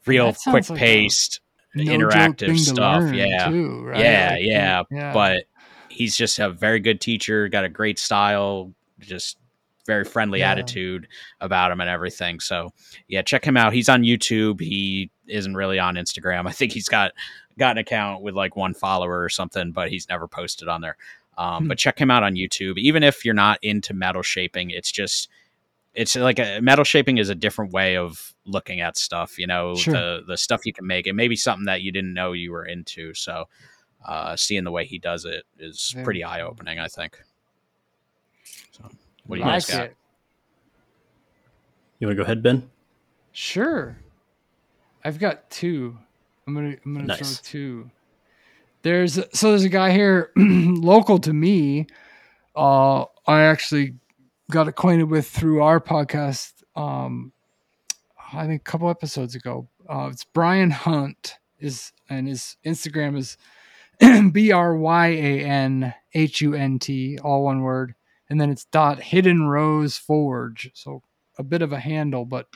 [0.06, 1.40] real quick like paced
[1.76, 3.48] No interactive stuff, yeah.
[3.50, 4.00] too, right?
[4.00, 5.14] yeah, yeah, yeah.
[5.14, 5.46] But
[5.90, 9.38] he's just a very good teacher, got a great style, just
[9.86, 10.52] very friendly Yeah.
[10.52, 11.08] attitude
[11.40, 12.40] about him and everything.
[12.40, 12.72] So
[13.08, 13.74] yeah, check him out.
[13.74, 14.60] He's on YouTube.
[14.62, 16.48] He isn't really on Instagram.
[16.48, 17.12] I think he's got
[17.58, 20.98] got an account with like one follower or something, but he's never posted on there.
[21.38, 21.68] Um, Hmm.
[21.70, 22.78] But check him out on YouTube.
[22.78, 25.30] Even if you're not into metal shaping, it's just
[25.94, 29.38] it's like a metal shaping is a different way of looking at stuff.
[29.40, 29.94] You know, Sure.
[29.94, 31.08] the the stuff you can make.
[31.08, 33.14] It may be something that you didn't know you were into.
[33.14, 33.48] So
[34.06, 36.30] uh, seeing the way he does it is Very pretty cool.
[36.32, 36.80] eye opening.
[36.80, 37.20] I think.
[38.72, 38.84] So,
[39.26, 39.86] what do you like guys got?
[39.86, 39.96] it.
[42.00, 42.70] You want to go ahead, Ben?
[43.32, 43.98] Sure.
[45.04, 45.98] I've got two.
[46.48, 47.38] I'm gonna I'm gonna Nice.
[47.40, 47.92] throw two.
[48.84, 51.86] There's so there's a guy here local to me.
[52.56, 53.94] Uh, I actually
[54.50, 56.54] got acquainted with through our podcast.
[56.76, 57.32] Um,
[58.34, 59.68] I think a couple episodes ago.
[59.90, 63.38] Uh, it's Brian Hunt is and his Instagram is
[64.32, 67.96] B R Y A N H U N T, all one word,
[68.30, 70.72] and then it's dot Hidden Rose Forge.
[70.74, 71.04] So
[71.38, 72.48] a bit of a handle, but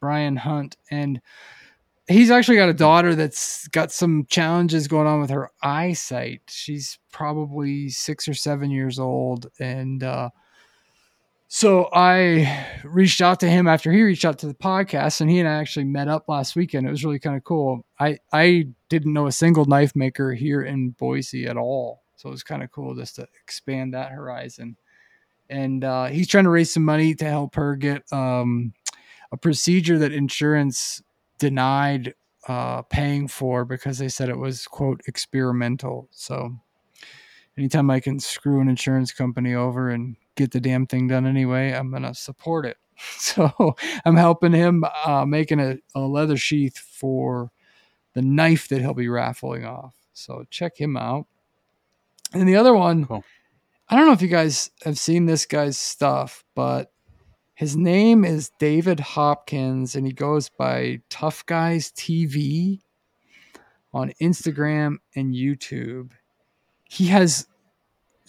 [0.00, 1.20] Brian Hunt, and
[2.08, 6.42] he's actually got a daughter that's got some challenges going on with her eyesight.
[6.48, 10.30] She's probably six or seven years old, and uh,
[11.54, 15.38] so I reached out to him after he reached out to the podcast, and he
[15.38, 16.86] and I actually met up last weekend.
[16.86, 17.84] It was really kind of cool.
[18.00, 22.32] I I didn't know a single knife maker here in Boise at all, so it
[22.32, 24.78] was kind of cool just to expand that horizon.
[25.50, 28.72] And uh, he's trying to raise some money to help her get um,
[29.30, 31.02] a procedure that insurance
[31.36, 32.14] denied
[32.48, 36.08] uh, paying for because they said it was quote experimental.
[36.12, 36.58] So
[37.58, 41.72] anytime I can screw an insurance company over and get the damn thing done anyway,
[41.72, 42.76] I'm gonna support it.
[43.18, 47.50] So I'm helping him uh, making a, a leather sheath for
[48.14, 49.94] the knife that he'll be raffling off.
[50.12, 51.26] So check him out.
[52.32, 53.24] And the other one, Cool.
[53.88, 56.92] I don't know if you guys have seen this guy's stuff, but
[57.54, 62.80] his name is David Hopkins, and he goes by Tough Guys TV
[63.92, 66.12] on Instagram and YouTube.
[66.88, 67.46] He has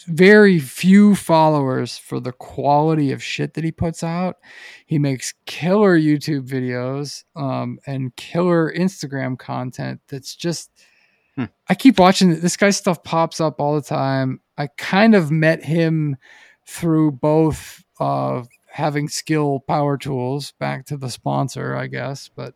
[0.08, 4.38] very few followers for the quality of shit that he puts out.
[4.86, 10.72] He makes killer YouTube videos um, and killer Instagram content that's just.
[11.36, 11.46] Hmm.
[11.68, 12.40] I keep watching.
[12.40, 14.40] This guy's stuff pops up all the time.
[14.58, 16.18] I kind of met him
[16.68, 22.32] through both uh, having Skil power tools back to the sponsor, I guess.
[22.36, 22.56] But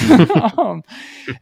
[0.58, 0.82] um,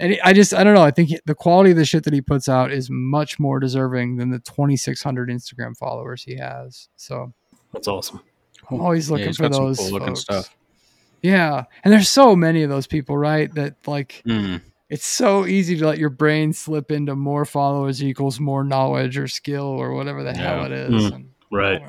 [0.00, 0.82] and I just I don't know.
[0.82, 4.16] I think the quality of the shit that he puts out is much more deserving
[4.16, 6.88] than the 2,600 Instagram followers he has.
[6.96, 7.32] So
[7.72, 8.20] That's awesome.
[8.68, 10.56] I'm always looking he's for those cool-looking stuff.
[11.22, 13.52] Yeah, and there's so many of those people, right?
[13.54, 14.60] That like Mm.
[14.90, 19.28] it's so easy to let your brain slip into more followers equals more knowledge or
[19.28, 20.90] skill or whatever the hell it is.
[20.90, 21.80] Mm, and Right.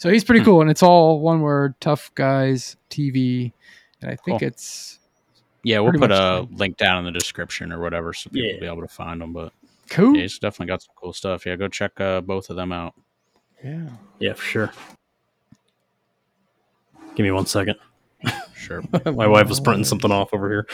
[0.00, 0.10] I don't know.
[0.10, 3.52] So he's pretty cool, and it's all one word: tough guys TV,
[4.02, 4.48] and I think Cool.
[4.48, 4.98] it's
[5.64, 8.54] Yeah, we'll put a the link down in the description or whatever, so people Yeah.
[8.54, 9.32] will be able to find them.
[9.32, 9.52] But
[9.90, 10.14] cool.
[10.14, 11.44] yeah, he's definitely got some cool stuff.
[11.46, 12.94] Yeah, go check uh, both of them out.
[13.64, 13.88] Yeah.
[14.20, 14.72] Yeah, for sure.
[17.16, 17.76] Give me one second.
[18.54, 18.82] Sure.
[19.06, 20.66] my wife was printing something off over here.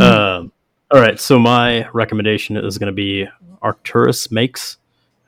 [0.00, 0.50] Um,
[0.90, 3.26] all right, so my recommendation is going to be
[3.60, 4.78] Arcturus Makes,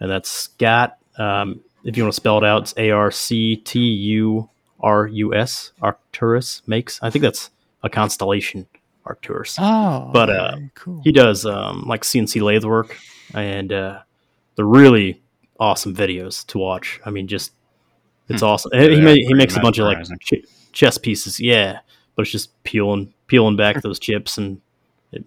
[0.01, 0.99] and that's scat.
[1.19, 4.49] Um, if you want to spell it out, it's A R C T U
[4.81, 5.73] R U S.
[5.83, 6.99] Arcturus Makes.
[7.03, 7.51] I think that's
[7.83, 8.67] a constellation,
[9.05, 9.57] Arcturus.
[9.61, 11.01] oh, But, uh, cool.
[11.05, 12.97] He does um, like CNC lathe work,
[13.35, 14.01] and uh,
[14.57, 15.23] they're really
[15.61, 17.01] awesome videos to watch.
[17.05, 17.53] I mean, just
[18.29, 18.47] it's Hmm.
[18.49, 18.71] awesome.
[18.75, 21.81] Yeah, he ma- he makes a bunch of like ch- chess pieces, yeah,
[22.17, 24.61] but it's just peeling peeling back those chips and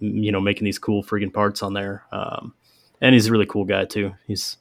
[0.00, 2.04] you know making these cool freaking parts on there.
[2.12, 2.54] Um,
[3.00, 4.12] and he's a really cool guy too.
[4.26, 4.56] He's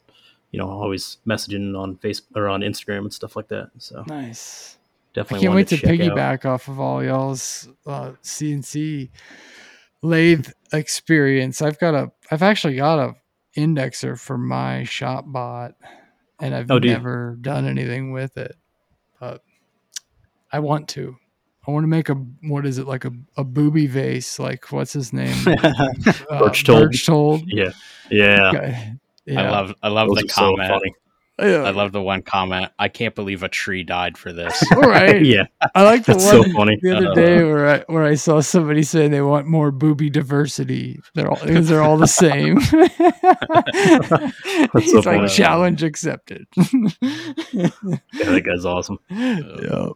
[0.51, 3.69] you know always messaging on Facebook or on Instagram and stuff like that.
[3.77, 4.77] So Nice.
[5.13, 5.97] Definitely I can't wait to check out.
[6.17, 9.09] piggyback off of all y'all's uh, CNC
[10.03, 11.61] lathe experience.
[11.61, 13.15] I've got a, I've actually got a
[13.57, 15.73] indexer for my ShopBot,
[16.39, 16.93] and I've Oh, do you?
[16.93, 18.55] never done anything with it,
[19.19, 19.41] but
[20.51, 21.17] I want to.
[21.67, 22.13] I want to make a
[22.43, 24.37] what is it like a, a booby vase?
[24.39, 25.35] Like what's his name?
[26.29, 26.91] Uh, Berchtold.
[26.91, 27.41] Berchtold.
[27.47, 27.71] Yeah,
[28.11, 28.49] yeah.
[28.53, 28.93] Okay.
[29.27, 29.41] Yeah.
[29.41, 30.69] I love I love Those the are so comment.
[30.69, 30.93] funny.
[31.39, 31.61] Yeah.
[31.65, 32.71] I love the one comment.
[32.79, 34.63] I can't believe a tree died for this.
[34.75, 35.23] All right.
[35.23, 35.43] yeah,
[35.75, 36.79] I like the That's so one funny.
[36.81, 40.09] the other Uh, day where I where I saw somebody say they want more booby
[40.09, 40.99] diversity.
[41.13, 42.57] They're all because they're all the same.
[44.81, 45.27] He's so like funny.
[45.29, 46.47] challenge accepted.
[46.57, 47.69] yeah,
[48.23, 48.97] that guy's awesome.
[49.11, 49.89] yeah.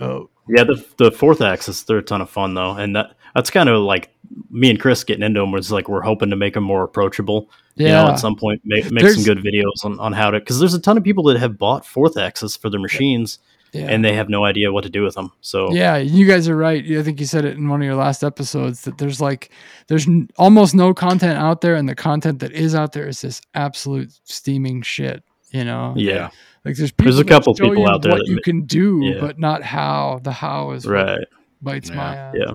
[0.00, 0.30] Oh.
[0.48, 3.68] Yeah, the the fourth axis they're a ton of fun though, and that that's kind
[3.68, 4.08] of like
[4.50, 7.50] me and Chris getting into them was like we're hoping to make them more approachable.
[7.76, 7.86] Yeah.
[7.86, 10.38] You know, at some point make make There's- some good videos on, on how to
[10.40, 13.38] because there's a ton of people that have bought fourth axis for their machines
[13.74, 13.86] yeah.
[13.88, 15.30] and they have no idea what to do with them.
[15.42, 16.82] So Yeah, you guys are right.
[16.82, 19.50] I think you said it in one of your last episodes that there's like
[19.88, 23.20] there's n- almost no content out there, and the content that is out there is
[23.20, 25.22] this absolute steaming shit.
[25.50, 26.30] You know, yeah,
[26.64, 29.20] like there's There's a couple people out there what that you ma- can do, Yeah.
[29.20, 30.20] but not how.
[30.22, 31.20] The how is right.
[31.62, 31.96] bites Yeah.
[31.96, 32.34] my ass.
[32.38, 32.52] Yeah.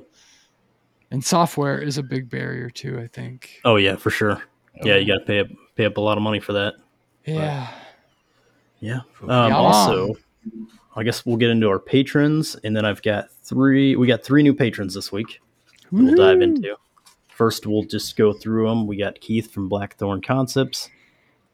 [1.11, 2.99] And software is a big barrier too.
[2.99, 3.59] I think.
[3.65, 4.41] Oh yeah, for sure.
[4.84, 6.73] Yeah, you got to pay up pay up a lot of money for that.
[7.25, 7.67] Yeah.
[8.80, 8.99] Yeah.
[9.21, 10.15] Um, also,
[10.95, 13.95] I guess we'll get into our patrons, and then I've got three.
[13.95, 15.39] We got three new patrons this week.
[15.91, 16.75] that We'll dive into.
[17.30, 18.85] First, we'll just go through them.
[18.88, 20.89] We got Keith from Blackthorn Concepts,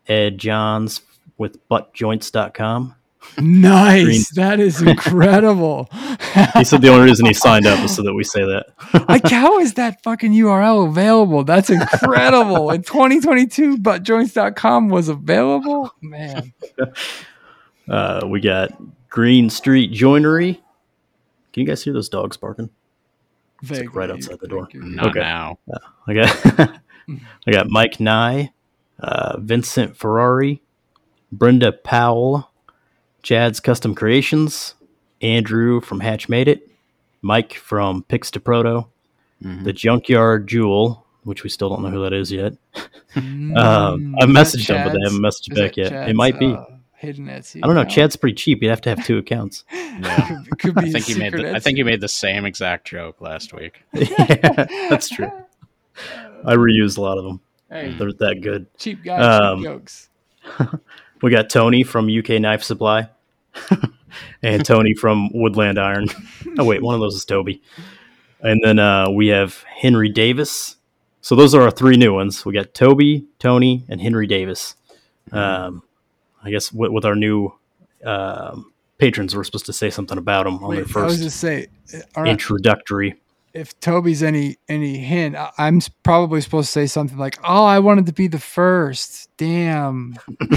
[0.07, 0.99] Ed Johns
[1.39, 2.95] with buttjoints.com.
[3.37, 4.03] Nice.
[4.05, 5.89] Green- That is incredible.
[6.55, 8.67] He said the only reason he signed up is so that we say that.
[9.09, 11.43] like, how is that fucking URL available?
[11.43, 12.69] That's incredible.
[12.71, 15.91] In 2022, buttjoints.com was available.
[16.01, 16.53] Man.
[17.89, 18.69] Uh, we got
[19.09, 20.61] Green Street Joinery.
[21.53, 22.69] Can you guys hear those dogs barking?
[23.67, 24.65] like right outside the door.
[24.71, 24.83] thank you.
[24.83, 25.19] Not Okay.
[25.21, 25.57] now.
[26.07, 26.79] I got
[27.47, 28.51] I got Mike Nye,
[28.99, 30.61] uh, Vincent Ferrari,
[31.31, 32.51] Brenda Powell,
[33.23, 34.75] Chad's Custom Creations,
[35.21, 36.69] Andrew from Hatch Made It,
[37.21, 38.87] Mike from Pix to Proto,
[39.43, 39.63] Mhm.
[39.63, 42.53] the Junkyard Jewel, which we still don't know who that is yet.
[43.15, 46.09] Mm, Um, I is messaged them, but they haven't messaged back that yet.
[46.09, 46.53] it might be.
[46.53, 46.63] uh,
[46.95, 47.59] hidden Etsy.
[47.63, 47.81] I don't know.
[47.81, 47.89] account?
[47.95, 48.61] Chad's pretty cheap.
[48.61, 49.63] You'd have to have two accounts.
[49.73, 50.27] Yeah.
[50.51, 51.79] could, could be I a think you made the, I think Etsy.
[51.79, 53.81] you made the same exact joke last week.
[53.93, 55.31] yeah, that's true.
[56.45, 57.41] I reused a lot of them.
[57.69, 58.67] Hey, They're that good.
[58.77, 60.09] cheap guy, Um, cheap jokes.
[61.21, 63.09] We got Tony from UK Knife Supply
[64.41, 66.07] and Tony from Woodland Iron.
[66.57, 67.61] Oh, wait, one of those is Toby.
[68.41, 70.77] And then uh, we have Henry Davis.
[71.21, 72.45] So those are our three new ones.
[72.45, 74.75] We got Toby, Tony, and Henry Davis.
[75.31, 75.83] Um,
[76.43, 77.53] I guess with, with our new
[78.05, 81.23] um, patrons, we're supposed to say something about them on Wait, their I was first
[81.23, 81.67] just say,
[82.15, 83.15] uh, introductory.
[83.59, 87.79] If Toby's any any hint, I- I'm probably supposed to say something like, "Oh, I
[87.79, 89.29] wanted to be the first.
[89.37, 90.15] Damn."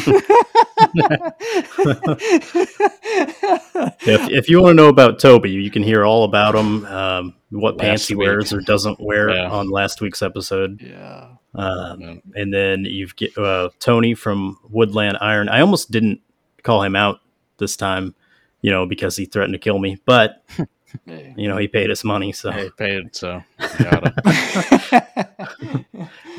[4.05, 7.35] If, if you want to know about Toby, you can hear all about him, um,
[7.51, 8.27] what Last pants he week.
[8.27, 9.51] wears or doesn't wear Yeah.
[9.51, 10.81] on last week's episode.
[10.83, 11.29] yeah.
[11.55, 12.15] Um, Yeah.
[12.35, 15.49] and then you've get uh, Tony from Woodland Iron.
[15.49, 16.21] I almost didn't
[16.63, 17.21] call him out
[17.59, 18.15] this time,
[18.61, 19.99] you know, because he threatened to kill me.
[20.07, 20.43] But
[21.07, 21.35] Hey.
[21.37, 22.33] you know, he paid us money.
[22.33, 24.13] So, Hey, paid, so and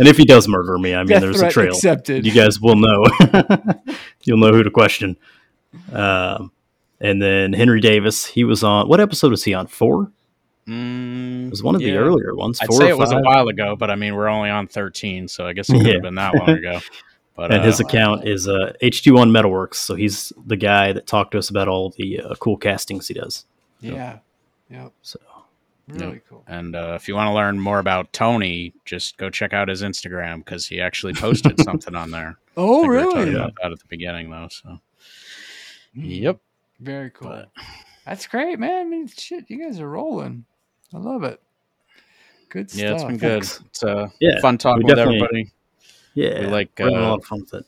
[0.07, 1.73] if he does murder me, I mean, Death there's a trail.
[1.73, 2.25] accepted.
[2.25, 3.03] You guys will know.
[4.23, 5.17] You'll know who to question.
[5.91, 6.51] Um,
[7.01, 8.25] and then Henry Davis.
[8.25, 9.67] He was on what episode was he on?
[9.67, 10.11] Four.
[10.67, 12.59] Mm, It was one of the earlier ones.
[12.61, 15.27] I'd say or it was a while ago, but I mean, we're only on 13,
[15.27, 15.93] so I guess it could Yeah.
[15.93, 16.79] have been that long ago.
[17.35, 19.77] But and uh, his account is uh, H21 Metalworks.
[19.77, 23.15] So he's the guy that talked to us about all the uh, cool castings he
[23.15, 23.45] does.
[23.81, 24.19] yeah.
[24.73, 24.91] Yep.
[25.01, 25.19] So
[25.87, 26.43] Really cool.
[26.47, 29.81] And uh, if you want to learn more about Tony, just go check out his
[29.83, 32.37] Instagram because he actually posted something on there.
[32.37, 33.33] I Oh, think we were really?
[33.35, 34.47] about that at the beginning, though.
[34.49, 34.79] So,
[35.95, 36.39] Mm, yep.
[36.79, 37.27] Very cool.
[37.29, 37.51] But-
[38.05, 38.87] That's great, man.
[38.87, 40.45] I mean, shit, you guys are rolling.
[40.93, 41.39] I love it.
[42.49, 42.81] Good stuff.
[42.81, 43.43] Yeah, it's been good.
[43.43, 43.61] Thanks.
[43.67, 45.51] It's uh, Yeah, fun talking we with everybody.
[46.13, 47.65] yeah, We like, we're a uh, lot of fun with it.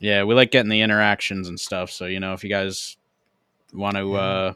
[0.00, 1.90] Yeah, we like getting the interactions and stuff.
[1.90, 2.96] So, you know, if you guys
[3.72, 4.52] want to uh,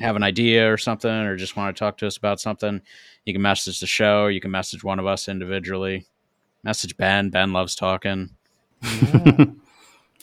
[0.00, 2.80] have an idea or something or just want to talk to us about something,
[3.24, 4.26] you can message the show.
[4.28, 6.06] You can message one of us individually.
[6.64, 7.30] Message Ben.
[7.30, 8.30] Ben loves talking.
[8.82, 9.44] Yeah.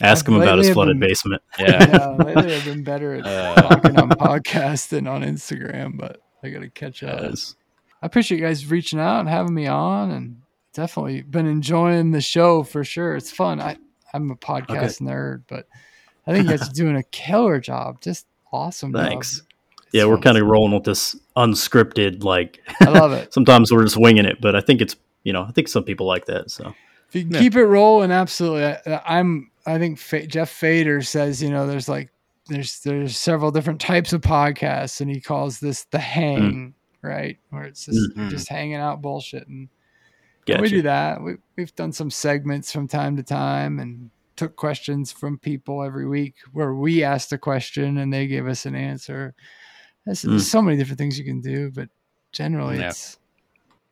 [0.02, 1.41] Ask him about his flooded been- basement.
[1.60, 1.90] Yeah.
[1.90, 3.56] Yeah, lately I've been better at Uh.
[3.62, 7.22] talking on podcasts than on Instagram, but I got to catch up.
[7.22, 7.56] Yes.
[8.02, 10.41] I appreciate you guys reaching out and having me on, and
[10.74, 13.18] definitely been enjoying the show for sure.
[13.18, 13.60] It's fun.
[13.60, 13.76] I
[14.14, 15.68] I'm a podcast nerd, but
[16.26, 18.00] I think you guys are doing a killer job.
[18.00, 18.94] Just awesome.
[18.94, 19.40] Thanks.
[19.40, 19.48] It's
[19.91, 23.34] Yeah, we're kind of rolling with this unscripted, like I love it.
[23.34, 26.06] sometimes we're just winging it, but I think it's you know I think some people
[26.06, 26.52] like that.
[26.52, 26.74] So
[27.10, 27.40] If you can Yeah.
[27.40, 28.66] keep it rolling, absolutely.
[28.66, 29.52] I, I'm.
[29.66, 32.10] I think Fa- Jeff Fader says, you know, there's like
[32.48, 37.64] there's there's several different types of podcasts, and he calls this the hang, right, where
[37.64, 38.30] it's just Mm.
[38.30, 39.70] just hanging out bullshit, and
[40.45, 40.61] gotcha.
[40.61, 41.22] we do that.
[41.22, 46.07] We we've done some segments from time to time, and took questions from people every
[46.07, 49.36] week where we asked a question and they gave us an answer.
[50.10, 50.30] There's, Mm.
[50.31, 51.88] there's so many different things you can do, but
[52.31, 52.90] generally Yeah.
[52.90, 53.19] it's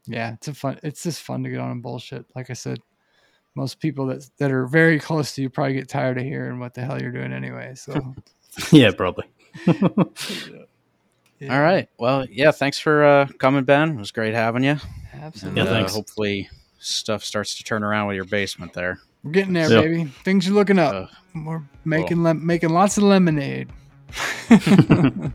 [0.07, 0.79] yeah, it's a fun.
[0.83, 2.25] It's just fun to get on and bullshit.
[2.35, 2.79] Like I said,
[3.55, 6.73] most people that that are very close to you probably get tired of hearing what
[6.73, 7.73] the hell you're doing anyway.
[7.75, 8.15] So
[8.71, 9.25] yeah, probably.
[9.67, 11.87] yeah, All right.
[11.99, 12.49] Well, yeah.
[12.51, 13.91] Thanks for uh, coming, Ben.
[13.91, 14.77] It was great having you.
[15.13, 15.61] And absolutely.
[15.61, 15.93] Yeah, uh, thanks.
[15.93, 16.49] hopefully,
[16.79, 18.99] stuff starts to turn around with your basement there.
[19.23, 19.81] We're getting there, Yeah.
[19.81, 20.05] baby.
[20.23, 20.95] Things are looking up.
[20.95, 23.69] Uh, We're making lem- making lots of lemonade.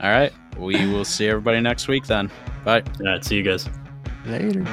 [0.00, 0.32] all right.
[0.58, 2.30] We will see everybody next week then.
[2.64, 2.82] Bye.
[3.00, 3.68] All right, see you guys.
[4.24, 4.64] Later.